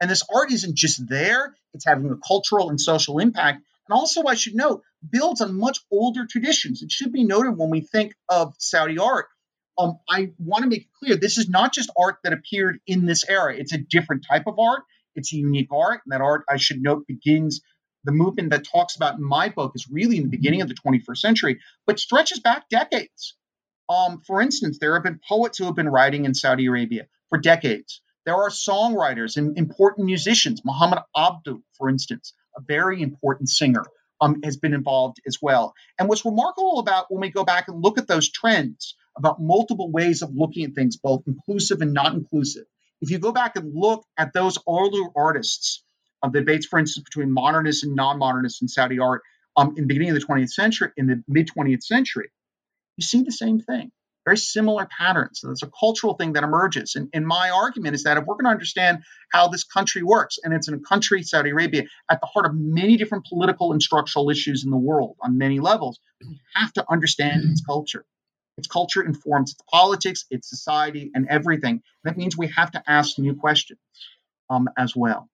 And 0.00 0.10
this 0.10 0.22
art 0.34 0.50
isn't 0.50 0.76
just 0.76 1.08
there, 1.08 1.54
it's 1.74 1.84
having 1.84 2.10
a 2.10 2.16
cultural 2.16 2.70
and 2.70 2.80
social 2.80 3.18
impact. 3.18 3.62
And 3.88 3.98
also, 3.98 4.24
I 4.24 4.34
should 4.34 4.54
note, 4.54 4.82
builds 5.08 5.40
on 5.40 5.58
much 5.58 5.78
older 5.90 6.26
traditions. 6.26 6.82
It 6.82 6.90
should 6.90 7.12
be 7.12 7.24
noted 7.24 7.56
when 7.56 7.70
we 7.70 7.80
think 7.80 8.14
of 8.28 8.54
Saudi 8.58 8.98
art. 8.98 9.26
Um, 9.78 9.98
I 10.08 10.32
want 10.38 10.64
to 10.64 10.68
make 10.68 10.82
it 10.82 10.92
clear 10.98 11.16
this 11.16 11.38
is 11.38 11.48
not 11.48 11.72
just 11.72 11.90
art 11.98 12.18
that 12.24 12.32
appeared 12.32 12.78
in 12.86 13.06
this 13.06 13.24
era. 13.28 13.54
It's 13.56 13.72
a 13.72 13.78
different 13.78 14.24
type 14.28 14.46
of 14.46 14.58
art. 14.58 14.82
It's 15.14 15.32
a 15.32 15.36
unique 15.36 15.72
art. 15.72 16.00
And 16.04 16.12
that 16.12 16.20
art, 16.20 16.44
I 16.48 16.56
should 16.56 16.82
note, 16.82 17.06
begins 17.06 17.60
the 18.04 18.12
movement 18.12 18.50
that 18.50 18.66
talks 18.66 18.96
about 18.96 19.16
in 19.16 19.22
my 19.22 19.48
book 19.48 19.72
is 19.74 19.88
really 19.90 20.16
in 20.16 20.24
the 20.24 20.28
beginning 20.28 20.62
of 20.62 20.68
the 20.68 20.74
21st 20.74 21.18
century, 21.18 21.60
but 21.86 22.00
stretches 22.00 22.40
back 22.40 22.68
decades. 22.68 23.36
Um, 23.92 24.22
for 24.26 24.40
instance, 24.40 24.78
there 24.78 24.94
have 24.94 25.02
been 25.02 25.20
poets 25.28 25.58
who 25.58 25.66
have 25.66 25.76
been 25.76 25.88
writing 25.88 26.24
in 26.24 26.32
Saudi 26.32 26.64
Arabia 26.66 27.08
for 27.28 27.38
decades. 27.38 28.00
There 28.24 28.34
are 28.34 28.48
songwriters 28.48 29.36
and 29.36 29.58
important 29.58 30.06
musicians. 30.06 30.62
Muhammad 30.64 31.00
Abdu, 31.14 31.62
for 31.76 31.90
instance, 31.90 32.32
a 32.56 32.62
very 32.62 33.02
important 33.02 33.50
singer 33.50 33.84
um, 34.22 34.40
has 34.44 34.56
been 34.56 34.72
involved 34.72 35.18
as 35.26 35.38
well. 35.42 35.74
And 35.98 36.08
what's 36.08 36.24
remarkable 36.24 36.78
about 36.78 37.06
when 37.10 37.20
we 37.20 37.30
go 37.30 37.44
back 37.44 37.68
and 37.68 37.82
look 37.82 37.98
at 37.98 38.06
those 38.06 38.30
trends 38.30 38.94
about 39.14 39.42
multiple 39.42 39.90
ways 39.90 40.22
of 40.22 40.30
looking 40.34 40.64
at 40.64 40.74
things, 40.74 40.96
both 40.96 41.24
inclusive 41.26 41.82
and 41.82 41.92
not 41.92 42.14
inclusive, 42.14 42.64
if 43.02 43.10
you 43.10 43.18
go 43.18 43.32
back 43.32 43.56
and 43.56 43.74
look 43.74 44.06
at 44.16 44.32
those 44.32 44.56
older 44.66 45.10
artists 45.14 45.84
of 46.22 46.32
the 46.32 46.38
debates, 46.38 46.64
for 46.64 46.78
instance, 46.78 47.04
between 47.04 47.30
modernists 47.30 47.84
and 47.84 47.94
non-modernists 47.94 48.62
in 48.62 48.68
Saudi 48.68 49.00
art 49.00 49.20
um, 49.56 49.74
in 49.76 49.82
the 49.82 49.88
beginning 49.88 50.10
of 50.10 50.14
the 50.14 50.26
20th 50.26 50.50
century, 50.50 50.90
in 50.96 51.08
the 51.08 51.22
mid 51.28 51.50
20th 51.54 51.82
century, 51.82 52.30
you 52.96 53.02
see 53.02 53.22
the 53.22 53.32
same 53.32 53.60
thing. 53.60 53.90
Very 54.24 54.36
similar 54.36 54.86
patterns. 54.86 55.40
So 55.40 55.48
there's 55.48 55.64
a 55.64 55.70
cultural 55.78 56.14
thing 56.14 56.34
that 56.34 56.44
emerges. 56.44 56.94
And, 56.94 57.08
and 57.12 57.26
my 57.26 57.50
argument 57.50 57.96
is 57.96 58.04
that 58.04 58.18
if 58.18 58.24
we're 58.24 58.36
going 58.36 58.44
to 58.44 58.50
understand 58.50 59.02
how 59.32 59.48
this 59.48 59.64
country 59.64 60.04
works, 60.04 60.38
and 60.42 60.54
it's 60.54 60.68
in 60.68 60.74
a 60.74 60.78
country, 60.78 61.24
Saudi 61.24 61.50
Arabia, 61.50 61.84
at 62.08 62.20
the 62.20 62.26
heart 62.26 62.46
of 62.46 62.52
many 62.54 62.96
different 62.96 63.26
political 63.26 63.72
and 63.72 63.82
structural 63.82 64.30
issues 64.30 64.64
in 64.64 64.70
the 64.70 64.76
world 64.76 65.16
on 65.20 65.38
many 65.38 65.58
levels, 65.58 65.98
we 66.20 66.38
have 66.54 66.72
to 66.74 66.84
understand 66.88 67.42
its 67.50 67.62
culture. 67.62 68.04
Its 68.58 68.68
culture 68.68 69.02
informs 69.02 69.52
its 69.52 69.62
politics, 69.68 70.24
its 70.30 70.48
society, 70.48 71.10
and 71.14 71.26
everything. 71.28 71.82
That 72.04 72.16
means 72.16 72.36
we 72.36 72.48
have 72.48 72.70
to 72.72 72.82
ask 72.86 73.18
new 73.18 73.34
questions 73.34 73.80
um, 74.50 74.68
as 74.76 74.94
well. 74.94 75.28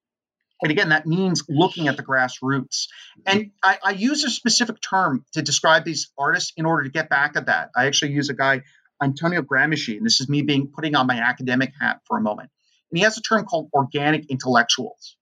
And 0.63 0.73
again, 0.73 0.89
that 0.89 1.07
means 1.07 1.45
looking 1.49 1.89
at 1.89 1.97
the 1.97 2.03
grassroots. 2.03 2.89
And 3.25 3.53
I, 3.63 3.79
I, 3.85 3.91
use 3.93 4.25
a 4.25 4.31
specific 4.31 4.81
term 4.81 5.25
to 5.33 5.43
describe 5.43 5.85
these 5.85 6.11
artists 6.19 6.53
in 6.57 6.67
order 6.67 6.85
to 6.85 6.91
get 6.91 7.09
back 7.09 7.37
at 7.37 7.47
that. 7.47 7.71
I 7.77 7.87
actually 7.87 8.13
use 8.13 8.29
a 8.29 8.35
guy, 8.35 8.63
Antonio 9.01 9.43
Gramsci, 9.43 9.97
and 9.97 10.05
this 10.05 10.21
is 10.21 10.29
me 10.29 10.43
being 10.43 10.69
putting 10.75 10.97
on 10.97 11.07
my 11.07 11.17
academic 11.21 11.73
hat 11.81 12.01
for 12.07 12.19
a 12.19 12.21
moment. 12.21 12.51
And 12.91 12.99
he 12.99 13.05
has 13.05 13.17
a 13.19 13.23
term 13.23 13.45
called 13.45 13.69
organic 13.73 14.31
intellectuals. 14.31 15.17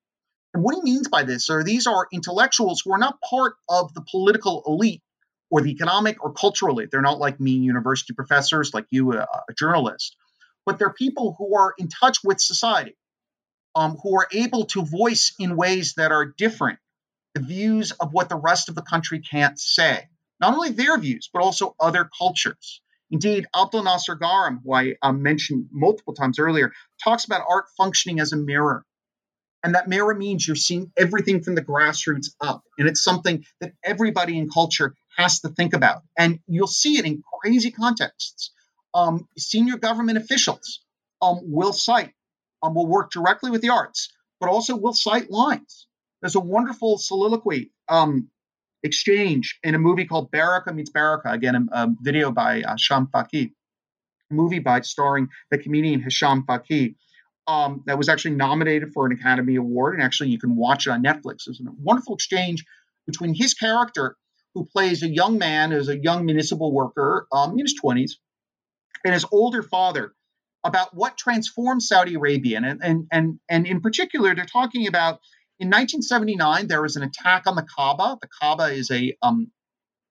And 0.54 0.62
what 0.62 0.74
he 0.74 0.80
means 0.80 1.08
by 1.08 1.24
this 1.24 1.50
are 1.50 1.62
these 1.62 1.86
are 1.86 2.06
intellectuals 2.10 2.80
who 2.82 2.94
are 2.94 2.98
not 2.98 3.18
part 3.20 3.56
of 3.68 3.92
the 3.92 4.00
political 4.10 4.62
elite 4.66 5.02
or 5.50 5.60
the 5.60 5.70
economic 5.70 6.24
or 6.24 6.32
cultural 6.32 6.78
elite. 6.78 6.88
They're 6.90 7.02
not 7.02 7.18
like 7.18 7.38
me, 7.38 7.52
university 7.52 8.14
professors, 8.14 8.72
like 8.72 8.86
you, 8.90 9.12
a, 9.12 9.26
a 9.50 9.52
journalist, 9.54 10.16
but 10.64 10.78
they're 10.78 10.94
people 10.94 11.34
who 11.38 11.56
are 11.56 11.74
in 11.76 11.88
touch 11.88 12.18
with 12.24 12.40
society 12.40 12.96
um, 13.76 13.98
who 14.02 14.18
are 14.18 14.26
able 14.32 14.64
to 14.64 14.82
voice 14.82 15.34
in 15.38 15.54
ways 15.54 15.94
that 15.96 16.10
are 16.10 16.24
different 16.24 16.78
the 17.34 17.42
views 17.42 17.92
of 17.92 18.14
what 18.14 18.30
the 18.30 18.36
rest 18.36 18.70
of 18.70 18.74
the 18.74 18.82
country 18.82 19.20
can't 19.20 19.60
say. 19.60 20.08
Not 20.40 20.54
only 20.54 20.70
their 20.70 20.96
views, 20.98 21.28
but 21.30 21.42
also 21.42 21.76
other 21.78 22.08
cultures. 22.18 22.80
Indeed, 23.10 23.46
Abdel 23.54 23.84
Nasser 23.84 24.16
Gharem, 24.16 24.60
who 24.64 24.72
I 24.72 24.94
uh, 25.02 25.12
mentioned 25.12 25.68
multiple 25.70 26.14
times 26.14 26.38
earlier, 26.38 26.72
talks 27.04 27.26
about 27.26 27.44
art 27.46 27.66
functioning 27.76 28.20
as 28.20 28.32
a 28.32 28.36
mirror. 28.36 28.84
And 29.62 29.74
that 29.74 29.86
mirror 29.86 30.14
means 30.14 30.46
you're 30.46 30.56
seeing 30.56 30.90
everything 30.96 31.42
from 31.42 31.54
the 31.54 31.62
grassroots 31.62 32.28
up. 32.40 32.62
And 32.78 32.88
it's 32.88 33.04
something 33.04 33.44
that 33.60 33.74
everybody 33.84 34.38
in 34.38 34.48
culture 34.48 34.94
has 35.18 35.40
to 35.40 35.50
think 35.50 35.74
about. 35.74 36.02
And 36.18 36.40
you'll 36.46 36.66
see 36.66 36.98
it 36.98 37.04
in 37.04 37.22
crazy 37.42 37.70
contexts. 37.70 38.50
Um, 38.94 39.28
senior 39.36 39.76
government 39.76 40.16
officials 40.16 40.80
um, 41.20 41.40
will 41.42 41.74
cite 41.74 42.14
um, 42.62 42.74
will 42.74 42.86
work 42.86 43.10
directly 43.10 43.50
with 43.50 43.62
the 43.62 43.70
arts, 43.70 44.12
but 44.40 44.48
also 44.48 44.76
will 44.76 44.92
cite 44.92 45.30
lines. 45.30 45.86
There's 46.20 46.34
a 46.34 46.40
wonderful 46.40 46.98
soliloquy 46.98 47.72
um, 47.88 48.28
exchange 48.82 49.58
in 49.62 49.74
a 49.74 49.78
movie 49.78 50.06
called 50.06 50.30
Barakah 50.30 50.74
Meets 50.74 50.90
Barakah, 50.90 51.32
again, 51.32 51.68
a, 51.72 51.84
a 51.84 51.88
video 52.00 52.30
by 52.30 52.62
uh, 52.62 52.76
Sham 52.76 53.10
movie 54.30 54.58
by 54.58 54.80
starring 54.80 55.28
the 55.50 55.58
comedian 55.58 56.00
Hisham 56.00 56.44
Fageeh. 56.46 56.94
Um, 57.48 57.84
that 57.86 57.96
was 57.96 58.08
actually 58.08 58.34
nominated 58.34 58.92
for 58.92 59.06
an 59.06 59.12
Academy 59.12 59.54
Award, 59.54 59.94
and 59.94 60.02
actually 60.02 60.30
you 60.30 60.38
can 60.38 60.56
watch 60.56 60.88
it 60.88 60.90
on 60.90 61.04
Netflix. 61.04 61.44
There's 61.46 61.60
a 61.60 61.70
wonderful 61.80 62.14
exchange 62.16 62.64
between 63.06 63.34
his 63.34 63.54
character, 63.54 64.16
who 64.56 64.64
plays 64.64 65.02
a 65.02 65.08
young 65.08 65.36
man 65.36 65.70
as 65.70 65.88
a 65.88 65.98
young 65.98 66.24
municipal 66.24 66.72
worker 66.72 67.26
um, 67.30 67.52
in 67.52 67.58
his 67.58 67.78
20s, 67.78 68.12
and 69.04 69.12
his 69.12 69.26
older 69.30 69.62
father, 69.62 70.14
about 70.66 70.94
what 70.94 71.16
transformed 71.16 71.82
Saudi 71.82 72.14
Arabia. 72.14 72.58
And, 72.58 72.80
and, 72.82 73.06
and, 73.10 73.40
and 73.48 73.66
in 73.66 73.80
particular, 73.80 74.34
they're 74.34 74.44
talking 74.44 74.86
about 74.86 75.20
in 75.58 75.68
1979, 75.68 76.66
there 76.66 76.82
was 76.82 76.96
an 76.96 77.02
attack 77.02 77.44
on 77.46 77.56
the 77.56 77.62
Kaaba. 77.62 78.18
The 78.20 78.28
Kaaba 78.40 78.64
is 78.64 78.90
a 78.90 79.16
um, 79.22 79.50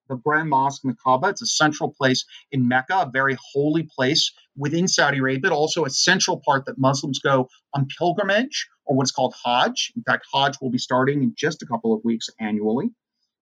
the 0.08 0.16
Grand 0.16 0.48
Mosque 0.48 0.84
in 0.84 0.90
the 0.90 0.96
Kaaba. 0.96 1.28
It's 1.28 1.42
a 1.42 1.46
central 1.46 1.92
place 1.92 2.24
in 2.52 2.68
Mecca, 2.68 3.02
a 3.02 3.10
very 3.10 3.36
holy 3.52 3.88
place 3.96 4.32
within 4.56 4.88
Saudi 4.88 5.18
Arabia, 5.18 5.40
but 5.42 5.52
also 5.52 5.84
a 5.84 5.90
central 5.90 6.40
part 6.44 6.66
that 6.66 6.78
Muslims 6.78 7.18
go 7.18 7.48
on 7.74 7.86
pilgrimage 7.98 8.68
or 8.84 8.96
what's 8.96 9.10
called 9.10 9.34
Hajj. 9.44 9.92
In 9.96 10.02
fact, 10.02 10.26
Hajj 10.32 10.56
will 10.60 10.70
be 10.70 10.78
starting 10.78 11.22
in 11.22 11.34
just 11.36 11.62
a 11.62 11.66
couple 11.66 11.92
of 11.92 12.04
weeks 12.04 12.28
annually. 12.40 12.90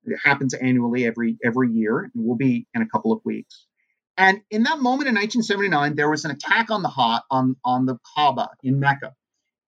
It 0.05 0.19
happens 0.23 0.53
annually 0.55 1.07
every 1.07 1.39
every 1.45 1.71
year 1.71 2.11
and 2.15 2.27
will 2.27 2.37
be 2.37 2.67
in 2.75 2.83
a 2.83 2.89
couple 2.89 3.13
of 3.13 3.21
weeks. 3.25 3.67
And 4.17 4.43
in 4.51 4.63
that 4.65 4.79
moment 4.79 5.09
in 5.09 5.15
1979, 5.15 5.97
there 5.97 6.09
was 6.09 6.25
an 6.25 6.31
attack 6.31 6.71
on 6.71 6.83
the 6.83 6.89
hot 6.89 7.25
on, 7.31 7.57
on 7.65 7.87
the 7.87 7.99
Kaaba 8.15 8.51
in 8.63 8.79
Mecca. 8.79 9.15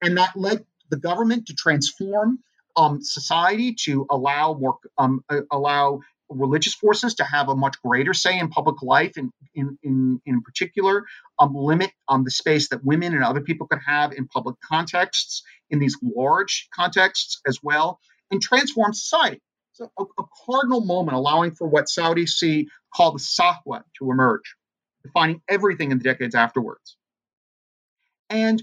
And 0.02 0.18
that 0.18 0.36
led 0.36 0.64
the 0.90 0.96
government 0.96 1.46
to 1.46 1.54
transform 1.54 2.38
um, 2.76 3.00
society 3.02 3.74
to 3.84 4.06
allow 4.10 4.54
more 4.54 4.76
um, 4.98 5.24
uh, 5.30 5.40
allow 5.50 6.00
religious 6.28 6.74
forces 6.74 7.14
to 7.14 7.24
have 7.24 7.48
a 7.48 7.56
much 7.56 7.76
greater 7.82 8.12
say 8.12 8.38
in 8.38 8.48
public 8.48 8.82
life 8.82 9.12
and 9.16 9.30
in, 9.54 9.78
in, 9.82 10.20
in 10.26 10.42
particular 10.42 11.04
um, 11.38 11.54
limit 11.54 11.90
um, 12.08 12.24
the 12.24 12.30
space 12.30 12.68
that 12.68 12.84
women 12.84 13.14
and 13.14 13.22
other 13.22 13.40
people 13.40 13.66
could 13.66 13.78
have 13.86 14.12
in 14.12 14.26
public 14.26 14.56
contexts 14.60 15.42
in 15.70 15.78
these 15.78 15.96
large 16.02 16.68
contexts 16.74 17.40
as 17.46 17.60
well 17.62 18.00
and 18.30 18.42
transform 18.42 18.92
society 18.92 19.40
so 19.76 19.90
a, 19.98 20.02
a 20.02 20.24
cardinal 20.46 20.84
moment 20.84 21.16
allowing 21.16 21.54
for 21.54 21.68
what 21.68 21.84
Saudis 21.84 22.30
see 22.30 22.68
called 22.94 23.16
the 23.16 23.20
Sahwa 23.22 23.82
to 23.98 24.10
emerge, 24.10 24.56
defining 25.04 25.42
everything 25.48 25.90
in 25.92 25.98
the 25.98 26.04
decades 26.04 26.34
afterwards. 26.34 26.96
And 28.30 28.62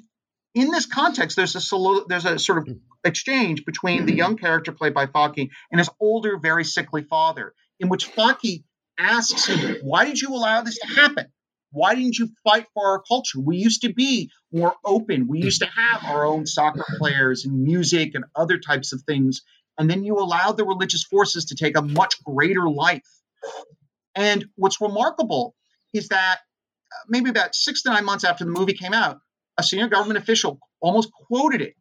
in 0.55 0.71
this 0.71 0.87
context, 0.87 1.35
there's 1.35 1.55
a 1.55 2.01
there's 2.07 2.25
a 2.25 2.39
sort 2.39 2.67
of 2.67 2.77
exchange 3.03 3.63
between 3.63 4.07
the 4.07 4.15
young 4.15 4.37
character 4.37 4.71
played 4.71 4.95
by 4.95 5.05
Fageeh 5.05 5.49
and 5.71 5.79
his 5.79 5.89
older, 5.99 6.37
very 6.37 6.63
sickly 6.63 7.03
father, 7.03 7.53
in 7.79 7.89
which 7.89 8.11
Fageeh 8.11 8.63
asks 8.97 9.45
him, 9.45 9.77
"Why 9.83 10.05
did 10.05 10.19
you 10.19 10.29
allow 10.29 10.61
this 10.61 10.79
to 10.79 10.87
happen? 10.87 11.27
Why 11.71 11.95
didn't 11.95 12.17
you 12.17 12.29
fight 12.43 12.67
for 12.73 12.87
our 12.87 13.01
culture? 13.07 13.39
We 13.39 13.57
used 13.57 13.81
to 13.81 13.93
be 13.93 14.31
more 14.51 14.75
open. 14.83 15.27
We 15.27 15.41
used 15.41 15.61
to 15.61 15.67
have 15.67 16.03
our 16.05 16.25
own 16.25 16.45
soccer 16.45 16.85
players 16.97 17.45
and 17.45 17.63
music 17.63 18.11
and 18.13 18.25
other 18.35 18.59
types 18.59 18.93
of 18.93 19.01
things 19.03 19.41
and 19.77 19.89
then 19.89 20.03
you 20.03 20.17
allow 20.17 20.51
the 20.51 20.65
religious 20.65 21.03
forces 21.03 21.45
to 21.45 21.55
take 21.55 21.77
a 21.77 21.81
much 21.81 22.23
greater 22.23 22.69
life. 22.69 23.07
And 24.15 24.45
what's 24.55 24.81
remarkable 24.81 25.55
is 25.93 26.09
that 26.09 26.37
uh, 26.91 26.95
maybe 27.07 27.29
about 27.29 27.55
six 27.55 27.83
to 27.83 27.89
nine 27.89 28.05
months 28.05 28.23
after 28.23 28.45
the 28.45 28.51
movie 28.51 28.73
came 28.73 28.93
out, 28.93 29.19
a 29.57 29.63
senior 29.63 29.87
government 29.87 30.19
official 30.19 30.59
almost 30.79 31.11
quoted 31.11 31.61
it, 31.61 31.75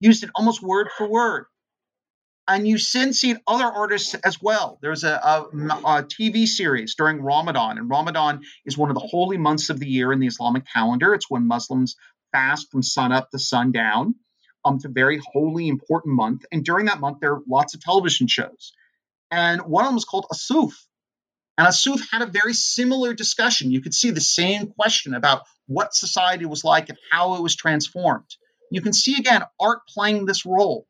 used 0.00 0.22
it 0.22 0.30
almost 0.34 0.62
word 0.62 0.88
for 0.96 1.08
word. 1.08 1.46
And 2.48 2.66
you 2.66 2.78
then 2.92 3.12
seen 3.12 3.40
other 3.48 3.64
artists 3.64 4.14
as 4.14 4.40
well. 4.40 4.78
There's 4.80 5.02
a, 5.02 5.14
a, 5.14 5.40
a, 5.42 6.02
TV 6.04 6.46
series 6.46 6.94
during 6.94 7.20
Ramadan, 7.20 7.76
and 7.76 7.90
Ramadan 7.90 8.42
is 8.64 8.78
one 8.78 8.88
of 8.88 8.94
the 8.94 9.00
holy 9.00 9.36
months 9.36 9.68
of 9.68 9.80
the 9.80 9.88
year 9.88 10.12
in 10.12 10.20
the 10.20 10.28
Islamic 10.28 10.62
calendar. 10.72 11.12
It's 11.12 11.28
when 11.28 11.48
Muslims 11.48 11.96
fast 12.30 12.70
from 12.70 12.84
sun 12.84 13.10
up 13.10 13.30
to 13.30 13.40
sundown. 13.40 14.14
Um, 14.66 14.76
it's 14.76 14.84
a 14.84 14.88
very 14.88 15.20
holy, 15.32 15.68
important 15.68 16.16
month. 16.16 16.44
And 16.50 16.64
during 16.64 16.86
that 16.86 16.98
month, 16.98 17.20
there 17.20 17.34
are 17.34 17.42
lots 17.46 17.74
of 17.74 17.80
television 17.80 18.26
shows. 18.26 18.72
And 19.30 19.62
one 19.62 19.84
of 19.84 19.88
them 19.88 19.94
was 19.94 20.04
called 20.04 20.26
Asuf. 20.32 20.72
And 21.56 21.68
Asuf 21.68 22.00
had 22.10 22.22
a 22.22 22.26
very 22.26 22.52
similar 22.52 23.14
discussion. 23.14 23.70
You 23.70 23.80
could 23.80 23.94
see 23.94 24.10
the 24.10 24.20
same 24.20 24.66
question 24.66 25.14
about 25.14 25.42
what 25.68 25.94
society 25.94 26.46
was 26.46 26.64
like 26.64 26.88
and 26.88 26.98
how 27.12 27.36
it 27.36 27.42
was 27.42 27.54
transformed. 27.54 28.26
You 28.72 28.82
can 28.82 28.92
see 28.92 29.16
again 29.16 29.42
art 29.60 29.86
playing 29.88 30.26
this 30.26 30.44
role. 30.44 30.88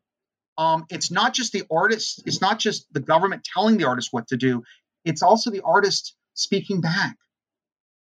Um, 0.57 0.87
it's 0.89 1.11
not 1.11 1.35
just 1.35 1.53
the 1.53 1.65
artist, 1.69 2.23
it's 2.25 2.41
not 2.41 2.57
just 2.57 2.91
the 2.91 2.99
government 2.99 3.43
telling 3.43 3.77
the 3.77 3.85
artist 3.85 4.09
what 4.11 4.29
to 4.29 4.37
do, 4.37 4.63
it's 5.05 5.21
also 5.21 5.51
the 5.51 5.61
artist 5.61 6.15
speaking 6.33 6.81
back 6.81 7.15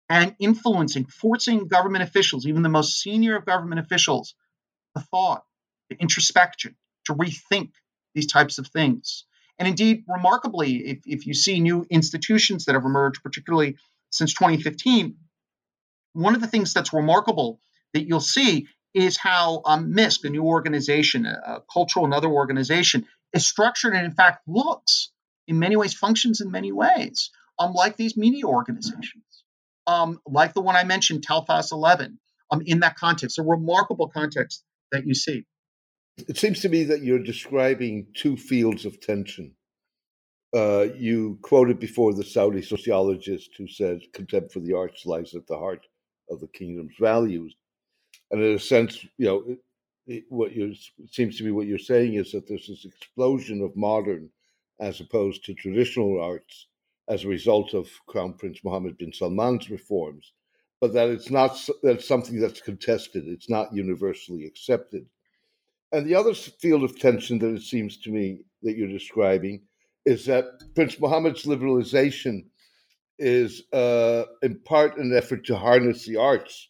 and 0.09 0.35
influencing, 0.39 1.05
forcing 1.05 1.69
government 1.69 2.03
officials, 2.03 2.47
even 2.47 2.63
the 2.63 2.71
most 2.71 2.99
senior 2.99 3.37
of 3.37 3.45
government 3.45 3.81
officials, 3.81 4.35
the 4.95 5.03
thought, 5.03 5.45
introspection, 5.95 6.77
to 7.07 7.15
rethink 7.15 7.71
these 8.15 8.27
types 8.27 8.59
of 8.59 8.67
things. 8.69 9.25
And 9.59 9.69
indeed, 9.69 10.05
remarkably, 10.09 10.77
if, 10.87 10.99
if 11.07 11.27
you 11.27 11.35
see 11.35 11.61
new 11.61 11.87
institutions 11.89 12.65
that 12.65 12.75
have 12.75 12.85
emerged, 12.85 13.23
particularly 13.23 13.77
since 14.11 14.35
2015, 14.35 15.17
one 16.13 16.35
of 16.35 16.41
the 16.41 16.47
things 16.47 16.73
that's 16.73 16.93
remarkable 16.93 17.61
that 17.95 18.07
you'll 18.07 18.21
see 18.21 18.67
is 18.95 19.19
how 19.19 19.63
um, 19.67 19.93
Misk, 19.93 20.25
a 20.25 20.31
new 20.31 20.45
organization, 20.45 21.27
a, 21.27 21.61
cultural 21.73 22.05
and 22.05 22.15
other 22.15 22.29
organization, 22.29 23.07
is 23.33 23.47
structured 23.47 23.95
and 23.95 24.07
in 24.07 24.13
fact 24.13 24.43
looks 24.47 25.11
in 25.47 25.59
many 25.59 25.77
ways, 25.77 25.95
functions 25.95 26.41
in 26.41 26.51
many 26.51 26.73
ways, 26.73 27.31
um, 27.59 27.73
like 27.73 27.97
these 27.97 28.17
media 28.17 28.45
organizations, 28.45 29.45
um, 29.87 30.21
like 30.27 30.55
the 30.55 30.61
one 30.61 30.77
I 30.77 30.85
mentioned, 30.85 31.27
Telfaz 31.27 31.73
11, 31.73 32.19
um, 32.51 32.63
in 32.65 32.81
that 32.81 32.97
context, 32.97 33.39
a 33.39 33.43
remarkable 33.43 34.09
context 34.09 34.65
that 34.93 35.07
you 35.07 35.15
see. 35.15 35.45
It 36.19 36.39
seems 36.39 36.61
to 36.63 36.69
me 36.69 36.85
that 36.85 37.03
you're 37.03 37.23
describing 37.23 38.09
two 38.15 38.37
fields 38.37 38.87
of 38.87 39.01
tension. 39.01 39.53
uh, 40.55 40.89
you 40.97 41.39
quoted 41.43 41.81
before 41.81 42.15
the 42.15 42.25
Saudi 42.25 42.63
sociologist 42.63 43.53
who 43.59 43.69
said 43.69 44.01
contempt 44.15 44.53
for 44.53 44.61
the 44.61 44.75
arts 44.75 45.07
lies 45.07 45.35
at 45.37 45.47
the 45.47 45.59
heart 45.59 45.87
of 46.31 46.41
the 46.41 46.49
kingdom's 46.49 46.95
values. 47.01 47.55
And 48.31 48.43
in 48.43 48.55
a 48.57 48.61
sense, 48.61 49.05
you 49.19 49.27
know, 49.27 49.45
it, 49.49 49.59
it, 50.07 50.25
what 50.31 50.55
you 50.55 50.75
seems 51.11 51.39
to 51.39 51.45
be 51.45 51.53
what 51.53 51.67
you're 51.69 51.79
saying 51.79 52.15
is 52.15 52.33
that 52.33 52.49
there's 52.49 52.69
this 52.69 52.87
explosion 52.87 53.63
of 53.63 53.77
modern 53.77 54.31
as 54.81 55.01
opposed 55.01 55.45
to 55.45 55.55
traditional 55.55 56.21
arts 56.23 56.69
as 57.09 57.25
a 57.25 57.29
result 57.29 57.75
of 57.75 57.89
Crown 58.09 58.35
Prince 58.35 58.61
Mohammed 58.65 58.99
bin 58.99 59.13
Salman's 59.13 59.71
reforms, 59.71 60.33
but 60.81 60.93
that 60.95 61.11
it's 61.11 61.31
not 61.31 61.59
that's 61.83 62.09
something 62.09 62.41
that's 62.41 62.61
contested. 62.63 63.25
It's 63.29 63.51
not 63.51 63.75
universally 63.75 64.47
accepted. 64.47 65.07
And 65.93 66.07
the 66.07 66.15
other 66.15 66.35
field 66.35 66.83
of 66.83 66.99
tension 66.99 67.39
that 67.39 67.55
it 67.55 67.63
seems 67.63 67.97
to 67.99 68.11
me 68.11 68.41
that 68.63 68.77
you're 68.77 68.89
describing 68.89 69.63
is 70.05 70.27
that 70.27 70.45
Prince 70.75 70.99
Mohammed's 70.99 71.45
liberalization 71.45 72.47
is 73.19 73.63
uh, 73.73 74.25
in 74.43 74.61
part 74.61 74.99
an 74.99 75.17
effort 75.17 75.47
to 75.47 75.57
harness 75.57 76.05
the 76.05 76.17
arts 76.17 76.69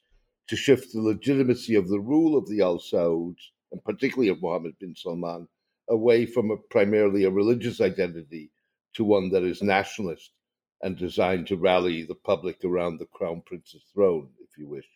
to 0.48 0.56
shift 0.56 0.92
the 0.92 1.00
legitimacy 1.00 1.74
of 1.74 1.88
the 1.88 1.98
rule 1.98 2.38
of 2.38 2.48
the 2.48 2.60
Al 2.60 2.78
Sauds, 2.78 3.52
and 3.72 3.82
particularly 3.84 4.28
of 4.28 4.40
Mohammed 4.40 4.78
bin 4.78 4.94
Salman, 4.94 5.48
away 5.88 6.24
from 6.24 6.50
a 6.50 6.56
primarily 6.70 7.24
a 7.24 7.30
religious 7.30 7.80
identity 7.80 8.50
to 8.94 9.04
one 9.04 9.30
that 9.30 9.42
is 9.42 9.62
nationalist 9.62 10.30
and 10.82 10.96
designed 10.96 11.46
to 11.48 11.56
rally 11.56 12.04
the 12.04 12.14
public 12.14 12.64
around 12.64 12.98
the 12.98 13.06
crown 13.06 13.42
prince's 13.44 13.82
throne, 13.92 14.28
if 14.40 14.56
you 14.56 14.68
wish. 14.68 14.86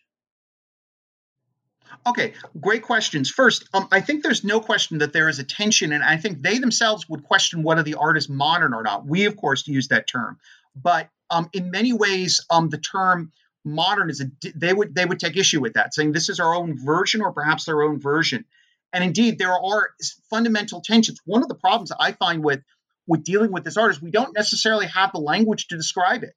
Okay, 2.05 2.33
great 2.59 2.81
questions. 2.81 3.29
First, 3.29 3.67
um, 3.73 3.87
I 3.91 4.01
think 4.01 4.23
there's 4.23 4.43
no 4.43 4.59
question 4.59 4.99
that 4.99 5.13
there 5.13 5.29
is 5.29 5.39
a 5.39 5.43
tension, 5.43 5.93
and 5.93 6.03
I 6.03 6.17
think 6.17 6.41
they 6.41 6.57
themselves 6.57 7.07
would 7.07 7.23
question 7.23 7.63
whether 7.63 7.83
the 7.83 7.95
art 7.95 8.17
is 8.17 8.27
modern 8.27 8.73
or 8.73 8.83
not. 8.83 9.05
We, 9.05 9.25
of 9.25 9.37
course, 9.37 9.67
use 9.67 9.89
that 9.89 10.07
term, 10.07 10.39
but 10.75 11.09
um, 11.29 11.49
in 11.53 11.71
many 11.71 11.93
ways, 11.93 12.45
um, 12.49 12.69
the 12.69 12.77
term 12.77 13.31
modern 13.63 14.09
is 14.09 14.21
a 14.21 14.31
they 14.55 14.73
would 14.73 14.95
they 14.95 15.05
would 15.05 15.19
take 15.19 15.37
issue 15.37 15.61
with 15.61 15.73
that, 15.73 15.93
saying 15.93 16.11
this 16.11 16.29
is 16.29 16.39
our 16.39 16.53
own 16.53 16.77
version 16.83 17.21
or 17.21 17.31
perhaps 17.31 17.65
their 17.65 17.81
own 17.81 17.99
version. 17.99 18.45
And 18.93 19.03
indeed, 19.03 19.37
there 19.37 19.53
are 19.53 19.89
fundamental 20.29 20.81
tensions. 20.81 21.21
One 21.25 21.43
of 21.43 21.47
the 21.47 21.55
problems 21.55 21.91
I 21.97 22.11
find 22.11 22.43
with 22.43 22.61
with 23.07 23.23
dealing 23.23 23.51
with 23.51 23.63
this 23.63 23.77
art 23.77 23.91
is 23.91 24.01
we 24.01 24.11
don't 24.11 24.35
necessarily 24.35 24.87
have 24.87 25.11
the 25.11 25.19
language 25.19 25.67
to 25.67 25.77
describe 25.77 26.23
it. 26.23 26.33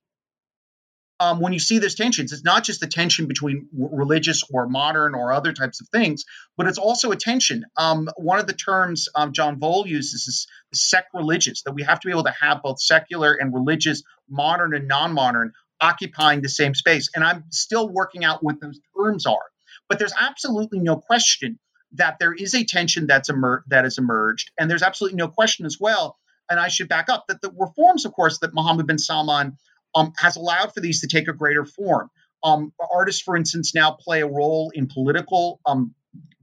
Um, 1.21 1.41
when 1.41 1.53
you 1.53 1.61
see 1.61 1.79
those 1.79 1.95
tensions, 1.95 2.33
it's 2.33 2.43
not 2.43 2.65
just 2.65 2.81
the 2.81 2.89
tension 2.89 3.27
between 3.27 3.69
religious 3.73 4.43
or 4.51 4.69
modern 4.69 5.15
or 5.15 5.33
other 5.33 5.53
types 5.53 5.81
of 5.81 5.89
things, 5.89 6.25
but 6.57 6.67
it's 6.67 6.79
also 6.79 7.13
a 7.13 7.17
tension. 7.17 7.65
Um, 7.77 8.09
one 8.17 8.41
of 8.41 8.49
the 8.49 8.53
terms 8.53 9.09
um, 9.15 9.33
John 9.33 9.61
Vole 9.61 9.87
uses 9.87 10.27
is 10.27 10.47
sec 10.73 11.07
religious, 11.15 11.63
that 11.63 11.73
we 11.73 11.85
have 11.85 12.01
to 12.01 12.09
be 12.09 12.13
able 12.13 12.25
to 12.25 12.35
have 12.41 12.63
both 12.63 12.81
secular 12.81 13.33
and 13.33 13.55
religious, 13.55 14.03
modern 14.29 14.75
and 14.75 14.89
non 14.89 15.13
modern, 15.13 15.53
occupying 15.81 16.43
the 16.43 16.49
same 16.49 16.75
space. 16.75 17.09
And 17.15 17.23
I'm 17.23 17.45
still 17.51 17.89
working 17.89 18.25
out 18.25 18.43
what 18.43 18.61
those 18.61 18.81
terms 18.97 19.25
are. 19.25 19.45
But 19.89 20.01
there's 20.01 20.15
absolutely 20.19 20.81
no 20.81 20.97
question 20.97 21.61
that 21.93 22.19
there 22.19 22.35
is 22.35 22.55
a 22.55 22.65
tension 22.65 23.07
that's 23.07 23.31
emer- 23.31 23.63
that 23.69 23.85
has 23.85 23.99
emerged. 23.99 24.51
And 24.59 24.69
there's 24.69 24.83
absolutely 24.83 25.17
no 25.17 25.29
question 25.29 25.65
as 25.65 25.79
well 25.79 26.19
and 26.51 26.61
I 26.61 26.69
should 26.69 26.89
back 26.89 27.09
up 27.09 27.27
that 27.29 27.41
the 27.41 27.53
reforms, 27.59 28.05
of 28.05 28.13
course, 28.13 28.39
that 28.39 28.55
Mohammed 28.55 28.87
bin 28.87 28.99
Salman 28.99 29.57
um, 29.95 30.13
has 30.17 30.37
allowed 30.37 30.73
for 30.75 30.81
these 30.81 31.01
to 31.01 31.07
take 31.07 31.29
a 31.29 31.33
greater 31.33 31.65
form. 31.65 32.11
Um, 32.43 32.73
artists, 32.93 33.23
for 33.23 33.37
instance, 33.37 33.75
now 33.75 33.93
play 33.93 34.21
a 34.21 34.27
role 34.27 34.71
in 34.75 34.87
political, 34.87 35.61
um, 35.65 35.95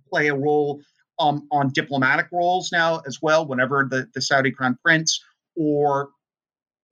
play 0.10 0.28
a 0.28 0.36
role 0.36 0.82
um, 1.20 1.48
on 1.52 1.72
diplomatic 1.72 2.28
roles 2.32 2.72
now 2.72 3.02
as 3.06 3.20
well. 3.22 3.46
Whenever 3.46 3.88
the, 3.90 4.08
the 4.14 4.22
Saudi 4.22 4.52
crown 4.52 4.78
prince 4.84 5.24
or 5.56 6.10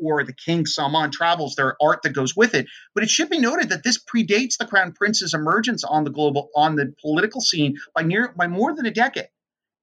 or 0.02 0.24
the 0.24 0.34
king 0.34 0.66
Salman 0.66 1.12
travels, 1.12 1.56
there 1.56 1.76
art 1.82 2.04
that 2.04 2.14
goes 2.14 2.34
with 2.36 2.56
it. 2.56 2.68
But 2.96 3.04
it 3.04 3.10
should 3.10 3.30
be 3.30 3.40
noted 3.40 3.70
that 3.70 3.84
this 3.84 4.02
predates 4.02 4.58
the 4.58 4.66
crown 4.66 4.94
prince's 4.94 5.34
emergence 5.34 5.84
on 5.84 6.04
the 6.06 6.10
global 6.10 6.50
on 6.56 6.76
the 6.76 6.94
political 7.02 7.42
scene 7.42 7.78
by 7.94 8.04
near 8.04 8.34
by 8.38 8.48
more 8.48 8.76
than 8.76 8.86
a 8.86 8.92
decade. 8.92 9.30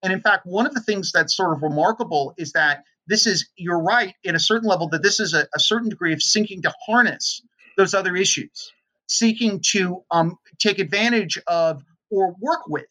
And 0.02 0.12
in 0.12 0.20
fact, 0.20 0.46
one 0.46 0.66
of 0.66 0.74
the 0.74 0.80
things 0.80 1.10
that's 1.12 1.36
sort 1.36 1.56
of 1.56 1.62
remarkable 1.62 2.34
is 2.38 2.52
that 2.52 2.84
this 3.06 3.26
is, 3.26 3.48
you're 3.56 3.82
right, 3.82 4.14
in 4.24 4.34
a 4.34 4.40
certain 4.40 4.68
level, 4.68 4.88
that 4.88 5.02
this 5.02 5.20
is 5.20 5.34
a, 5.34 5.46
a 5.54 5.60
certain 5.60 5.88
degree 5.88 6.12
of 6.12 6.22
seeking 6.22 6.62
to 6.62 6.72
harness 6.86 7.42
those 7.76 7.94
other 7.94 8.16
issues, 8.16 8.72
seeking 9.06 9.60
to 9.60 10.02
um, 10.10 10.38
take 10.58 10.78
advantage 10.78 11.38
of 11.46 11.82
or 12.10 12.34
work 12.40 12.66
with 12.68 12.86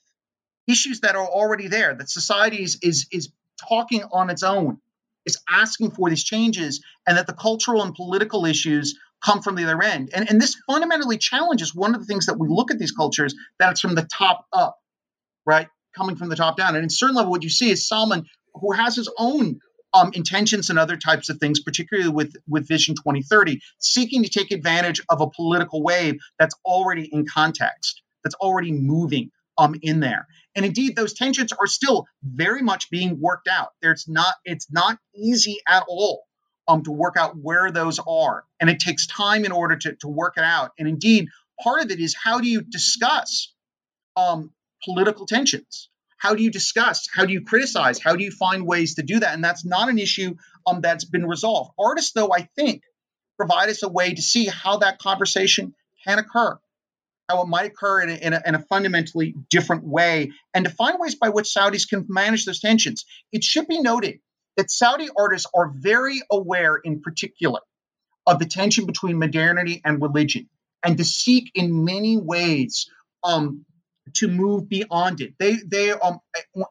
issues 0.68 1.02
that 1.02 1.16
are 1.16 1.28
already 1.28 1.68
there, 1.68 1.94
that 1.96 2.10
society 2.10 2.64
is, 2.64 2.80
is, 2.82 3.08
is 3.12 3.30
talking 3.70 4.04
on 4.12 4.30
its 4.30 4.44
own, 4.44 4.80
is 5.26 5.38
asking 5.50 5.92
for 5.92 6.10
these 6.10 6.24
changes, 6.24 6.84
and 7.08 7.18
that 7.18 7.28
the 7.28 7.34
cultural 7.34 7.84
and 7.84 7.94
political 7.96 8.46
issues 8.46 8.98
come 9.24 9.42
from 9.42 9.56
the 9.56 9.64
other 9.64 9.82
end. 9.82 10.10
And, 10.14 10.30
and 10.30 10.42
this 10.42 10.56
fundamentally 10.68 11.18
challenges 11.18 11.74
one 11.74 11.96
of 11.96 12.02
the 12.02 12.06
things 12.06 12.28
that 12.28 12.38
we 12.38 12.48
look 12.48 12.72
at 12.72 12.80
these 12.80 12.92
cultures, 12.92 13.36
that 13.60 13.72
it's 13.72 13.80
from 13.80 13.96
the 13.96 14.04
top 14.04 14.46
up, 14.54 14.80
right? 15.46 15.68
Coming 15.96 16.16
from 16.16 16.30
the 16.30 16.36
top 16.36 16.58
down. 16.58 16.76
And 16.76 16.84
in 16.84 16.90
certain 16.90 17.16
level, 17.16 17.32
what 17.32 17.44
you 17.44 17.50
see 17.50 17.72
is 17.72 17.88
Salman, 17.88 18.26
who 18.54 18.72
has 18.74 18.96
his 18.96 19.12
own 19.18 19.60
um, 19.96 20.12
intentions 20.14 20.70
and 20.70 20.78
other 20.78 20.98
types 20.98 21.30
of 21.30 21.38
things, 21.38 21.62
particularly 21.62 22.10
with, 22.10 22.36
with 22.50 22.68
Vision 22.68 22.96
2030, 22.96 23.62
seeking 23.80 24.24
to 24.24 24.30
take 24.30 24.52
advantage 24.52 25.02
of 25.08 25.22
a 25.22 25.30
political 25.30 25.82
wave 25.82 26.20
that's 26.38 26.56
already 26.66 27.10
in 27.12 27.26
context, 27.26 28.02
that's 28.24 28.36
already 28.36 28.74
moving 28.74 29.32
um, 29.58 29.74
in 29.82 30.02
there. 30.02 30.28
And 30.54 30.66
indeed, 30.66 30.98
those 30.98 31.14
tensions 31.14 31.54
are 31.54 31.68
still 31.68 32.08
very 32.22 32.62
much 32.62 32.90
being 32.90 33.22
worked 33.22 33.48
out. 33.48 33.70
There's 33.82 34.06
not, 34.06 34.36
it's 34.44 34.70
not 34.70 34.98
easy 35.16 35.60
at 35.66 35.86
all 35.88 36.26
um, 36.68 36.84
to 36.84 36.92
work 36.92 37.16
out 37.16 37.38
where 37.38 37.72
those 37.72 37.98
are. 38.06 38.44
And 38.60 38.70
it 38.70 38.80
takes 38.80 39.08
time 39.08 39.46
in 39.46 39.54
order 39.54 39.78
to, 39.78 39.96
to 39.96 40.10
work 40.10 40.34
it 40.36 40.44
out. 40.44 40.72
And 40.78 40.90
indeed, 40.90 41.30
part 41.64 41.84
of 41.84 41.92
it 41.92 42.02
is 42.02 42.14
how 42.22 42.42
do 42.42 42.50
you 42.50 42.62
discuss 42.62 43.54
um, 44.18 44.52
political 44.84 45.26
tensions? 45.26 45.90
How 46.26 46.34
do 46.34 46.42
you 46.42 46.50
discuss? 46.50 47.08
How 47.14 47.28
do 47.28 47.34
you 47.34 47.42
criticize? 47.42 48.00
How 48.00 48.16
do 48.16 48.24
you 48.24 48.32
find 48.32 48.66
ways 48.66 48.96
to 48.96 49.04
do 49.04 49.20
that? 49.20 49.36
And 49.36 49.44
that's 49.44 49.64
not 49.64 49.90
an 49.90 50.00
issue 50.00 50.34
um, 50.66 50.82
that's 50.82 51.06
been 51.06 51.28
resolved. 51.28 51.72
Artists 51.78 52.14
though 52.14 52.32
i 52.34 52.50
think 52.56 52.82
provide 53.38 53.70
us 53.70 53.84
a 53.84 53.90
way 53.90 54.14
to 54.14 54.22
see 54.22 54.46
how 54.46 54.78
that 54.78 54.98
conversation 54.98 55.76
can 56.06 56.18
occur 56.18 56.58
how 57.30 57.42
it 57.42 57.48
might 57.48 57.66
occur 57.66 58.02
in 58.02 58.10
a, 58.10 58.14
in 58.14 58.34
a, 58.34 58.42
in 58.46 58.56
a 58.56 58.60
fundamentally 58.60 59.36
different 59.50 59.84
way 59.84 60.32
and 60.54 60.66
to 60.66 60.72
find 60.72 60.98
ways 61.00 61.16
by 61.16 61.30
which 61.30 61.48
saudis 61.48 61.90
can 61.90 62.06
manage 62.08 62.46
those 62.46 62.60
tensions. 62.60 63.04
It 63.32 63.44
should 63.44 63.68
be 63.68 63.82
noted 63.82 64.20
that 64.58 64.70
saudi 64.70 65.10
artists 65.18 65.50
are 65.56 65.74
very 65.76 66.22
aware 66.32 66.76
in 66.76 67.02
particular 67.02 67.62
of 68.28 68.38
the 68.40 68.46
tension 68.46 68.86
between 68.86 69.18
modernity 69.18 69.82
and 69.84 70.02
religion 70.02 70.50
and 70.84 70.98
to 70.98 71.04
seek 71.04 71.52
in 71.56 71.84
many 71.84 72.18
ways 72.18 72.90
um, 73.24 73.66
to 74.16 74.28
move 74.28 74.70
beyond 74.70 75.22
it. 75.22 75.34
They 75.40 75.58
they 75.66 75.92
um 75.92 76.20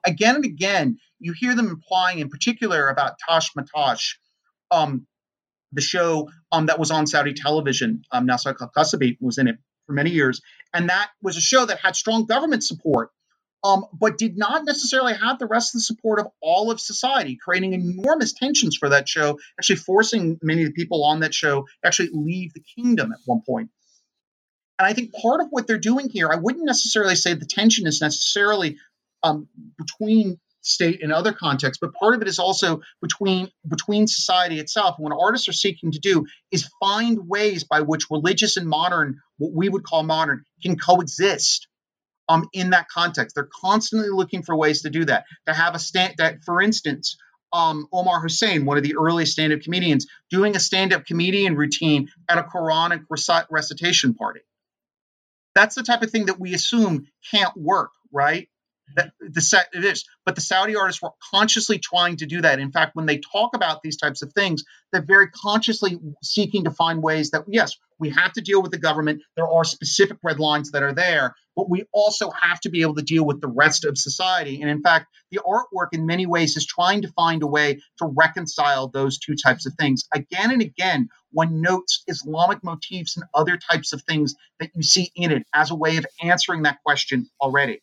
again 0.07 0.37
and 0.37 0.45
again 0.45 0.99
you 1.21 1.35
hear 1.39 1.55
them 1.55 1.69
implying 1.69 2.19
in 2.19 2.29
particular 2.29 2.89
about 2.89 3.19
Tash 3.19 3.53
Matash, 3.55 4.17
um, 4.71 5.07
the 5.73 5.81
show 5.81 6.31
um 6.53 6.67
that 6.67 6.79
was 6.79 6.91
on 6.91 7.07
Saudi 7.07 7.35
television. 7.35 8.03
Um, 8.13 8.27
Nasser 8.27 8.57
Al-Kasabi 8.61 9.17
was 9.21 9.39
in 9.39 9.49
it 9.49 9.57
for 9.87 9.93
many 9.93 10.11
years, 10.11 10.41
and 10.73 10.89
that 10.91 11.11
was 11.23 11.37
a 11.37 11.41
show 11.41 11.67
that 11.67 11.81
had 11.81 11.97
strong 11.97 12.27
government 12.27 12.65
support. 12.65 13.11
Um, 13.65 13.87
but 13.99 14.19
did 14.19 14.37
not 14.37 14.67
necessarily 14.67 15.15
have 15.15 15.39
the 15.39 15.47
rest 15.47 15.75
of 15.75 15.79
the 15.79 15.85
support 15.85 16.21
of 16.21 16.27
all 16.43 16.71
of 16.71 16.79
society, 16.79 17.39
creating 17.43 17.73
enormous 17.73 18.35
tensions 18.35 18.77
for 18.77 18.91
that 18.91 19.09
show, 19.09 19.39
actually 19.59 19.77
forcing 19.77 20.39
many 20.43 20.65
of 20.65 20.69
the 20.69 20.75
people 20.75 21.03
on 21.03 21.21
that 21.21 21.33
show 21.33 21.67
actually 21.83 22.11
leave 22.13 22.53
the 22.53 22.61
kingdom 22.77 23.11
at 23.11 23.21
one 23.25 23.41
point. 23.49 23.71
And 24.79 24.87
I 24.87 24.93
think 24.93 25.13
part 25.15 25.41
of 25.41 25.49
what 25.51 25.67
they're 25.67 25.79
doing 25.79 26.09
here, 26.09 26.31
I 26.31 26.37
wouldn't 26.37 26.65
necessarily 26.65 27.15
say 27.15 27.35
the 27.35 27.47
tension 27.47 27.87
is 27.87 28.01
necessarily 28.01 28.77
um, 29.23 29.49
between 29.79 30.39
state 30.63 31.03
and 31.03 31.13
other 31.13 31.33
contexts, 31.33 31.79
but 31.81 31.95
part 31.95 32.15
of 32.15 32.23
it 32.23 32.29
is 32.29 32.39
also 32.39 32.81
between 33.01 33.51
between 33.69 34.07
society 34.07 34.59
itself. 34.59 34.97
What 34.99 35.17
artists 35.19 35.49
are 35.49 35.53
seeking 35.53 35.93
to 35.93 35.99
do 35.99 36.27
is 36.51 36.69
find 36.81 37.29
ways 37.29 37.65
by 37.65 37.83
which 37.83 38.11
religious 38.11 38.57
and 38.57 38.67
modern, 38.67 39.21
what 39.37 39.53
we 39.53 39.69
would 39.69 39.85
call 39.85 40.03
modern, 40.03 40.45
can 40.63 40.77
coexist 40.77 41.69
um, 42.29 42.49
in 42.53 42.71
that 42.71 42.89
context. 42.89 43.35
They're 43.35 43.49
constantly 43.61 44.09
looking 44.09 44.43
for 44.43 44.57
ways 44.57 44.83
to 44.83 44.91
do 44.91 45.05
that. 45.05 45.25
To 45.47 45.55
have 45.55 45.75
a 45.75 45.79
stand 45.79 46.15
that, 46.19 46.43
for 46.45 46.63
instance, 46.63 47.17
um, 47.53 47.87
Omar 47.93 48.21
Hussein, 48.21 48.65
one 48.65 48.79
of 48.79 48.83
the 48.83 48.97
early 48.97 49.27
stand-up 49.27 49.61
comedians, 49.61 50.07
doing 50.31 50.57
a 50.57 50.61
stand-up 50.61 51.05
comedian 51.05 51.57
routine 51.57 52.09
at 52.29 52.39
a 52.39 52.43
Quranic 52.43 53.05
recit- 53.09 53.47
recitation 53.51 54.15
party 54.15 54.41
that's 55.55 55.75
the 55.75 55.83
type 55.83 56.03
of 56.03 56.11
thing 56.11 56.27
that 56.27 56.41
we 56.41 56.55
assume 56.55 57.07
can't 57.31 57.57
work, 57.57 57.91
right? 58.13 58.49
The 58.95 59.67
it 59.73 59.85
is. 59.85 60.05
But 60.25 60.35
the 60.35 60.41
saudi 60.41 60.77
artists 60.77 61.03
were 61.03 61.13
consciously 61.33 61.79
trying 61.79 62.17
to 62.19 62.27
do 62.27 62.43
that. 62.43 62.59
In 62.59 62.73
fact 62.73 62.95
when 62.95 63.07
they 63.07 63.19
talk 63.19 63.55
about 63.55 63.83
these 63.83 63.97
types 63.97 64.23
of 64.23 64.33
things 64.33 64.65
they're 64.93 65.03
very 65.03 65.29
consciously 65.31 65.99
seeking 66.23 66.65
to 66.65 66.71
find 66.71 67.03
ways 67.03 67.31
that 67.31 67.45
yes 67.49 67.77
we 67.99 68.11
have 68.11 68.33
to 68.33 68.41
deal 68.41 68.61
with 68.61 68.73
the 68.73 68.79
government. 68.79 69.23
There 69.37 69.49
are 69.49 69.65
specific 69.65 70.19
red 70.23 70.41
lines 70.41 70.73
that 70.73 70.83
are 70.83 70.93
there 70.95 71.35
but 71.57 71.71
we 71.71 71.85
also 71.93 72.31
have 72.31 72.59
to 72.61 72.69
be 72.69 72.83
able 72.83 72.97
to 72.97 73.03
deal 73.03 73.25
with 73.25 73.41
the 73.41 73.49
rest 73.49 73.85
of 73.85 73.97
society. 73.97 74.61
And 74.61 74.71
in 74.71 74.83
fact 74.83 75.07
the 75.31 75.41
artwork 75.47 75.89
in 75.93 76.07
many 76.07 76.27
ways 76.27 76.57
is 76.57 76.67
trying 76.67 77.03
to 77.03 77.09
find 77.13 77.43
a 77.43 77.47
way 77.47 77.81
to 77.99 78.07
reconcile 78.07 78.89
those 78.89 79.19
two 79.19 79.35
types 79.35 79.67
of 79.67 79.75
things. 79.75 80.05
Again 80.13 80.51
and 80.51 80.63
again 80.63 81.09
one 81.33 81.61
notes 81.61 82.05
islamic 82.07 82.63
motifs 82.63 83.17
and 83.17 83.25
other 83.35 83.57
types 83.57 83.93
of 83.93 84.03
things 84.03 84.35
that 84.61 84.71
you 84.75 84.83
see 84.83 85.11
in 85.17 85.33
it 85.33 85.45
as 85.53 85.71
a 85.71 85.75
way 85.75 85.97
of 85.97 86.07
answering 86.23 86.63
that 86.63 86.79
question 86.85 87.29
already 87.41 87.81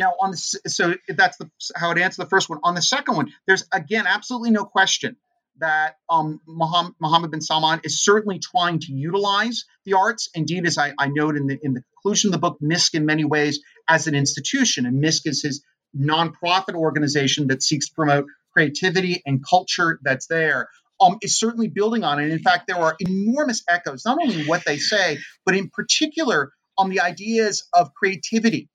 now, 0.00 0.14
on 0.20 0.32
the 0.32 0.36
so 0.36 0.94
that's 1.08 1.36
the 1.36 1.48
how 1.76 1.92
it 1.92 1.98
answers 1.98 2.16
the 2.16 2.26
first 2.26 2.48
one. 2.48 2.58
On 2.64 2.74
the 2.74 2.82
second 2.82 3.16
one, 3.16 3.32
there's 3.46 3.64
again 3.70 4.06
absolutely 4.06 4.50
no 4.50 4.64
question 4.64 5.16
that 5.58 5.96
um, 6.08 6.40
Mohammed, 6.46 7.30
bin 7.30 7.42
Salman 7.42 7.82
is 7.84 8.02
certainly 8.02 8.38
trying 8.38 8.80
to 8.80 8.92
utilize 8.92 9.66
the 9.84 9.92
arts. 9.92 10.30
Indeed, 10.34 10.66
as 10.66 10.78
I, 10.78 10.94
I 10.98 11.08
note 11.08 11.36
in 11.36 11.46
the 11.46 11.58
in 11.62 11.74
the 11.74 11.82
conclusion 11.94 12.28
of 12.28 12.32
the 12.32 12.38
book, 12.38 12.58
Misk 12.60 12.94
in 12.94 13.04
many 13.04 13.24
ways 13.24 13.60
as 13.86 14.06
an 14.06 14.14
institution, 14.14 14.86
and 14.86 15.04
Misk 15.04 15.26
is 15.26 15.42
his 15.42 15.62
nonprofit 15.96 16.74
organization 16.74 17.48
that 17.48 17.62
seeks 17.62 17.88
to 17.88 17.94
promote 17.94 18.24
creativity 18.54 19.22
and 19.24 19.44
culture 19.46 20.00
that's 20.02 20.26
there. 20.26 20.68
Um, 21.02 21.16
is 21.22 21.38
certainly 21.38 21.68
building 21.68 22.04
on 22.04 22.20
it. 22.20 22.30
In 22.30 22.40
fact, 22.40 22.66
there 22.66 22.76
are 22.76 22.94
enormous 22.98 23.62
echoes, 23.66 24.04
not 24.04 24.18
only 24.20 24.44
what 24.44 24.66
they 24.66 24.76
say, 24.76 25.18
but 25.46 25.54
in 25.54 25.70
particular 25.70 26.52
on 26.76 26.90
the 26.90 27.00
ideas 27.00 27.66
of 27.72 27.94
creativity 27.94 28.68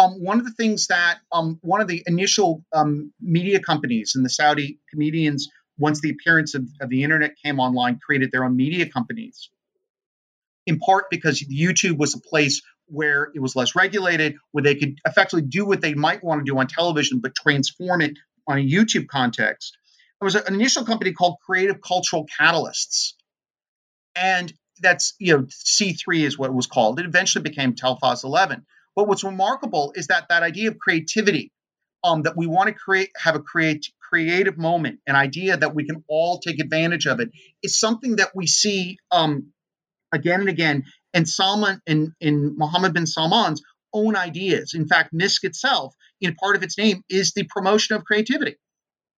um, 0.00 0.12
one 0.12 0.38
of 0.38 0.46
the 0.46 0.52
things 0.52 0.86
that 0.86 1.18
um, 1.30 1.58
one 1.60 1.82
of 1.82 1.88
the 1.88 2.02
initial 2.06 2.64
um, 2.72 3.12
media 3.20 3.60
companies 3.60 4.12
and 4.14 4.24
the 4.24 4.30
Saudi 4.30 4.78
comedians, 4.90 5.50
once 5.78 6.00
the 6.00 6.10
appearance 6.10 6.54
of, 6.54 6.66
of, 6.80 6.88
the 6.88 7.02
internet 7.02 7.32
came 7.44 7.60
online, 7.60 7.98
created 7.98 8.32
their 8.32 8.44
own 8.44 8.56
media 8.56 8.88
companies. 8.88 9.50
In 10.66 10.78
part 10.78 11.10
because 11.10 11.42
YouTube 11.42 11.98
was 11.98 12.14
a 12.14 12.20
place 12.20 12.62
where 12.86 13.30
it 13.34 13.40
was 13.40 13.54
less 13.54 13.76
regulated, 13.76 14.36
where 14.52 14.64
they 14.64 14.74
could 14.74 14.98
effectively 15.06 15.42
do 15.42 15.66
what 15.66 15.82
they 15.82 15.94
might 15.94 16.24
want 16.24 16.40
to 16.40 16.50
do 16.50 16.58
on 16.58 16.66
television, 16.66 17.20
but 17.20 17.34
transform 17.34 18.00
it 18.00 18.16
on 18.48 18.58
a 18.58 18.66
YouTube 18.66 19.06
context. 19.06 19.76
There 20.20 20.26
was 20.26 20.34
an 20.34 20.54
initial 20.54 20.84
company 20.84 21.12
called 21.12 21.36
Creative 21.44 21.80
Cultural 21.80 22.26
Catalysts. 22.40 23.12
And 24.14 24.52
that's, 24.80 25.14
you 25.18 25.36
know, 25.36 25.42
C3 25.44 26.24
is 26.24 26.38
what 26.38 26.48
it 26.48 26.54
was 26.54 26.66
called. 26.66 27.00
It 27.00 27.06
eventually 27.06 27.42
became 27.42 27.74
Telfaz 27.74 28.24
11 28.24 28.64
but 28.96 29.08
what's 29.08 29.24
remarkable 29.24 29.92
is 29.94 30.08
that 30.08 30.28
that 30.28 30.42
idea 30.42 30.68
of 30.68 30.78
creativity, 30.78 31.52
um, 32.02 32.22
that 32.22 32.36
we 32.36 32.46
want 32.46 32.68
to 32.68 32.74
create, 32.74 33.10
have 33.16 33.36
a 33.36 33.40
create 33.40 33.86
creative 34.00 34.58
moment, 34.58 35.00
an 35.06 35.14
idea 35.14 35.56
that 35.56 35.74
we 35.74 35.84
can 35.84 36.04
all 36.08 36.38
take 36.38 36.60
advantage 36.60 37.06
of 37.06 37.20
it, 37.20 37.30
is 37.62 37.78
something 37.78 38.16
that 38.16 38.30
we 38.34 38.46
see 38.46 38.98
um, 39.10 39.52
again 40.12 40.40
and 40.40 40.48
again 40.48 40.84
in 41.14 41.26
Salman 41.26 41.80
in 41.86 42.14
in 42.20 42.56
Mohammed 42.56 42.94
bin 42.94 43.06
Salman's 43.06 43.62
own 43.92 44.16
ideas. 44.16 44.74
In 44.74 44.86
fact, 44.86 45.14
Misk 45.14 45.44
itself, 45.44 45.94
in 46.20 46.34
part 46.34 46.56
of 46.56 46.62
its 46.62 46.78
name, 46.78 47.02
is 47.08 47.32
the 47.32 47.44
promotion 47.44 47.96
of 47.96 48.04
creativity, 48.04 48.56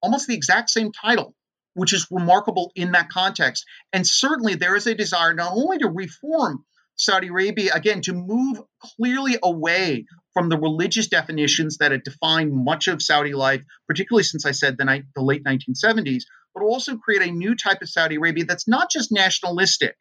almost 0.01 0.27
the 0.27 0.35
exact 0.35 0.69
same 0.69 0.91
title, 0.91 1.35
which 1.73 1.93
is 1.93 2.07
remarkable 2.11 2.71
in 2.75 2.91
that 2.91 3.09
context. 3.09 3.65
And 3.91 4.05
certainly, 4.05 4.55
there 4.55 4.75
is 4.75 4.87
a 4.87 4.95
desire 4.95 5.33
not 5.33 5.53
only 5.53 5.79
to 5.79 5.87
reform 5.87 6.65
Saudi 6.95 7.27
Arabia, 7.27 7.71
again, 7.73 8.01
to 8.01 8.13
move 8.13 8.61
clearly 8.79 9.37
away 9.41 10.05
from 10.33 10.49
the 10.49 10.57
religious 10.57 11.07
definitions 11.07 11.77
that 11.77 11.91
had 11.91 12.03
defined 12.03 12.53
much 12.53 12.87
of 12.87 13.01
Saudi 13.01 13.33
life, 13.33 13.63
particularly 13.87 14.23
since 14.23 14.45
I 14.45 14.51
said 14.51 14.77
the, 14.77 14.85
ni- 14.85 15.03
the 15.15 15.21
late 15.21 15.43
1970s, 15.43 16.23
but 16.53 16.63
also 16.63 16.97
create 16.97 17.21
a 17.21 17.31
new 17.31 17.55
type 17.55 17.81
of 17.81 17.89
Saudi 17.89 18.15
Arabia 18.15 18.45
that's 18.45 18.67
not 18.67 18.91
just 18.91 19.11
nationalistic. 19.11 19.95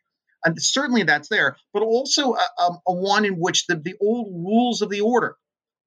And 0.44 0.60
certainly 0.60 1.04
that's 1.04 1.28
there, 1.28 1.56
but 1.72 1.82
also 1.82 2.34
a, 2.34 2.46
a, 2.58 2.70
a 2.88 2.92
one 2.92 3.24
in 3.24 3.34
which 3.34 3.66
the, 3.66 3.76
the 3.76 3.94
old 4.00 4.28
rules 4.32 4.82
of 4.82 4.90
the 4.90 5.02
order 5.02 5.36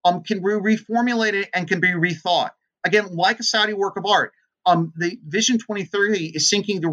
um, 0.05 0.23
can 0.23 0.39
be 0.39 0.45
reformulated 0.45 1.47
and 1.53 1.67
can 1.67 1.79
be 1.79 1.89
rethought. 1.89 2.51
Again, 2.85 3.15
like 3.15 3.39
a 3.39 3.43
Saudi 3.43 3.73
work 3.73 3.97
of 3.97 4.05
art, 4.05 4.31
um, 4.65 4.93
the 4.95 5.19
Vision 5.25 5.57
2030 5.57 6.35
is 6.35 6.49
seeking 6.49 6.81
to 6.81 6.87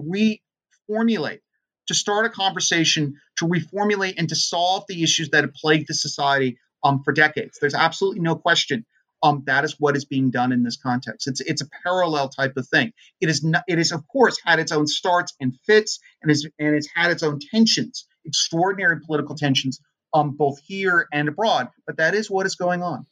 reformulate 0.91 1.41
to 1.89 1.95
start 1.95 2.27
a 2.27 2.31
conversation, 2.31 3.21
to 3.39 3.47
reformulate 3.47 4.15
and 4.19 4.29
to 4.29 4.37
solve 4.37 4.85
the 4.89 5.03
issues 5.03 5.31
that 5.31 5.45
have 5.45 5.55
plagued 5.55 5.89
the 5.89 5.95
society 5.95 6.59
um, 6.85 7.03
for 7.05 7.13
decades. 7.13 7.59
There's 7.61 7.75
absolutely 7.75 8.21
no 8.21 8.37
question. 8.37 8.85
Um, 9.23 9.45
that 9.47 9.65
is 9.65 9.77
what 9.79 9.97
is 9.97 10.05
being 10.05 10.31
done 10.31 10.51
in 10.51 10.65
this 10.65 10.77
context. 10.77 11.29
It's 11.29 11.41
it's 11.41 11.63
a 11.63 11.69
parallel 11.85 12.29
type 12.29 12.57
of 12.57 12.67
thing. 12.67 12.93
It 13.21 13.29
is 13.29 13.45
not, 13.45 13.63
it 13.69 13.79
is 13.79 13.93
of 13.93 14.07
course 14.09 14.37
had 14.45 14.59
its 14.59 14.73
own 14.73 14.89
starts 14.89 15.33
and 15.41 15.55
fits, 15.65 16.01
and 16.23 16.31
is 16.31 16.49
and 16.59 16.75
it's 16.75 16.89
had 16.93 17.13
its 17.13 17.23
own 17.23 17.39
tensions, 17.39 18.05
extraordinary 18.25 18.99
political 19.07 19.37
tensions, 19.37 19.81
um, 20.13 20.33
both 20.33 20.59
here 20.65 21.07
and 21.13 21.29
abroad. 21.29 21.69
But 21.87 21.99
that 21.99 22.15
is 22.15 22.29
what 22.29 22.47
is 22.47 22.57
going 22.57 22.83
on. 22.83 23.07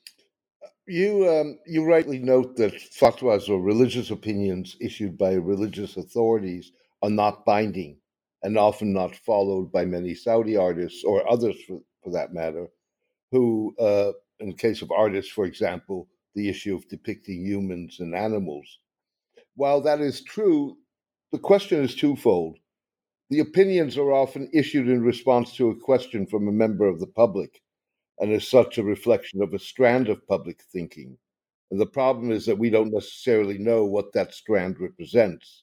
You 0.88 1.28
um, 1.30 1.58
you 1.64 1.84
rightly 1.84 2.18
note 2.18 2.56
that 2.56 2.74
fatwas 2.74 3.48
or 3.48 3.60
religious 3.60 4.10
opinions 4.10 4.76
issued 4.80 5.16
by 5.16 5.34
religious 5.34 5.96
authorities 5.96 6.72
are 7.02 7.10
not 7.10 7.44
binding 7.44 7.98
and 8.42 8.56
often 8.56 8.92
not 8.92 9.14
followed 9.16 9.70
by 9.70 9.84
many 9.84 10.14
Saudi 10.14 10.56
artists 10.56 11.04
or 11.04 11.28
others 11.30 11.56
for, 11.66 11.80
for 12.02 12.12
that 12.12 12.32
matter, 12.32 12.68
who, 13.30 13.74
uh, 13.78 14.12
in 14.40 14.48
the 14.48 14.56
case 14.56 14.82
of 14.82 14.90
artists, 14.90 15.30
for 15.30 15.44
example, 15.44 16.08
the 16.34 16.48
issue 16.48 16.74
of 16.74 16.88
depicting 16.88 17.44
humans 17.44 18.00
and 18.00 18.14
animals. 18.14 18.78
While 19.56 19.80
that 19.82 20.00
is 20.00 20.22
true, 20.22 20.76
the 21.32 21.38
question 21.38 21.82
is 21.82 21.94
twofold. 21.94 22.58
The 23.28 23.40
opinions 23.40 23.96
are 23.96 24.12
often 24.12 24.50
issued 24.52 24.88
in 24.88 25.02
response 25.02 25.54
to 25.56 25.70
a 25.70 25.76
question 25.76 26.26
from 26.26 26.48
a 26.48 26.52
member 26.52 26.86
of 26.86 26.98
the 26.98 27.06
public, 27.06 27.62
and 28.18 28.32
as 28.32 28.48
such, 28.48 28.78
a 28.78 28.82
reflection 28.82 29.42
of 29.42 29.54
a 29.54 29.58
strand 29.58 30.08
of 30.08 30.26
public 30.26 30.62
thinking. 30.72 31.16
And 31.70 31.80
the 31.80 31.86
problem 31.86 32.32
is 32.32 32.46
that 32.46 32.58
we 32.58 32.70
don't 32.70 32.92
necessarily 32.92 33.58
know 33.58 33.84
what 33.84 34.12
that 34.14 34.34
strand 34.34 34.80
represents. 34.80 35.62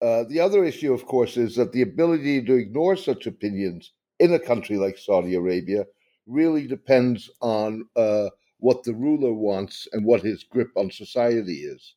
Uh, 0.00 0.24
the 0.24 0.40
other 0.40 0.64
issue, 0.64 0.92
of 0.92 1.04
course, 1.06 1.36
is 1.36 1.56
that 1.56 1.72
the 1.72 1.82
ability 1.82 2.42
to 2.44 2.54
ignore 2.54 2.96
such 2.96 3.26
opinions 3.26 3.92
in 4.20 4.32
a 4.32 4.38
country 4.38 4.76
like 4.76 4.96
Saudi 4.96 5.34
Arabia 5.34 5.84
really 6.26 6.66
depends 6.66 7.30
on 7.40 7.84
uh, 7.96 8.28
what 8.58 8.84
the 8.84 8.94
ruler 8.94 9.32
wants 9.32 9.88
and 9.92 10.04
what 10.04 10.22
his 10.22 10.44
grip 10.44 10.70
on 10.76 10.90
society 10.90 11.62
is. 11.62 11.94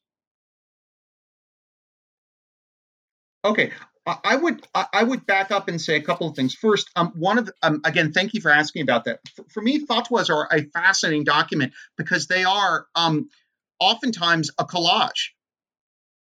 Okay, 3.44 3.72
I 4.06 4.36
would 4.36 4.66
I 4.74 5.04
would 5.04 5.26
back 5.26 5.52
up 5.52 5.68
and 5.68 5.80
say 5.80 5.96
a 5.96 6.02
couple 6.02 6.28
of 6.28 6.36
things. 6.36 6.54
First, 6.54 6.90
um, 6.96 7.12
one 7.16 7.38
of 7.38 7.48
the, 7.48 7.54
um, 7.64 7.82
again, 7.84 8.14
thank 8.14 8.34
you 8.34 8.42
for 8.42 8.50
asking 8.50 8.84
about 8.84 9.06
that. 9.06 9.20
For, 9.36 9.46
for, 9.50 9.62
me, 9.62 9.86
fatwas 9.86 10.30
are 10.30 10.48
a 10.52 10.64
fascinating 10.64 11.24
document 11.24 11.74
because 11.98 12.28
they 12.28 12.44
are 12.44 12.88
um, 12.96 13.30
oftentimes 13.80 14.52
a 14.58 14.66
collage 14.66 15.30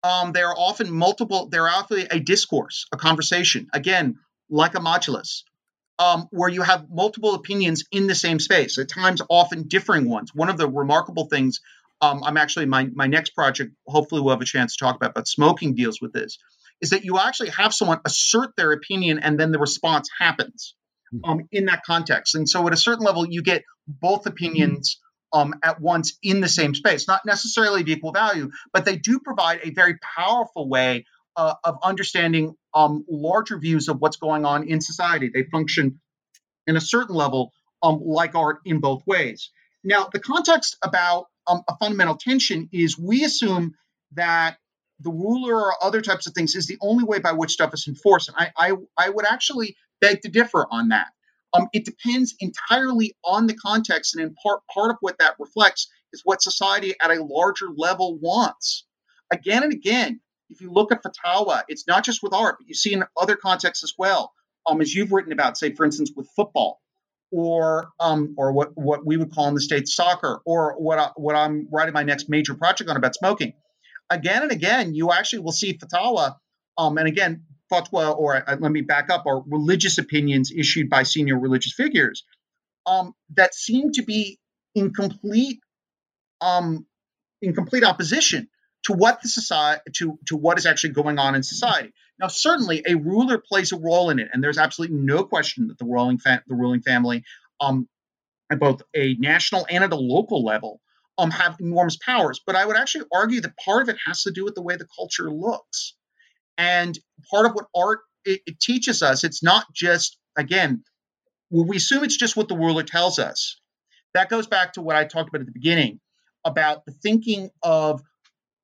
um, 0.05 0.33
there 0.33 0.49
are 0.49 0.57
often 0.57 0.93
multiple, 0.93 1.49
they're 1.49 1.67
often 1.67 2.07
a 2.11 2.21
discourse, 2.21 2.87
a 2.93 2.97
conversation, 2.99 3.69
again, 3.73 4.19
like 4.51 4.75
a 4.75 4.79
majlis, 4.79 5.45
um, 5.99 6.29
where 6.31 6.51
you 6.51 6.61
have 6.61 6.91
multiple 6.91 7.35
opinions 7.35 7.85
in 7.91 8.07
the 8.07 8.15
same 8.15 8.39
space, 8.39 8.77
at 8.77 8.91
times 8.91 9.23
often 9.31 9.67
differing 9.67 10.09
ones. 10.09 10.35
One 10.35 10.51
of 10.51 10.59
the 10.59 10.69
remarkable 10.69 11.25
things, 11.25 11.61
um, 12.03 12.23
I'm 12.23 12.37
actually, 12.37 12.67
my, 12.67 12.85
my 12.93 13.07
next 13.07 13.31
project, 13.31 13.73
hopefully 13.87 14.21
we'll 14.21 14.35
have 14.35 14.43
a 14.43 14.45
chance 14.45 14.77
to 14.77 14.85
talk 14.85 14.95
about, 14.95 15.15
but 15.15 15.27
smoking 15.27 15.75
deals 15.75 16.03
with 16.03 16.13
this, 16.13 16.39
is 16.83 16.91
that 16.91 17.07
you 17.07 17.19
actually 17.19 17.51
have 17.51 17.73
someone 17.73 18.01
assert 18.05 18.51
their 18.57 18.73
opinion 18.73 19.21
and 19.21 19.41
then 19.41 19.53
the 19.53 19.59
response 19.59 20.11
happens 20.19 20.75
hmm. 21.11 21.25
um, 21.25 21.49
in 21.51 21.65
that 21.67 21.83
context. 21.83 22.35
And 22.35 22.47
so 22.47 22.67
at 22.67 22.75
a 22.75 22.77
certain 22.77 23.07
level, 23.07 23.27
you 23.27 23.43
get 23.43 23.65
both 23.89 24.27
opinions 24.27 25.01
um, 25.35 25.55
at 25.63 25.81
once 25.81 26.17
in 26.23 26.41
the 26.41 26.49
same 26.49 26.75
space, 26.75 27.09
not 27.09 27.27
necessarily 27.27 27.83
of 27.83 27.89
equal 27.89 28.13
value, 28.13 28.51
but 28.73 28.85
they 28.85 28.97
do 28.97 29.19
provide 29.19 29.61
a 29.65 29.71
very 29.71 29.99
powerful 29.99 30.69
way 30.69 31.05
uh, 31.37 31.55
of 31.65 31.77
understanding 31.83 32.55
um, 32.73 33.05
larger 33.09 33.59
views 33.59 33.89
of 33.89 34.01
what's 34.01 34.17
going 34.17 34.45
on 34.45 34.69
in 34.69 34.81
society. 34.81 35.31
They 35.35 35.43
function 35.43 36.01
in 36.69 36.77
a 36.77 36.81
certain 36.81 37.17
level 37.17 37.53
um, 37.83 38.01
like 38.03 38.37
art 38.37 38.61
in 38.65 38.79
both 38.79 39.03
ways. 39.07 39.51
Now, 39.83 40.09
the 40.11 40.21
context 40.21 40.77
about 40.83 41.27
um, 41.49 41.63
a 41.69 41.77
fundamental 41.77 42.17
tension 42.17 42.69
is 42.73 42.97
we 42.97 43.25
assume 43.25 43.75
that 44.13 44.57
the 45.01 45.11
ruler 45.11 45.57
or 45.57 45.75
other 45.83 46.01
types 46.01 46.29
of 46.29 46.33
things 46.33 46.55
is 46.55 46.69
the 46.69 46.79
only 46.81 47.05
way 47.05 47.19
by 47.19 47.33
which 47.33 47.51
stuff 47.51 47.75
is 47.75 47.89
enforced. 47.89 48.29
And 48.29 48.37
I, 48.39 48.53
I, 48.57 48.73
I 48.97 49.11
would 49.11 49.27
actually 49.27 49.77
beg 50.01 50.23
to 50.23 50.29
differ 50.29 50.65
on 50.71 50.91
that. 50.91 51.09
Um, 51.55 51.69
it 51.73 51.85
depends 51.85 52.35
entirely 52.41 53.15
on 53.25 53.47
the 53.47 53.55
context, 53.55 54.15
and 54.15 54.25
in 54.25 54.35
part, 54.35 54.61
part 54.73 54.91
of 54.91 54.97
what 55.01 55.19
that 55.19 55.37
reflects 55.39 55.89
is 56.13 56.23
what 56.25 56.43
society 56.43 56.95
at 57.01 57.11
a 57.11 57.23
larger 57.23 57.69
level 57.75 58.19
wants. 58.19 58.85
Again 59.33 59.63
and 59.63 59.73
again, 59.73 60.21
if 60.51 60.61
you 60.61 60.71
look 60.71 60.93
at 60.93 61.03
fatwa, 61.03 61.63
it's 61.69 61.87
not 61.87 62.05
just 62.05 62.23
with 62.23 62.35
art, 62.35 62.57
but 62.59 62.69
you 62.69 62.75
see 62.75 62.93
in 62.93 63.05
other 63.21 63.37
contexts 63.37 63.85
as 63.85 63.95
well. 63.97 64.33
Um, 64.67 64.81
as 64.81 64.95
you've 64.95 65.13
written 65.13 65.33
about, 65.33 65.57
say, 65.57 65.75
for 65.75 65.85
instance, 65.85 66.11
with 66.15 66.29
football 66.35 66.81
or 67.31 67.91
um, 68.01 68.35
or 68.37 68.53
what 68.53 68.77
what 68.77 69.05
we 69.07 69.17
would 69.17 69.33
call 69.33 69.49
in 69.49 69.55
the 69.55 69.61
states 69.61 69.95
soccer, 69.95 70.41
or 70.45 70.75
what 70.79 70.99
I, 70.99 71.11
what 71.17 71.37
I'm 71.37 71.69
writing 71.73 71.95
my 71.95 72.03
next 72.03 72.29
major 72.29 72.55
project 72.55 72.91
on 72.91 72.97
about 72.97 73.15
smoking. 73.15 73.55
Again 74.11 74.43
and 74.43 74.53
again, 74.53 74.95
you 74.95 75.13
actually 75.13 75.41
will 75.41 75.53
see 75.53 75.77
fatwa, 75.79 76.37
um, 76.79 76.99
and 76.99 77.09
again 77.09 77.45
fatwa, 77.83 78.17
or 78.17 78.37
uh, 78.37 78.57
let 78.59 78.73
me 78.73 78.81
back 78.81 79.11
up, 79.11 79.27
are 79.27 79.43
religious 79.47 79.99
opinions 79.99 80.53
issued 80.53 80.89
by 80.89 81.03
senior 81.03 81.39
religious 81.39 81.73
figures 81.73 82.25
um, 82.87 83.15
that 83.37 83.55
seem 83.55 83.93
to 83.93 84.03
be 84.03 84.39
in 84.75 84.93
complete 84.93 85.61
um, 86.41 86.87
in 87.41 87.55
complete 87.55 87.85
opposition 87.85 88.49
to 88.85 88.93
what 88.93 89.23
the 89.23 89.29
society 89.29 89.83
to 89.95 90.19
to 90.27 90.37
what 90.37 90.59
is 90.59 90.67
actually 90.67 90.91
going 90.91 91.19
on 91.19 91.35
in 91.35 91.43
society. 91.43 91.93
Now, 92.19 92.29
certainly, 92.29 92.83
a 92.87 92.95
ruler 92.95 93.39
plays 93.39 93.73
a 93.73 93.77
role 93.77 94.11
in 94.11 94.19
it, 94.19 94.29
and 94.33 94.43
there's 94.43 94.59
absolutely 94.59 94.97
no 94.99 95.25
question 95.25 95.69
that 95.69 95.79
the 95.79 95.85
ruling 95.85 96.19
fa- 96.19 96.43
the 96.47 96.55
ruling 96.55 96.83
family, 96.83 97.25
um, 97.61 97.89
at 98.51 98.61
both 98.61 98.83
a 98.95 99.15
national 99.19 99.67
and 99.69 99.83
at 99.83 99.93
a 99.93 99.97
local 99.97 100.45
level, 100.45 100.81
um, 101.19 101.31
have 101.31 101.57
enormous 101.61 101.97
powers. 101.97 102.41
But 102.47 102.57
I 102.57 102.65
would 102.67 102.77
actually 102.77 103.07
argue 103.13 103.41
that 103.41 103.57
part 103.57 103.83
of 103.83 103.89
it 103.89 103.97
has 104.07 104.23
to 104.23 104.31
do 104.31 104.45
with 104.45 104.55
the 104.55 104.63
way 104.63 104.77
the 104.77 104.87
culture 104.97 105.31
looks, 105.31 105.95
and 106.59 106.99
part 107.31 107.47
of 107.47 107.53
what 107.53 107.67
art 107.77 108.01
it, 108.25 108.41
it 108.47 108.61
teaches 108.61 109.03
us. 109.03 109.25
It's 109.25 109.43
not 109.43 109.67
just 109.75 110.19
again, 110.37 110.85
we 111.51 111.77
assume 111.77 112.05
it's 112.05 112.17
just 112.17 112.37
what 112.37 112.49
the 112.49 112.57
ruler 112.57 112.83
tells 112.83 113.19
us. 113.19 113.61
That 114.15 114.29
goes 114.29 114.47
back 114.47 114.75
to 114.75 114.83
what 114.83 114.97
I 114.97 115.05
talked 115.05 115.29
about 115.29 115.41
at 115.41 115.47
the 115.47 115.53
beginning 115.53 116.01
about 116.45 116.85
the 116.87 116.93
thinking 116.93 117.51
of 117.63 118.03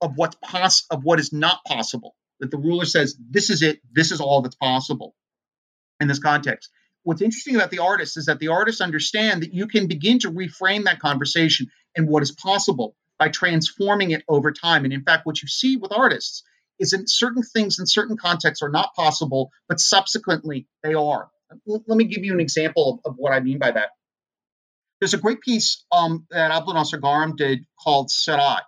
of 0.01 0.13
what's 0.17 0.37
poss- 0.45 0.87
of 0.91 1.05
what 1.05 1.21
is 1.21 1.33
not 1.33 1.65
possible. 1.67 2.17
That 2.41 2.51
the 2.51 2.59
ruler 2.59 2.87
says, 2.87 3.17
"This 3.31 3.51
is 3.51 3.63
it. 3.63 3.81
This 3.93 4.13
is 4.13 4.21
all 4.21 4.43
that's 4.43 4.57
possible." 4.57 5.15
In 6.01 6.09
this 6.09 6.19
context, 6.19 6.71
what's 7.05 7.23
interesting 7.23 7.57
about 7.57 7.71
the 7.71 7.81
artists 7.81 8.17
is 8.17 8.27
that 8.27 8.39
the 8.39 8.49
artists 8.49 8.81
understand 8.81 9.43
that 9.43 9.55
you 9.55 9.67
can 9.67 9.87
begin 9.87 10.19
to 10.21 10.31
reframe 10.31 10.85
that 10.85 11.01
conversation 11.01 11.71
and 11.97 12.09
what 12.09 12.23
is 12.23 12.33
possible 12.33 12.97
by 13.19 13.29
transforming 13.29 14.13
it 14.13 14.25
over 14.29 14.53
time. 14.53 14.85
And 14.85 14.93
in 14.93 15.05
fact, 15.05 15.27
what 15.27 15.43
you 15.43 15.49
see 15.49 15.77
with 15.77 15.93
artists 15.93 16.43
is 16.81 16.91
that 16.91 17.09
certain 17.09 17.43
things 17.43 17.79
in 17.79 17.87
certain 17.87 18.17
contexts 18.17 18.63
are 18.63 18.71
not 18.71 18.95
possible, 18.95 19.51
but 19.69 19.79
subsequently 19.79 20.67
they 20.83 20.95
are. 20.95 21.29
Let 21.67 21.97
me 21.97 22.05
give 22.05 22.25
you 22.25 22.33
an 22.33 22.41
example 22.41 23.01
of, 23.05 23.13
of 23.13 23.17
what 23.19 23.33
I 23.33 23.41
mean 23.41 23.59
by 23.59 23.71
that. 23.71 23.91
There's 25.01 25.15
a 25.15 25.19
great 25.19 25.41
piece 25.41 25.85
um, 25.93 26.27
that 26.31 26.51
Abdul 26.51 26.75
Gharem 26.75 27.37
did 27.37 27.65
called 27.83 28.09
Sirat 28.09 28.63